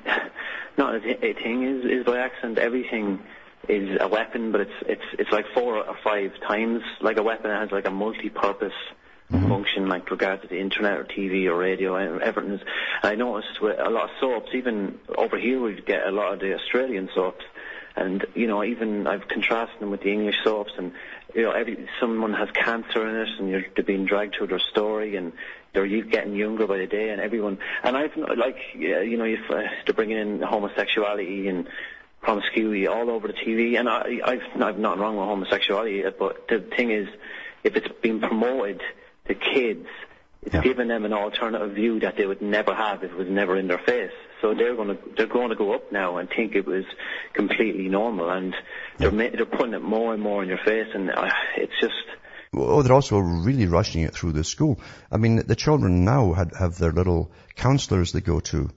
not 0.77 0.95
a, 0.95 0.97
a 1.25 1.33
thing 1.33 1.63
is 1.63 1.85
is 1.85 2.05
by 2.05 2.19
accident. 2.19 2.57
Everything 2.57 3.19
is 3.69 3.97
a 3.99 4.07
weapon, 4.07 4.51
but 4.51 4.61
it's 4.61 4.73
it's 4.87 5.05
it's 5.19 5.31
like 5.31 5.45
four 5.53 5.77
or 5.77 5.97
five 6.03 6.31
times 6.47 6.81
like 7.01 7.17
a 7.17 7.23
weapon. 7.23 7.51
It 7.51 7.59
has 7.59 7.71
like 7.71 7.87
a 7.87 7.91
multi-purpose 7.91 8.73
mm-hmm. 9.31 9.47
function, 9.47 9.87
like 9.87 10.09
regards 10.11 10.41
to 10.43 10.47
the 10.47 10.59
internet 10.59 10.97
or 10.97 11.03
TV 11.03 11.45
or 11.45 11.57
radio, 11.57 11.95
and 11.95 12.21
everything's. 12.21 12.61
I 13.01 13.15
noticed 13.15 13.61
with 13.61 13.79
a 13.79 13.89
lot 13.89 14.05
of 14.05 14.09
soaps, 14.19 14.49
even 14.53 14.99
over 15.15 15.37
here, 15.37 15.61
we 15.61 15.81
get 15.81 16.05
a 16.07 16.11
lot 16.11 16.33
of 16.33 16.39
the 16.39 16.55
Australian 16.55 17.09
soaps, 17.13 17.45
and 17.95 18.25
you 18.35 18.47
know, 18.47 18.63
even 18.63 19.07
I've 19.07 19.27
contrasted 19.27 19.79
them 19.79 19.91
with 19.91 20.01
the 20.01 20.11
English 20.11 20.37
soaps, 20.43 20.73
and 20.77 20.93
you 21.33 21.43
know, 21.43 21.51
every 21.51 21.87
someone 21.99 22.33
has 22.33 22.49
cancer 22.51 23.07
in 23.07 23.15
it, 23.27 23.39
and 23.39 23.49
you're 23.49 23.63
they're 23.75 23.85
being 23.85 24.05
dragged 24.05 24.35
through 24.37 24.47
their 24.47 24.61
story, 24.71 25.15
and 25.15 25.33
they're 25.73 25.87
getting 25.87 26.35
younger 26.35 26.67
by 26.67 26.77
the 26.77 26.87
day, 26.87 27.09
and 27.09 27.19
everyone, 27.19 27.57
and 27.83 27.97
I've 27.97 28.15
like, 28.15 28.57
you 28.75 29.17
know, 29.17 29.25
if 29.25 29.49
uh, 29.49 29.63
they're 29.85 29.95
bringing 29.95 30.17
in 30.17 30.41
homosexuality 30.41 31.47
and 31.47 31.67
promiscuity 32.21 32.87
all 32.87 33.09
over 33.09 33.27
the 33.27 33.33
TV, 33.33 33.77
and 33.79 33.89
I, 33.89 34.19
I've, 34.23 34.61
I've 34.61 34.77
nothing 34.77 35.01
wrong 35.01 35.17
with 35.17 35.27
homosexuality, 35.27 36.03
but 36.17 36.47
the 36.47 36.59
thing 36.59 36.91
is, 36.91 37.07
if 37.63 37.75
it's 37.75 37.87
being 38.01 38.19
promoted 38.19 38.81
the 39.27 39.35
kids, 39.35 39.87
it's 40.41 40.53
yeah. 40.53 40.61
giving 40.61 40.89
them 40.89 41.05
an 41.05 41.13
alternative 41.13 41.71
view 41.73 41.99
that 42.01 42.17
they 42.17 42.25
would 42.25 42.41
never 42.41 42.73
have 42.75 43.03
if 43.03 43.11
it 43.11 43.17
was 43.17 43.29
never 43.29 43.55
in 43.55 43.67
their 43.67 43.77
face. 43.79 44.11
So 44.41 44.53
they're 44.53 44.75
going 44.75 44.89
to 44.89 44.97
they're 45.15 45.25
going 45.25 45.49
to 45.49 45.55
go 45.55 45.73
up 45.73 45.91
now 45.91 46.17
and 46.17 46.29
think 46.29 46.55
it 46.55 46.65
was 46.65 46.83
completely 47.33 47.87
normal, 47.87 48.29
and 48.29 48.53
they're 48.97 49.11
ma- 49.11 49.29
they're 49.33 49.45
putting 49.45 49.73
it 49.73 49.81
more 49.81 50.13
and 50.13 50.21
more 50.21 50.43
in 50.43 50.49
your 50.49 50.57
face, 50.57 50.87
and 50.93 51.09
uh, 51.09 51.29
it's 51.57 51.73
just. 51.79 51.93
Oh, 52.55 52.81
they're 52.81 52.93
also 52.93 53.17
really 53.17 53.65
rushing 53.65 54.03
it 54.03 54.13
through 54.13 54.33
the 54.33 54.43
school. 54.43 54.79
I 55.11 55.17
mean, 55.17 55.37
the 55.47 55.55
children 55.55 56.05
now 56.05 56.33
had, 56.33 56.51
have 56.57 56.77
their 56.77 56.91
little 56.91 57.31
counselors 57.55 58.11
they 58.11 58.21
go 58.21 58.39
to, 58.39 58.69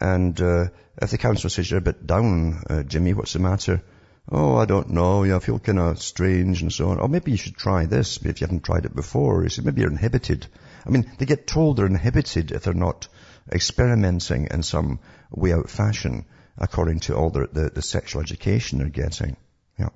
and 0.00 0.40
uh, 0.40 0.66
if 1.00 1.10
the 1.10 1.18
counselor 1.18 1.50
says 1.50 1.70
you're 1.70 1.78
a 1.78 1.82
bit 1.82 2.06
down, 2.06 2.62
uh, 2.68 2.82
Jimmy, 2.82 3.14
what's 3.14 3.32
the 3.32 3.38
matter? 3.38 3.82
oh, 4.30 4.56
I 4.56 4.64
don't 4.64 4.90
know, 4.90 5.24
know, 5.24 5.36
I 5.36 5.38
feel 5.38 5.58
kind 5.58 5.78
of 5.78 6.02
strange 6.02 6.62
and 6.62 6.72
so 6.72 6.90
on. 6.90 6.98
Or 6.98 7.08
maybe 7.08 7.30
you 7.30 7.36
should 7.36 7.56
try 7.56 7.86
this 7.86 8.16
if 8.18 8.40
you 8.40 8.46
haven't 8.46 8.64
tried 8.64 8.84
it 8.84 8.94
before. 8.94 9.42
You 9.42 9.48
say, 9.48 9.62
maybe 9.62 9.82
you're 9.82 9.90
inhibited. 9.90 10.46
I 10.84 10.90
mean, 10.90 11.10
they 11.18 11.26
get 11.26 11.46
told 11.46 11.76
they're 11.76 11.86
inhibited 11.86 12.52
if 12.52 12.64
they're 12.64 12.74
not 12.74 13.08
experimenting 13.50 14.48
in 14.50 14.62
some 14.62 14.98
way 15.30 15.52
out 15.52 15.70
fashion 15.70 16.24
according 16.58 17.00
to 17.00 17.14
all 17.14 17.30
the, 17.30 17.48
the, 17.52 17.70
the 17.70 17.82
sexual 17.82 18.22
education 18.22 18.78
they're 18.78 18.88
getting. 18.88 19.36
Yeah. 19.78 19.90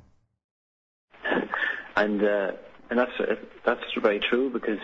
And, 1.97 2.23
uh, 2.23 2.53
and 2.91 2.99
that's, 2.99 3.13
that's 3.65 3.83
very 4.01 4.21
true 4.21 4.51
because 4.51 4.81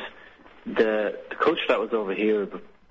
the, 0.64 1.18
the 1.28 1.36
culture 1.36 1.66
that 1.68 1.80
was 1.80 1.90
over 1.92 2.14
here 2.14 2.48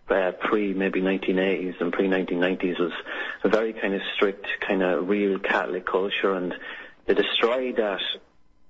uh, 0.09 0.31
pre 0.33 0.73
maybe 0.73 1.01
1980s 1.01 1.81
and 1.81 1.91
pre 1.91 2.07
1990s 2.07 2.79
was 2.79 2.91
a 3.43 3.49
very 3.49 3.73
kind 3.73 3.93
of 3.93 4.01
strict, 4.15 4.45
kind 4.59 4.83
of 4.83 5.07
real 5.07 5.39
Catholic 5.39 5.85
culture, 5.85 6.33
and 6.33 6.53
they 7.05 7.13
destroyed 7.13 7.77
that 7.77 8.01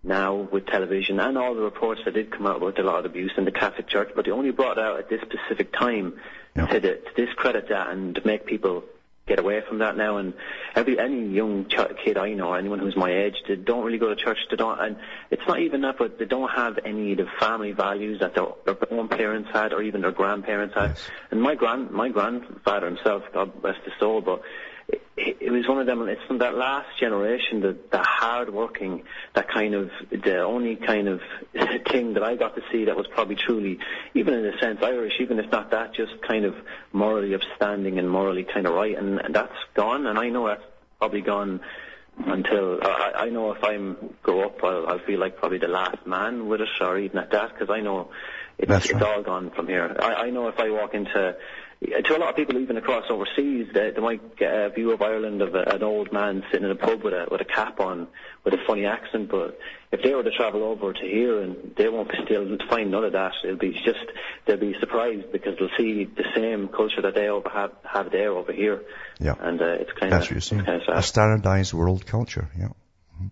now 0.03 0.35
with 0.35 0.65
television 0.67 1.19
and 1.19 1.37
all 1.37 1.55
the 1.55 1.61
reports 1.61 2.01
that 2.05 2.13
did 2.13 2.31
come 2.31 2.45
out 2.45 2.57
about 2.57 2.79
a 2.79 2.83
lot 2.83 2.99
of 2.99 3.05
abuse 3.05 3.31
in 3.37 3.45
the 3.45 3.51
Catholic 3.51 3.87
Church, 3.87 4.11
but 4.15 4.25
they 4.25 4.31
only 4.31 4.51
brought 4.51 4.77
out 4.77 4.99
at 4.99 5.09
this 5.09 5.19
specific 5.21 5.73
time 5.73 6.13
yeah. 6.55 6.67
to, 6.67 6.79
to 6.79 7.25
discredit 7.25 7.69
that 7.69 7.89
and 7.89 8.15
to 8.15 8.21
make 8.25 8.45
people 8.45 8.83
get 9.28 9.39
away 9.39 9.61
from 9.67 9.80
that 9.80 9.97
now. 9.97 10.17
And 10.17 10.34
every 10.76 10.99
any 10.99 11.28
young 11.28 11.65
ch- 11.65 11.97
kid 12.03 12.17
I 12.17 12.34
know, 12.34 12.53
anyone 12.53 12.80
who's 12.80 12.95
my 12.95 13.11
age, 13.11 13.36
they 13.47 13.55
don't 13.55 13.84
really 13.84 13.97
go 13.97 14.09
to 14.09 14.15
church. 14.15 14.38
They 14.49 14.55
don't, 14.55 14.80
and 14.80 14.97
it's 15.32 15.41
not 15.47 15.59
even 15.59 15.82
that, 15.82 15.97
but 15.97 16.19
they 16.19 16.26
don't 16.26 16.49
have 16.49 16.80
any 16.86 17.13
of 17.13 17.17
the 17.17 17.28
family 17.39 17.71
values 17.71 18.19
that 18.19 18.36
their, 18.36 18.47
their 18.65 18.78
own 18.91 19.07
parents 19.07 19.49
had, 19.51 19.73
or 19.73 19.82
even 19.82 20.01
their 20.01 20.11
grandparents 20.11 20.76
had. 20.76 20.91
Yes. 20.91 21.09
And 21.32 21.41
my 21.41 21.55
grand 21.55 21.91
my 21.91 22.09
grandfather 22.09 22.88
himself, 22.88 23.23
God 23.34 23.51
rest 23.63 23.80
his 23.84 23.93
soul, 23.99 24.21
but 24.21 24.41
it, 24.88 25.01
it 25.17 25.51
was 25.51 25.67
one 25.67 25.79
of 25.79 25.86
them. 25.86 26.07
It's 26.07 26.21
from 26.27 26.39
that 26.39 26.55
last 26.55 26.88
generation, 26.99 27.61
the 27.61 27.77
the 27.91 28.03
hard 28.03 28.53
working, 28.53 29.03
that 29.33 29.47
kind 29.49 29.73
of 29.73 29.89
the 30.11 30.41
only 30.41 30.75
kind 30.75 31.07
of 31.07 31.21
thing 31.91 32.13
that 32.13 32.23
I 32.23 32.36
got 32.36 32.55
to 32.55 32.61
see 32.71 32.86
that 32.86 32.95
was 32.95 33.07
probably 33.07 33.36
truly, 33.36 33.79
even 34.13 34.33
in 34.33 34.45
a 34.45 34.57
sense, 34.59 34.79
Irish. 34.81 35.13
Even 35.19 35.39
if 35.39 35.51
not 35.51 35.71
that, 35.71 35.93
just 35.93 36.21
kind 36.21 36.45
of 36.45 36.55
morally 36.91 37.33
upstanding 37.33 37.97
and 37.99 38.09
morally 38.09 38.43
kind 38.43 38.67
of 38.67 38.73
right. 38.73 38.97
And, 38.97 39.19
and 39.19 39.33
that's 39.33 39.57
gone. 39.73 40.05
And 40.05 40.19
I 40.19 40.29
know 40.29 40.47
that's 40.47 40.63
probably 40.99 41.21
gone 41.21 41.61
until 42.17 42.79
I, 42.81 43.11
I 43.15 43.29
know 43.29 43.51
if 43.51 43.63
I 43.63 43.77
grow 44.23 44.45
up, 44.45 44.63
I'll, 44.63 44.88
I'll 44.88 44.99
feel 44.99 45.19
like 45.19 45.38
probably 45.38 45.57
the 45.57 45.67
last 45.67 46.05
man 46.05 46.47
with 46.47 46.61
it, 46.61 46.69
or 46.81 46.97
even 46.97 47.17
at 47.17 47.31
that, 47.31 47.53
because 47.53 47.69
I 47.69 47.81
know 47.81 48.09
it's, 48.58 48.70
right. 48.70 48.86
it's 48.86 49.01
all 49.01 49.22
gone 49.22 49.51
from 49.51 49.68
here. 49.68 49.95
I, 49.99 50.14
I 50.14 50.30
know 50.30 50.47
if 50.47 50.60
I 50.60 50.70
walk 50.70 50.93
into 50.93 51.36
to 51.82 52.16
a 52.16 52.20
lot 52.20 52.30
of 52.30 52.36
people 52.36 52.58
even 52.58 52.78
across 52.78 53.03
overseas, 53.10 53.68
they, 53.74 53.91
they 53.91 54.01
might 54.01 54.38
get 54.38 54.53
a 54.53 54.70
view 54.70 54.91
of 54.91 55.01
Ireland 55.01 55.41
of 55.41 55.56
a, 55.56 55.64
an 55.64 55.84
old 55.84 56.12
man 56.12 56.43
sitting 56.51 56.66
in 56.66 56.72
a 56.72 56.76
pub 56.76 57.03
with 57.03 57.14
a 57.14 57.28
with 57.30 57.41
a 57.41 57.45
cap 57.45 57.80
on, 57.80 58.08
with 58.43 58.53
a 58.53 58.58
funny 58.66 58.86
accent. 58.86 59.30
But 59.30 59.60
if 59.91 60.01
they 60.01 60.14
were 60.14 60.24
to 60.24 60.32
travel 60.32 60.64
over 60.64 60.93
to 60.93 61.01
here, 61.01 61.41
and 61.41 61.74
they 61.78 61.89
won't 61.89 62.10
be 62.10 62.18
still 62.26 62.58
find 62.70 62.91
none 62.91 63.03
of 63.03 63.12
that. 63.14 63.34
It'll 63.43 63.58
be 63.58 63.74
just 63.74 64.06
they'll 64.45 64.58
be 64.58 64.76
surprised 64.80 65.32
because 65.32 65.58
they'll 65.60 65.78
see 65.78 66.06
the 66.06 66.26
same 66.34 66.70
culture 66.70 67.01
that 67.01 67.14
they 67.14 67.28
over 67.28 67.49
have 67.49 67.72
have 67.84 68.12
there 68.12 68.32
over 68.32 68.53
here. 68.53 68.82
Yeah, 69.20 69.36
and 69.39 69.62
uh, 69.62 69.66
it's 69.66 69.91
kind 69.91 70.14
of 70.14 70.28
kind 70.28 70.70
of 70.70 70.82
sad. 70.86 70.97
a 70.97 71.01
standardized 71.01 71.74
world 71.74 72.06
culture. 72.06 72.49
Yeah. 72.58 72.70
Mm-hmm. 73.16 73.28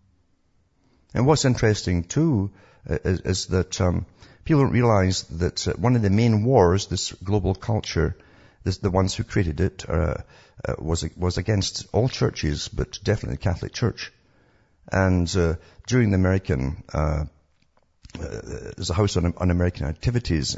And 1.16 1.28
what's 1.28 1.46
interesting 1.46 2.04
too 2.04 2.52
uh, 2.90 2.98
is, 3.06 3.22
is 3.22 3.46
that 3.48 3.80
um, 3.80 4.06
people 4.44 4.64
don't 4.64 4.72
realize 4.72 5.24
that 5.24 5.68
uh, 5.68 5.74
one 5.74 5.96
of 5.96 6.02
the 6.02 6.10
main 6.10 6.44
wars, 6.44 6.88
this 6.88 7.12
global 7.12 7.56
culture, 7.56 8.16
this, 8.64 8.78
the 8.78 8.92
ones 8.92 9.16
who 9.16 9.24
created 9.24 9.60
it 9.60 9.90
uh, 9.90 10.16
uh, 10.66 10.76
was 10.80 11.06
was 11.18 11.38
against 11.38 11.88
all 11.92 12.10
churches, 12.10 12.68
but 12.68 13.00
definitely 13.04 13.36
the 13.36 13.44
Catholic 13.44 13.74
Church. 13.74 14.12
And 14.92 15.34
uh, 15.36 15.56
during 15.88 16.12
the 16.12 16.16
American, 16.16 16.84
uh, 16.94 17.26
uh, 18.20 18.42
there's 18.76 18.90
a 18.90 18.94
house 18.94 19.18
on, 19.18 19.34
Un-American 19.38 19.88
activities 19.88 20.58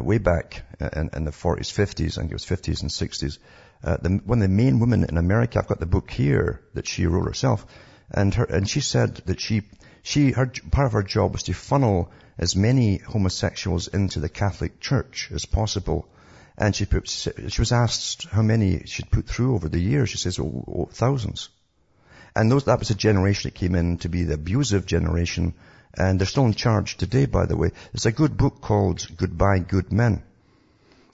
way 0.00 0.18
back 0.18 0.62
in, 0.80 1.10
in, 1.12 1.24
the 1.24 1.32
40s, 1.32 1.72
50s, 1.72 2.16
I 2.16 2.20
think 2.20 2.30
it 2.30 2.34
was 2.34 2.46
50s 2.46 2.82
and 2.82 2.90
60s. 2.90 3.38
The, 3.82 4.20
one 4.24 4.38
of 4.38 4.48
the 4.48 4.54
main 4.54 4.78
women 4.78 5.04
in 5.04 5.16
America, 5.16 5.58
I've 5.58 5.66
got 5.66 5.80
the 5.80 5.86
book 5.86 6.10
here 6.10 6.62
that 6.74 6.86
she 6.86 7.06
wrote 7.06 7.26
herself, 7.26 7.66
and 8.10 8.32
her 8.34 8.44
and 8.44 8.68
she 8.68 8.80
said 8.80 9.16
that 9.26 9.40
she 9.40 9.62
she 10.02 10.32
her 10.32 10.52
part 10.70 10.86
of 10.86 10.92
her 10.92 11.02
job 11.02 11.32
was 11.32 11.44
to 11.44 11.52
funnel 11.52 12.10
as 12.38 12.56
many 12.56 12.98
homosexuals 12.98 13.88
into 13.88 14.20
the 14.20 14.28
Catholic 14.28 14.80
Church 14.80 15.30
as 15.32 15.44
possible 15.44 16.08
and 16.56 16.76
she, 16.76 16.84
put, 16.84 17.08
she 17.08 17.60
was 17.60 17.72
asked 17.72 18.28
how 18.28 18.42
many 18.42 18.84
she'd 18.84 19.10
put 19.10 19.26
through 19.26 19.54
over 19.54 19.68
the 19.68 19.80
years. 19.80 20.10
She 20.10 20.18
says, 20.18 20.38
oh, 20.38 20.64
oh, 20.68 20.88
thousands. 20.92 21.48
And 22.36 22.50
those, 22.50 22.64
that 22.64 22.78
was 22.78 22.90
a 22.90 22.94
generation 22.94 23.48
that 23.48 23.58
came 23.58 23.74
in 23.74 23.98
to 23.98 24.08
be 24.08 24.24
the 24.24 24.34
abusive 24.34 24.86
generation. 24.86 25.54
And 25.94 26.18
they're 26.18 26.26
still 26.26 26.46
in 26.46 26.54
charge 26.54 26.96
today, 26.96 27.26
by 27.26 27.46
the 27.46 27.56
way. 27.56 27.70
There's 27.92 28.06
a 28.06 28.12
good 28.12 28.36
book 28.36 28.60
called 28.60 29.06
Goodbye 29.16 29.60
Good 29.60 29.92
Men. 29.92 30.22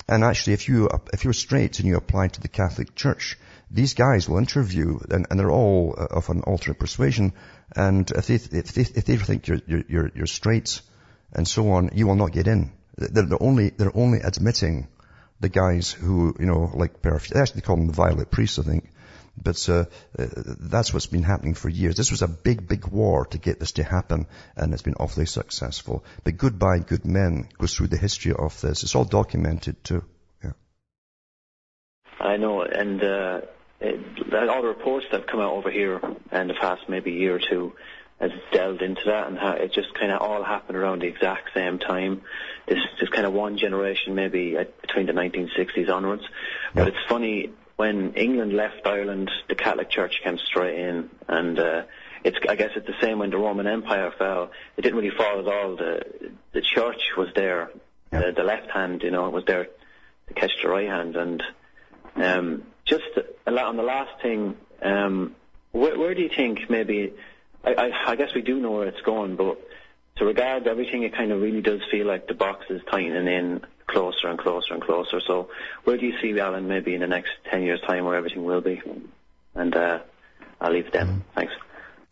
And 0.09 0.25
actually, 0.25 0.55
if 0.55 0.69
you, 0.69 0.89
if 1.13 1.25
you're 1.25 1.33
straight 1.33 1.79
and 1.79 1.89
you 1.89 1.97
apply 1.97 2.29
to 2.29 2.41
the 2.41 2.49
Catholic 2.49 2.95
Church, 2.95 3.39
these 3.71 3.95
guys 3.95 4.29
will 4.29 4.39
interview, 4.39 4.99
and, 5.11 5.27
and 5.29 5.39
they're 5.39 5.51
all 5.51 5.95
uh, 5.97 6.07
of 6.11 6.31
an 6.31 6.41
alternate 6.43 6.79
persuasion. 6.79 7.33
And 7.77 8.11
if 8.11 8.27
they, 8.27 8.35
if 8.35 8.73
they, 8.73 8.83
if 8.83 9.05
they 9.05 9.17
think 9.17 9.47
you're, 9.47 9.61
you're, 9.67 10.11
you're 10.15 10.27
straight 10.27 10.81
and 11.33 11.47
so 11.47 11.71
on, 11.71 11.91
you 11.95 12.07
will 12.07 12.17
not 12.17 12.33
get 12.33 12.47
in. 12.47 12.73
They're 12.97 13.43
only, 13.43 13.71
they're 13.71 13.97
only 13.97 14.21
admitting 14.21 14.89
the 15.41 15.49
guys 15.49 15.91
who, 15.91 16.35
you 16.39 16.47
know, 16.47 16.71
like, 16.75 17.01
they 17.03 17.41
actually 17.41 17.61
call 17.61 17.77
them 17.77 17.87
the 17.87 17.93
violet 17.93 18.31
priests, 18.31 18.59
I 18.59 18.63
think. 18.63 18.91
But 19.41 19.69
uh, 19.69 19.85
uh, 20.19 20.27
that's 20.59 20.93
what's 20.93 21.07
been 21.07 21.23
happening 21.23 21.55
for 21.55 21.69
years. 21.69 21.97
This 21.97 22.11
was 22.11 22.23
a 22.23 22.29
big, 22.29 22.67
big 22.67 22.89
war 22.89 23.27
to 23.27 23.39
get 23.39 23.61
this 23.61 23.73
to 23.73 23.85
happen, 23.85 24.27
and 24.57 24.73
it's 24.73 24.83
been 24.83 24.97
awfully 24.99 25.27
successful. 25.27 26.05
But 26.25 26.37
Goodbye 26.37 26.81
Good 26.81 27.05
Men 27.05 27.49
goes 27.57 27.75
through 27.75 27.89
the 27.89 27.97
history 27.97 28.33
of 28.33 28.61
this. 28.61 28.83
It's 28.83 28.97
all 28.97 29.05
documented 29.05 29.85
too. 29.85 30.05
Yeah. 30.43 30.53
I 32.19 32.37
know, 32.37 32.63
and 32.63 33.01
uh, 33.03 33.41
it, 33.81 34.01
all 34.35 34.63
the 34.63 34.69
reports 34.69 35.07
that 35.13 35.21
have 35.21 35.29
come 35.29 35.41
out 35.41 35.53
over 35.53 35.71
here 35.71 36.01
in 36.33 36.49
the 36.49 36.55
past 36.55 36.83
maybe 36.89 37.13
year 37.13 37.37
or 37.37 37.41
two 37.41 37.75
has 38.21 38.33
delved 38.53 38.83
into 38.83 39.03
that 39.07 39.29
and 39.29 39.39
how 39.39 39.53
it 39.53 39.73
just 39.73 39.95
kind 39.95 40.11
of 40.11 40.21
all 40.21 40.43
happened 40.43 40.77
around 40.77 41.03
the 41.03 41.07
exact 41.07 41.51
same 41.55 41.79
time. 41.79 42.23
This 42.67 42.79
just 42.99 43.13
kind 43.13 43.27
of 43.27 43.33
one 43.33 43.59
generation, 43.59 44.15
maybe 44.15 44.57
between 44.81 45.07
the 45.07 45.13
1960s 45.13 45.89
onwards. 45.89 46.25
But 46.75 46.89
it's 46.89 46.97
funny 47.09 47.51
when 47.77 48.15
England 48.15 48.53
left 48.53 48.87
Ireland, 48.87 49.31
the 49.49 49.55
Catholic 49.55 49.89
Church 49.89 50.21
came 50.25 50.37
straight 50.39 50.79
in, 50.79 51.11
and 51.29 51.59
uh, 51.59 51.83
it's 52.25 52.37
I 52.49 52.57
guess 52.57 52.71
it's 52.75 52.89
the 52.89 53.01
same 53.01 53.21
when 53.21 53.31
the 53.31 53.39
Roman 53.39 53.69
Empire 53.69 54.13
fell. 54.19 54.51
It 54.77 54.83
didn't 54.83 54.99
really 54.99 55.17
fall 55.17 55.39
at 55.39 55.47
all. 55.47 55.77
The 55.77 56.33
the 56.53 56.61
church 56.61 57.01
was 57.17 57.29
there, 57.37 57.71
yeah. 58.13 58.21
the, 58.21 58.33
the 58.33 58.43
left 58.43 58.71
hand, 58.73 59.03
you 59.05 59.13
know, 59.13 59.31
was 59.31 59.45
there 59.47 59.69
to 60.27 60.35
catch 60.35 60.51
the 60.61 60.69
right 60.69 60.89
hand, 60.89 61.15
and 61.15 61.43
um, 62.17 62.65
just 62.85 63.05
a 63.47 63.51
lot 63.53 63.67
on 63.67 63.77
the 63.77 63.85
last 63.85 64.21
thing. 64.23 64.57
Um, 64.83 65.37
where, 65.71 65.97
where 65.99 66.15
do 66.15 66.23
you 66.23 66.31
think 66.35 66.69
maybe? 66.69 67.15
I, 67.65 67.75
I, 67.75 68.11
I 68.13 68.17
guess 68.17 68.35
we 68.35 68.43
do 68.43 68.61
know 68.61 68.73
where 68.73 68.87
it's 68.87 69.01
going, 69.03 69.37
but 69.37 69.59
to 70.17 70.25
regard 70.25 70.67
everything, 70.67 71.03
it 71.03 71.15
kind 71.15 71.33
of 71.33 71.41
really 71.41 71.63
does 71.63 71.81
feel 71.91 72.07
like 72.07 72.27
the 72.27 72.35
box 72.35 72.67
is 72.71 72.83
tightening 72.91 73.27
in 73.27 73.61
closer 73.87 74.29
and 74.29 74.39
closer 74.39 74.75
and 74.75 74.83
closer. 74.83 75.21
So 75.27 75.51
where 75.85 75.97
do 75.97 76.07
you 76.07 76.15
see 76.21 76.39
Alan 76.39 76.69
maybe 76.69 76.95
in 76.95 77.01
the 77.01 77.07
next 77.07 77.31
10 77.51 77.63
years' 77.63 77.81
time 77.87 78.05
where 78.05 78.17
everything 78.17 78.45
will 78.45 78.61
be? 78.61 78.83
And 79.55 79.75
uh, 79.75 80.01
I'll 80.61 80.73
leave 80.73 80.87
it 80.87 80.93
then. 80.93 81.07
Mm. 81.09 81.23
Thanks. 81.35 81.53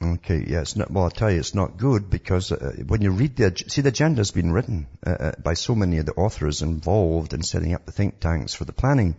Okay, 0.02 0.44
yeah, 0.46 0.60
it's 0.60 0.76
not, 0.76 0.90
well, 0.90 1.04
I'll 1.04 1.10
tell 1.10 1.30
you, 1.30 1.38
it's 1.38 1.54
not 1.54 1.78
good 1.78 2.10
because 2.10 2.52
uh, 2.52 2.74
when 2.86 3.00
you 3.00 3.12
read 3.12 3.36
the, 3.36 3.56
see, 3.66 3.80
the 3.80 3.88
agenda 3.88 4.20
has 4.20 4.30
been 4.30 4.52
written 4.52 4.86
uh, 5.06 5.10
uh, 5.10 5.32
by 5.42 5.54
so 5.54 5.74
many 5.74 5.98
of 5.98 6.06
the 6.06 6.12
authors 6.12 6.60
involved 6.60 7.32
in 7.32 7.42
setting 7.42 7.72
up 7.74 7.86
the 7.86 7.92
think 7.92 8.20
tanks 8.20 8.52
for 8.52 8.66
the 8.66 8.74
planning 8.74 9.16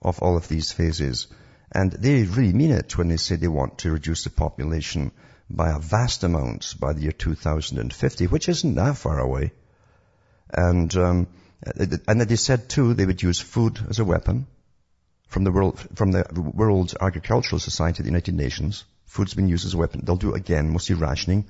of 0.00 0.20
all 0.20 0.36
of 0.38 0.48
these 0.48 0.72
phases. 0.72 1.26
And 1.74 1.90
they 1.90 2.22
really 2.22 2.52
mean 2.52 2.70
it 2.70 2.96
when 2.96 3.08
they 3.08 3.16
say 3.16 3.34
they 3.34 3.48
want 3.48 3.78
to 3.78 3.90
reduce 3.90 4.24
the 4.24 4.30
population 4.30 5.10
by 5.50 5.70
a 5.70 5.80
vast 5.80 6.22
amount 6.22 6.74
by 6.78 6.92
the 6.92 7.02
year 7.02 7.12
2050, 7.12 8.28
which 8.28 8.48
isn't 8.48 8.76
that 8.76 8.96
far 8.96 9.18
away. 9.18 9.52
And, 10.50 10.94
um, 10.96 11.26
and 11.66 12.20
they 12.20 12.36
said 12.36 12.68
too 12.68 12.94
they 12.94 13.06
would 13.06 13.22
use 13.22 13.40
food 13.40 13.84
as 13.88 13.98
a 13.98 14.04
weapon 14.04 14.46
from 15.26 15.42
the 15.42 15.50
world, 15.50 15.80
from 15.96 16.12
the 16.12 16.24
World 16.32 16.94
Agricultural 17.00 17.58
Society 17.58 18.00
of 18.00 18.04
the 18.04 18.10
United 18.10 18.34
Nations. 18.34 18.84
Food's 19.06 19.34
been 19.34 19.48
used 19.48 19.66
as 19.66 19.74
a 19.74 19.78
weapon. 19.78 20.02
They'll 20.04 20.16
do 20.16 20.34
it 20.34 20.38
again, 20.38 20.70
mostly 20.70 20.94
rationing. 20.94 21.46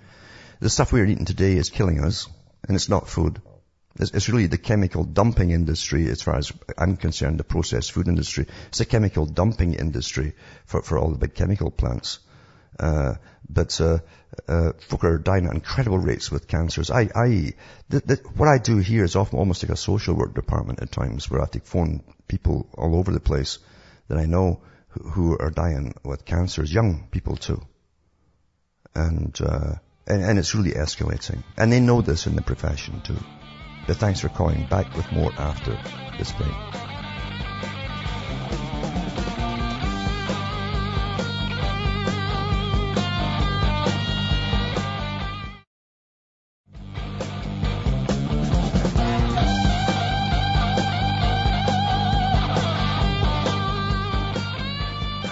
The 0.61 0.70
stuff 0.70 0.93
we're 0.93 1.05
eating 1.05 1.27
today 1.27 1.57
is 1.57 1.68
killing 1.68 2.03
us, 2.03 2.29
and 2.66 2.75
it's 2.75 2.89
not 2.89 3.09
food. 3.09 3.43
It's, 3.97 4.11
it's 4.11 4.29
really 4.29 4.47
the 4.47 4.59
chemical 4.59 5.05
dumping 5.05 5.51
industry, 5.51 6.09
as 6.09 6.23
far 6.23 6.37
as 6.37 6.53
I'm 6.77 6.97
concerned, 6.97 7.39
the 7.39 7.45
processed 7.45 7.93
food 7.93 8.09
industry. 8.09 8.47
It's 8.69 8.81
a 8.81 8.85
chemical 8.85 9.27
dumping 9.27 9.75
industry 9.75 10.35
for, 10.67 10.83
for 10.83 10.99
all 10.99 11.11
the 11.11 11.19
big 11.19 11.35
chemical 11.35 11.71
plants. 11.71 12.19
Uh, 12.79 13.15
but 13.49 13.81
uh, 13.81 13.99
uh, 14.49 14.73
folk 14.89 15.05
are 15.05 15.19
dying 15.19 15.47
at 15.47 15.55
incredible 15.55 15.99
rates 15.99 16.31
with 16.31 16.49
cancers. 16.49 16.91
I, 16.91 17.09
I, 17.15 17.53
what 18.37 18.49
I 18.49 18.59
do 18.59 18.79
here 18.79 19.05
is 19.05 19.17
often 19.17 19.39
almost 19.39 19.63
like 19.63 19.71
a 19.71 19.77
social 19.77 20.15
work 20.15 20.35
department 20.35 20.83
at 20.83 20.91
times, 20.91 21.31
where 21.31 21.41
I 21.41 21.47
take 21.47 21.67
phone 21.67 22.03
people 22.27 22.69
all 22.77 22.97
over 22.97 23.13
the 23.13 23.21
place 23.21 23.59
that 24.09 24.19
I 24.19 24.27
know 24.27 24.61
who, 24.89 25.09
who 25.09 25.39
are 25.39 25.51
dying 25.51 25.95
with 26.05 26.25
cancers, 26.25 26.73
young 26.73 27.07
people 27.11 27.37
too, 27.37 27.61
and, 28.95 29.39
uh, 29.41 29.75
and 30.07 30.23
and 30.23 30.39
it's 30.39 30.55
really 30.55 30.73
escalating, 30.73 31.45
and 31.57 31.73
they 31.73 31.81
know 31.81 32.01
this 32.01 32.27
in 32.27 32.35
the 32.35 32.43
profession 32.43 33.03
too. 33.03 33.19
But 33.87 33.97
thanks 33.97 34.20
for 34.20 34.28
calling. 34.28 34.66
Back 34.66 34.95
with 34.97 35.11
more 35.12 35.32
after 35.39 35.78
this 36.18 36.32
break. 36.32 36.51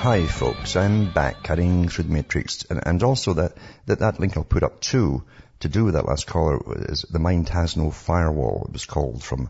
Hi 0.02 0.26
folks, 0.26 0.74
I'm 0.74 1.12
back 1.12 1.44
cutting 1.44 1.88
through 1.88 2.04
the 2.04 2.12
matrix 2.12 2.64
and, 2.68 2.80
and 2.84 3.02
also 3.04 3.34
that, 3.34 3.56
that, 3.86 4.00
that 4.00 4.18
link 4.18 4.36
I'll 4.36 4.42
put 4.42 4.64
up 4.64 4.80
too 4.80 5.22
to 5.62 5.68
do 5.68 5.84
with 5.84 5.94
that 5.94 6.06
last 6.06 6.26
caller 6.26 6.60
is 6.90 7.02
the 7.02 7.18
mind 7.18 7.48
has 7.48 7.76
no 7.76 7.90
firewall 7.90 8.64
it 8.66 8.72
was 8.72 8.84
called 8.84 9.22
from 9.22 9.48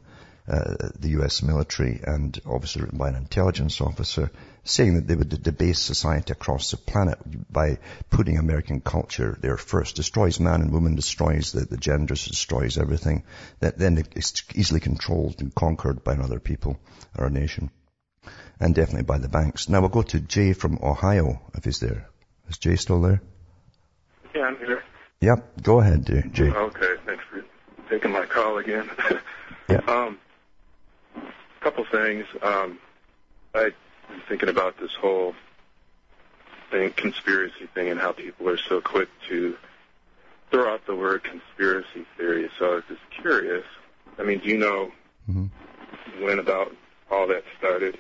uh, 0.48 0.74
the 0.98 1.10
US 1.20 1.42
military 1.42 2.00
and 2.04 2.38
obviously 2.44 2.82
written 2.82 2.98
by 2.98 3.08
an 3.08 3.16
intelligence 3.16 3.80
officer 3.80 4.30
saying 4.64 4.94
that 4.94 5.06
they 5.06 5.14
would 5.14 5.42
debase 5.42 5.78
society 5.78 6.32
across 6.32 6.70
the 6.70 6.76
planet 6.76 7.18
by 7.50 7.78
putting 8.10 8.38
American 8.38 8.80
culture 8.80 9.36
there 9.40 9.56
first. 9.56 9.96
Destroys 9.96 10.38
man 10.38 10.60
and 10.60 10.72
woman, 10.72 10.94
destroys 10.94 11.52
the, 11.52 11.64
the 11.64 11.76
genders, 11.76 12.26
destroys 12.26 12.78
everything. 12.78 13.24
That 13.60 13.78
then 13.78 14.04
it's 14.14 14.42
easily 14.54 14.80
controlled 14.80 15.40
and 15.40 15.54
conquered 15.54 16.04
by 16.04 16.14
another 16.14 16.40
people 16.40 16.78
or 17.16 17.26
a 17.26 17.30
nation 17.30 17.70
and 18.60 18.74
definitely 18.74 19.04
by 19.04 19.18
the 19.18 19.28
banks. 19.28 19.68
Now 19.68 19.80
we'll 19.80 19.88
go 19.88 20.02
to 20.02 20.20
Jay 20.20 20.52
from 20.52 20.78
Ohio, 20.82 21.40
if 21.54 21.64
he's 21.64 21.80
there. 21.80 22.08
Is 22.48 22.58
Jay 22.58 22.76
still 22.76 23.00
there? 23.00 23.22
Yeah, 24.34 24.42
I'm 24.42 24.56
here. 24.58 24.82
Yep, 25.22 25.62
go 25.62 25.80
ahead, 25.80 26.04
Jay. 26.32 26.50
Okay, 26.50 26.94
thanks 27.06 27.24
for 27.30 27.44
taking 27.88 28.10
my 28.10 28.26
call 28.26 28.58
again. 28.58 28.90
yeah. 29.68 29.80
Um, 29.86 30.18
couple 31.60 31.84
things. 31.84 32.26
Um, 32.42 32.78
I've 33.54 33.74
been 34.08 34.20
thinking 34.28 34.48
about 34.48 34.78
this 34.78 34.92
whole 34.94 35.34
thing, 36.70 36.92
conspiracy 36.96 37.68
thing, 37.72 37.88
and 37.88 38.00
how 38.00 38.12
people 38.12 38.48
are 38.48 38.58
so 38.58 38.80
quick 38.80 39.08
to 39.28 39.56
throw 40.50 40.74
out 40.74 40.84
the 40.86 40.96
word 40.96 41.22
conspiracy 41.22 42.04
theory. 42.16 42.50
So 42.58 42.72
I 42.72 42.74
was 42.74 42.84
just 42.88 43.10
curious. 43.10 43.64
I 44.18 44.24
mean, 44.24 44.40
do 44.40 44.48
you 44.48 44.58
know 44.58 44.90
mm-hmm. 45.30 46.24
when 46.24 46.40
about 46.40 46.74
all 47.10 47.28
that 47.28 47.44
started? 47.58 47.96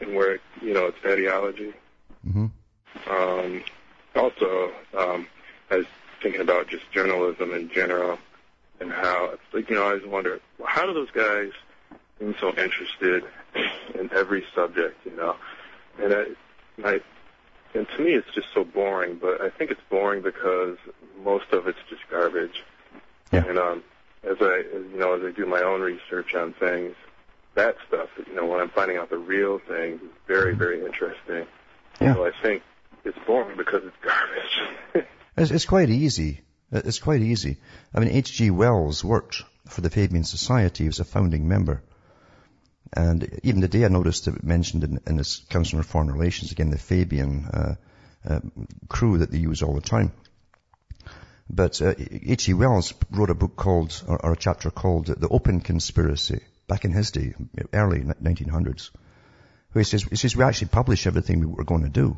and 0.00 0.14
where 0.14 0.38
you 0.60 0.74
know 0.74 0.86
its 0.86 0.98
ideology. 1.04 1.72
Mm-hmm. 2.26 2.46
Um, 3.10 3.62
also, 4.14 4.72
um, 4.96 5.26
I 5.70 5.78
was 5.78 5.86
thinking 6.24 6.40
about 6.40 6.66
just 6.68 6.90
journalism 6.90 7.52
in 7.52 7.68
general 7.68 8.18
and 8.80 8.90
how 8.90 9.30
it's 9.30 9.42
like 9.52 9.68
you 9.68 9.76
know 9.76 9.82
I 9.82 9.88
always 9.90 10.06
wonder 10.06 10.40
how 10.64 10.86
do 10.86 10.94
those 10.94 11.10
guys 11.10 11.50
seem 12.18 12.34
so 12.40 12.48
interested 12.56 13.24
in 13.94 14.10
every 14.12 14.44
subject, 14.54 15.04
you 15.04 15.14
know, 15.14 15.36
and 16.02 16.14
I, 16.14 16.24
I 16.88 17.00
and 17.74 17.86
to 17.96 18.02
me 18.02 18.14
it's 18.14 18.32
just 18.34 18.48
so 18.54 18.64
boring. 18.64 19.18
But 19.20 19.42
I 19.42 19.50
think 19.50 19.70
it's 19.70 19.80
boring 19.90 20.22
because 20.22 20.78
most 21.22 21.52
of 21.52 21.68
it's 21.68 21.78
just 21.90 22.02
garbage. 22.10 22.64
Yeah. 23.30 23.44
And 23.46 23.58
um, 23.58 23.82
as 24.24 24.38
I 24.40 24.64
you 24.72 24.96
know 24.96 25.12
as 25.12 25.22
I 25.22 25.30
do 25.30 25.44
my 25.44 25.60
own 25.60 25.82
research 25.82 26.34
on 26.34 26.54
things, 26.54 26.96
that 27.54 27.76
stuff, 27.86 28.08
you 28.26 28.34
know, 28.34 28.46
when 28.46 28.60
I'm 28.60 28.70
finding 28.70 28.96
out 28.96 29.10
the 29.10 29.18
real 29.18 29.58
thing, 29.58 29.94
is 29.94 30.00
very, 30.26 30.54
very 30.54 30.84
interesting. 30.84 31.46
Yeah. 32.00 32.14
So 32.14 32.24
I 32.24 32.32
think 32.42 32.62
it's 33.04 33.18
boring 33.26 33.58
because 33.58 33.82
it's 33.84 33.96
garbage. 34.02 35.06
it's, 35.36 35.50
it's 35.50 35.66
quite 35.66 35.90
easy. 35.90 36.40
It's 36.70 36.98
quite 36.98 37.22
easy. 37.22 37.58
I 37.94 38.00
mean, 38.00 38.10
H.G. 38.10 38.50
Wells 38.50 39.04
worked 39.04 39.42
for 39.68 39.80
the 39.80 39.90
Fabian 39.90 40.24
Society. 40.24 40.84
He 40.84 40.88
was 40.88 41.00
a 41.00 41.04
founding 41.04 41.46
member. 41.48 41.82
And 42.92 43.40
even 43.42 43.60
today 43.60 43.84
I 43.84 43.88
noticed 43.88 44.28
it 44.28 44.42
mentioned 44.42 44.84
in, 44.84 45.00
in 45.06 45.18
his 45.18 45.42
Council 45.50 45.78
on 45.78 45.84
Foreign 45.84 46.10
Relations, 46.10 46.52
again, 46.52 46.70
the 46.70 46.78
Fabian 46.78 47.44
uh, 47.46 47.74
uh, 48.28 48.40
crew 48.88 49.18
that 49.18 49.30
they 49.30 49.38
use 49.38 49.62
all 49.62 49.74
the 49.74 49.80
time. 49.80 50.12
But 51.50 51.80
uh, 51.82 51.94
H.G. 51.98 52.54
Wells 52.54 52.94
wrote 53.10 53.30
a 53.30 53.34
book 53.34 53.56
called, 53.56 54.02
or, 54.06 54.24
or 54.24 54.32
a 54.32 54.36
chapter 54.36 54.70
called 54.70 55.06
The 55.06 55.28
Open 55.28 55.60
Conspiracy 55.60 56.40
back 56.66 56.84
in 56.84 56.92
his 56.92 57.10
day, 57.10 57.34
early 57.72 58.00
1900s, 58.00 58.90
where 59.72 59.80
he 59.80 59.84
says, 59.84 60.04
he 60.04 60.16
says, 60.16 60.36
we 60.36 60.44
actually 60.44 60.68
publish 60.68 61.06
everything 61.06 61.40
we 61.40 61.46
were 61.46 61.64
going 61.64 61.82
to 61.82 61.90
do. 61.90 62.16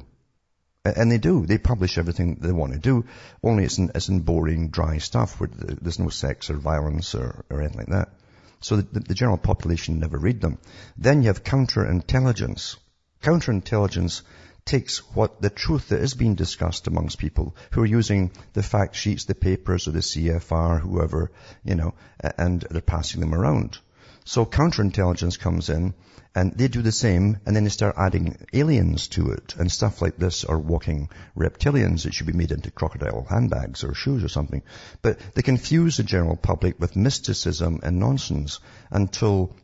And 0.95 1.11
they 1.11 1.19
do. 1.19 1.47
They 1.47 1.59
publish 1.59 1.99
everything 1.99 2.37
they 2.37 2.53
want 2.53 2.73
to 2.73 2.79
do, 2.79 3.07
only 3.43 3.65
it's 3.65 3.79
in, 3.79 3.91
it's 3.95 4.09
in 4.09 4.21
boring, 4.21 4.69
dry 4.69 4.99
stuff 4.99 5.41
where 5.41 5.51
there's 5.53 5.99
no 5.99 6.11
sex 6.11 6.51
or 6.51 6.55
violence 6.55 7.15
or, 7.15 7.45
or 7.51 7.61
anything 7.61 7.79
like 7.79 7.89
that. 7.89 8.11
So 8.61 8.77
the, 8.77 9.01
the 9.01 9.15
general 9.15 9.39
population 9.39 9.99
never 9.99 10.19
read 10.19 10.41
them. 10.41 10.59
Then 10.97 11.23
you 11.23 11.29
have 11.29 11.45
counterintelligence. 11.45 12.77
Counterintelligence 13.23 14.23
takes 14.65 14.99
what 15.15 15.41
the 15.41 15.51
truth 15.51 15.89
that 15.89 16.01
is 16.01 16.15
being 16.15 16.35
discussed 16.35 16.87
amongst 16.87 17.19
people 17.19 17.57
who 17.71 17.83
are 17.83 17.87
using 17.87 18.33
the 18.53 18.63
fact 18.63 18.97
sheets, 18.97 19.25
the 19.25 19.35
papers, 19.35 19.87
or 19.87 19.93
the 19.93 20.01
CFR, 20.01 20.81
whoever, 20.81 21.31
you 21.65 21.75
know, 21.75 21.95
and 22.21 22.67
they're 22.71 22.81
passing 22.81 23.21
them 23.21 23.35
around. 23.35 23.79
So 24.29 24.45
counterintelligence 24.45 25.39
comes 25.39 25.71
in 25.71 25.95
and 26.35 26.53
they 26.53 26.67
do 26.67 26.83
the 26.83 26.91
same 26.91 27.39
and 27.47 27.55
then 27.55 27.63
they 27.63 27.71
start 27.71 27.95
adding 27.97 28.37
aliens 28.53 29.07
to 29.09 29.31
it 29.31 29.55
and 29.57 29.71
stuff 29.71 30.03
like 30.03 30.17
this 30.17 30.43
or 30.43 30.59
walking 30.59 31.11
reptilians 31.37 32.03
that 32.03 32.13
should 32.13 32.27
be 32.27 32.33
made 32.33 32.51
into 32.51 32.73
crocodile 32.73 33.25
handbags 33.31 33.85
or 33.85 33.95
shoes 33.95 34.25
or 34.25 34.29
something. 34.29 34.65
But 35.01 35.21
they 35.35 35.43
confuse 35.43 35.97
the 35.97 36.03
general 36.03 36.35
public 36.35 36.81
with 36.81 36.97
mysticism 36.97 37.79
and 37.85 38.01
nonsense 38.01 38.59
until 38.91 39.55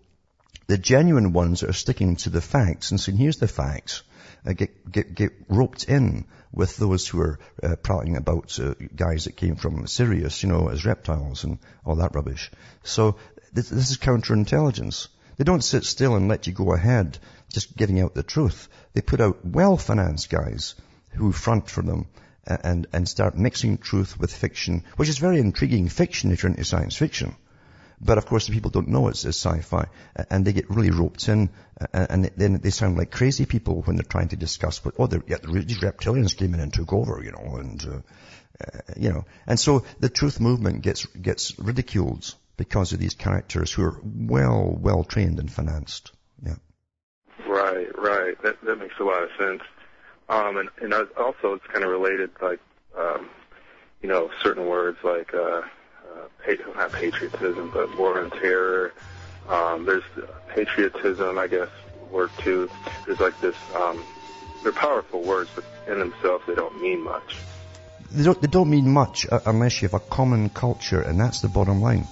the 0.68 0.78
genuine 0.78 1.32
ones 1.32 1.64
are 1.64 1.72
sticking 1.72 2.14
to 2.16 2.30
the 2.30 2.40
facts 2.40 2.92
and 2.92 3.00
saying, 3.00 3.18
here's 3.18 3.38
the 3.38 3.48
facts, 3.48 4.04
uh, 4.46 4.52
get, 4.52 4.90
get, 4.90 5.12
get 5.12 5.32
roped 5.48 5.84
in 5.84 6.24
with 6.52 6.76
those 6.76 7.08
who 7.08 7.20
are 7.20 7.38
uh, 7.62 7.76
about 8.16 8.58
uh, 8.60 8.74
guys 8.94 9.24
that 9.24 9.36
came 9.36 9.56
from 9.56 9.86
Sirius, 9.86 10.42
you 10.42 10.48
know, 10.48 10.68
as 10.68 10.84
reptiles 10.84 11.44
and 11.44 11.58
all 11.84 11.96
that 11.96 12.14
rubbish. 12.14 12.50
So 12.82 13.16
this, 13.52 13.68
this 13.68 13.90
is 13.90 13.98
counterintelligence. 13.98 15.08
They 15.36 15.44
don't 15.44 15.64
sit 15.64 15.84
still 15.84 16.16
and 16.16 16.28
let 16.28 16.46
you 16.46 16.52
go 16.52 16.72
ahead 16.72 17.18
just 17.52 17.76
giving 17.76 18.00
out 18.00 18.14
the 18.14 18.22
truth. 18.22 18.68
They 18.92 19.00
put 19.00 19.20
out 19.20 19.44
well-financed 19.44 20.30
guys 20.30 20.74
who 21.10 21.32
front 21.32 21.68
for 21.68 21.82
them 21.82 22.06
and, 22.46 22.86
and 22.92 23.08
start 23.08 23.36
mixing 23.36 23.78
truth 23.78 24.18
with 24.18 24.34
fiction, 24.34 24.84
which 24.96 25.08
is 25.08 25.18
very 25.18 25.38
intriguing 25.38 25.88
fiction 25.88 26.32
if 26.32 26.42
you're 26.42 26.50
into 26.50 26.64
science 26.64 26.96
fiction. 26.96 27.36
But 28.04 28.18
of 28.18 28.26
course, 28.26 28.46
the 28.46 28.52
people 28.52 28.70
don't 28.70 28.88
know 28.88 29.08
it's, 29.08 29.24
it's 29.24 29.38
sci-fi, 29.38 29.86
and 30.28 30.44
they 30.44 30.52
get 30.52 30.68
really 30.68 30.90
roped 30.90 31.28
in, 31.28 31.50
and 31.92 32.30
then 32.36 32.54
they 32.54 32.70
sound 32.70 32.98
like 32.98 33.12
crazy 33.12 33.46
people 33.46 33.82
when 33.82 33.94
they're 33.96 34.02
trying 34.02 34.28
to 34.28 34.36
discuss 34.36 34.84
what, 34.84 34.94
oh, 34.98 35.08
yeah, 35.28 35.36
these 35.44 35.78
reptilians 35.78 36.36
came 36.36 36.52
in 36.52 36.60
and 36.60 36.74
took 36.74 36.92
over, 36.92 37.22
you 37.22 37.30
know, 37.30 37.56
and, 37.56 37.84
uh, 37.86 38.00
uh, 38.60 38.80
you 38.96 39.12
know. 39.12 39.24
And 39.46 39.58
so 39.58 39.84
the 40.00 40.08
truth 40.08 40.40
movement 40.40 40.82
gets, 40.82 41.06
gets 41.06 41.56
ridiculed 41.60 42.34
because 42.56 42.92
of 42.92 42.98
these 42.98 43.14
characters 43.14 43.72
who 43.72 43.84
are 43.84 44.00
well, 44.04 44.76
well 44.78 45.04
trained 45.04 45.38
and 45.38 45.50
financed. 45.50 46.12
Yeah. 46.44 46.56
Right, 47.46 47.88
right. 47.98 48.40
That, 48.42 48.60
that 48.64 48.78
makes 48.78 48.98
a 49.00 49.04
lot 49.04 49.22
of 49.22 49.30
sense. 49.38 49.62
Um, 50.28 50.56
and, 50.56 50.68
and 50.80 50.94
also 51.16 51.54
it's 51.54 51.66
kind 51.66 51.84
of 51.84 51.90
related, 51.90 52.30
like, 52.40 52.60
um, 52.98 53.28
you 54.02 54.08
know, 54.08 54.30
certain 54.42 54.66
words 54.66 54.98
like, 55.02 55.34
uh, 55.34 55.62
not 56.82 56.92
patriotism, 56.92 57.70
but 57.72 57.96
war 57.96 58.20
on 58.20 58.30
terror. 58.30 58.92
Um, 59.48 59.84
there's 59.84 60.02
patriotism, 60.48 61.38
I 61.38 61.46
guess, 61.46 61.68
word 62.10 62.30
too. 62.38 62.68
There's 63.06 63.20
like 63.20 63.40
this. 63.40 63.54
Um, 63.74 64.02
they're 64.62 64.72
powerful 64.72 65.22
words, 65.22 65.50
but 65.54 65.64
in 65.88 65.98
themselves 65.98 66.44
they 66.46 66.54
don't 66.54 66.80
mean 66.80 67.02
much. 67.02 67.36
They 68.10 68.24
don't. 68.24 68.40
They 68.40 68.48
don't 68.48 68.70
mean 68.70 68.90
much 68.90 69.26
uh, 69.30 69.40
unless 69.46 69.80
you 69.80 69.88
have 69.88 69.94
a 69.94 70.04
common 70.04 70.50
culture, 70.50 71.00
and 71.00 71.18
that's 71.20 71.40
the 71.40 71.48
bottom 71.48 71.80
line. 71.80 72.06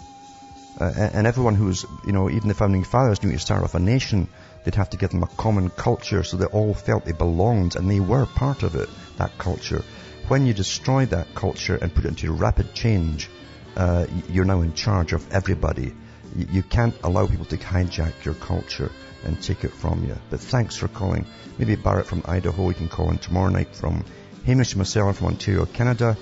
Uh, 0.79 0.93
and 1.13 1.27
everyone 1.27 1.55
who's, 1.55 1.85
you 2.07 2.13
know, 2.13 2.31
even 2.31 2.49
the 2.49 2.55
founding 2.55 2.85
fathers 2.85 3.23
knew 3.23 3.33
to 3.33 3.39
start 3.39 3.63
off 3.63 3.75
a 3.75 3.81
nation, 3.81 4.29
they'd 4.65 4.75
have 4.75 4.91
to 4.91 4.97
give 4.97 5.11
them 5.11 5.23
a 5.23 5.27
common 5.27 5.71
culture 5.71 6.23
so 6.23 6.37
they 6.37 6.47
all 6.47 6.75
felt 6.75 7.05
they 7.05 7.13
belonged 7.13 7.77
and 7.77 7.91
they 7.91 8.01
were 8.01 8.27
part 8.27 8.63
of 8.63 8.75
it, 8.75 8.89
that 9.17 9.37
culture. 9.39 9.83
When 10.29 10.47
you 10.47 10.55
destroy 10.55 11.07
that 11.07 11.35
culture 11.35 11.77
and 11.77 11.95
put 11.95 12.05
it 12.05 12.09
into 12.09 12.33
rapid 12.33 12.73
change, 12.73 13.29
uh, 13.77 14.07
you're 14.29 14.45
now 14.45 14.63
in 14.63 14.75
charge 14.75 15.13
of 15.13 15.33
everybody. 15.33 15.93
You 16.37 16.63
can't 16.63 16.95
allow 17.03 17.27
people 17.27 17.47
to 17.47 17.57
hijack 17.57 18.25
your 18.25 18.35
culture 18.35 18.91
and 19.25 19.43
take 19.43 19.65
it 19.65 19.73
from 19.73 20.05
you. 20.05 20.17
But 20.31 20.41
thanks 20.41 20.77
for 20.77 20.89
calling. 20.89 21.27
Maybe 21.59 21.75
Barrett 21.77 22.07
from 22.07 22.23
Idaho, 22.27 22.69
you 22.69 22.75
can 22.75 22.89
call 22.89 23.11
in 23.11 23.19
tomorrow 23.19 23.51
night 23.51 23.75
from 23.75 24.05
Hamish 24.47 24.77
myself 24.77 25.19
from 25.19 25.29
Ontario, 25.29 25.67
Canada. 25.67 26.17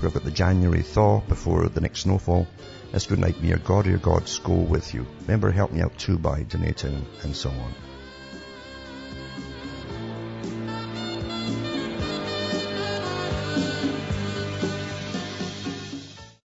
We've 0.00 0.14
got 0.14 0.24
the 0.24 0.30
January 0.30 0.82
thaw 0.82 1.20
before 1.20 1.68
the 1.68 1.80
next 1.80 2.00
snowfall. 2.00 2.46
Night. 2.92 3.40
May 3.42 3.48
your 3.48 3.58
God 3.58 3.86
or 3.86 3.90
your 3.90 3.98
gods 3.98 4.38
go 4.38 4.54
with 4.54 4.94
you. 4.94 5.06
Remember, 5.22 5.50
help 5.50 5.72
me 5.72 5.82
out 5.82 5.96
too 5.98 6.18
by 6.18 6.42
donating 6.44 7.04
and 7.22 7.36
so 7.36 7.50
on. 7.50 7.74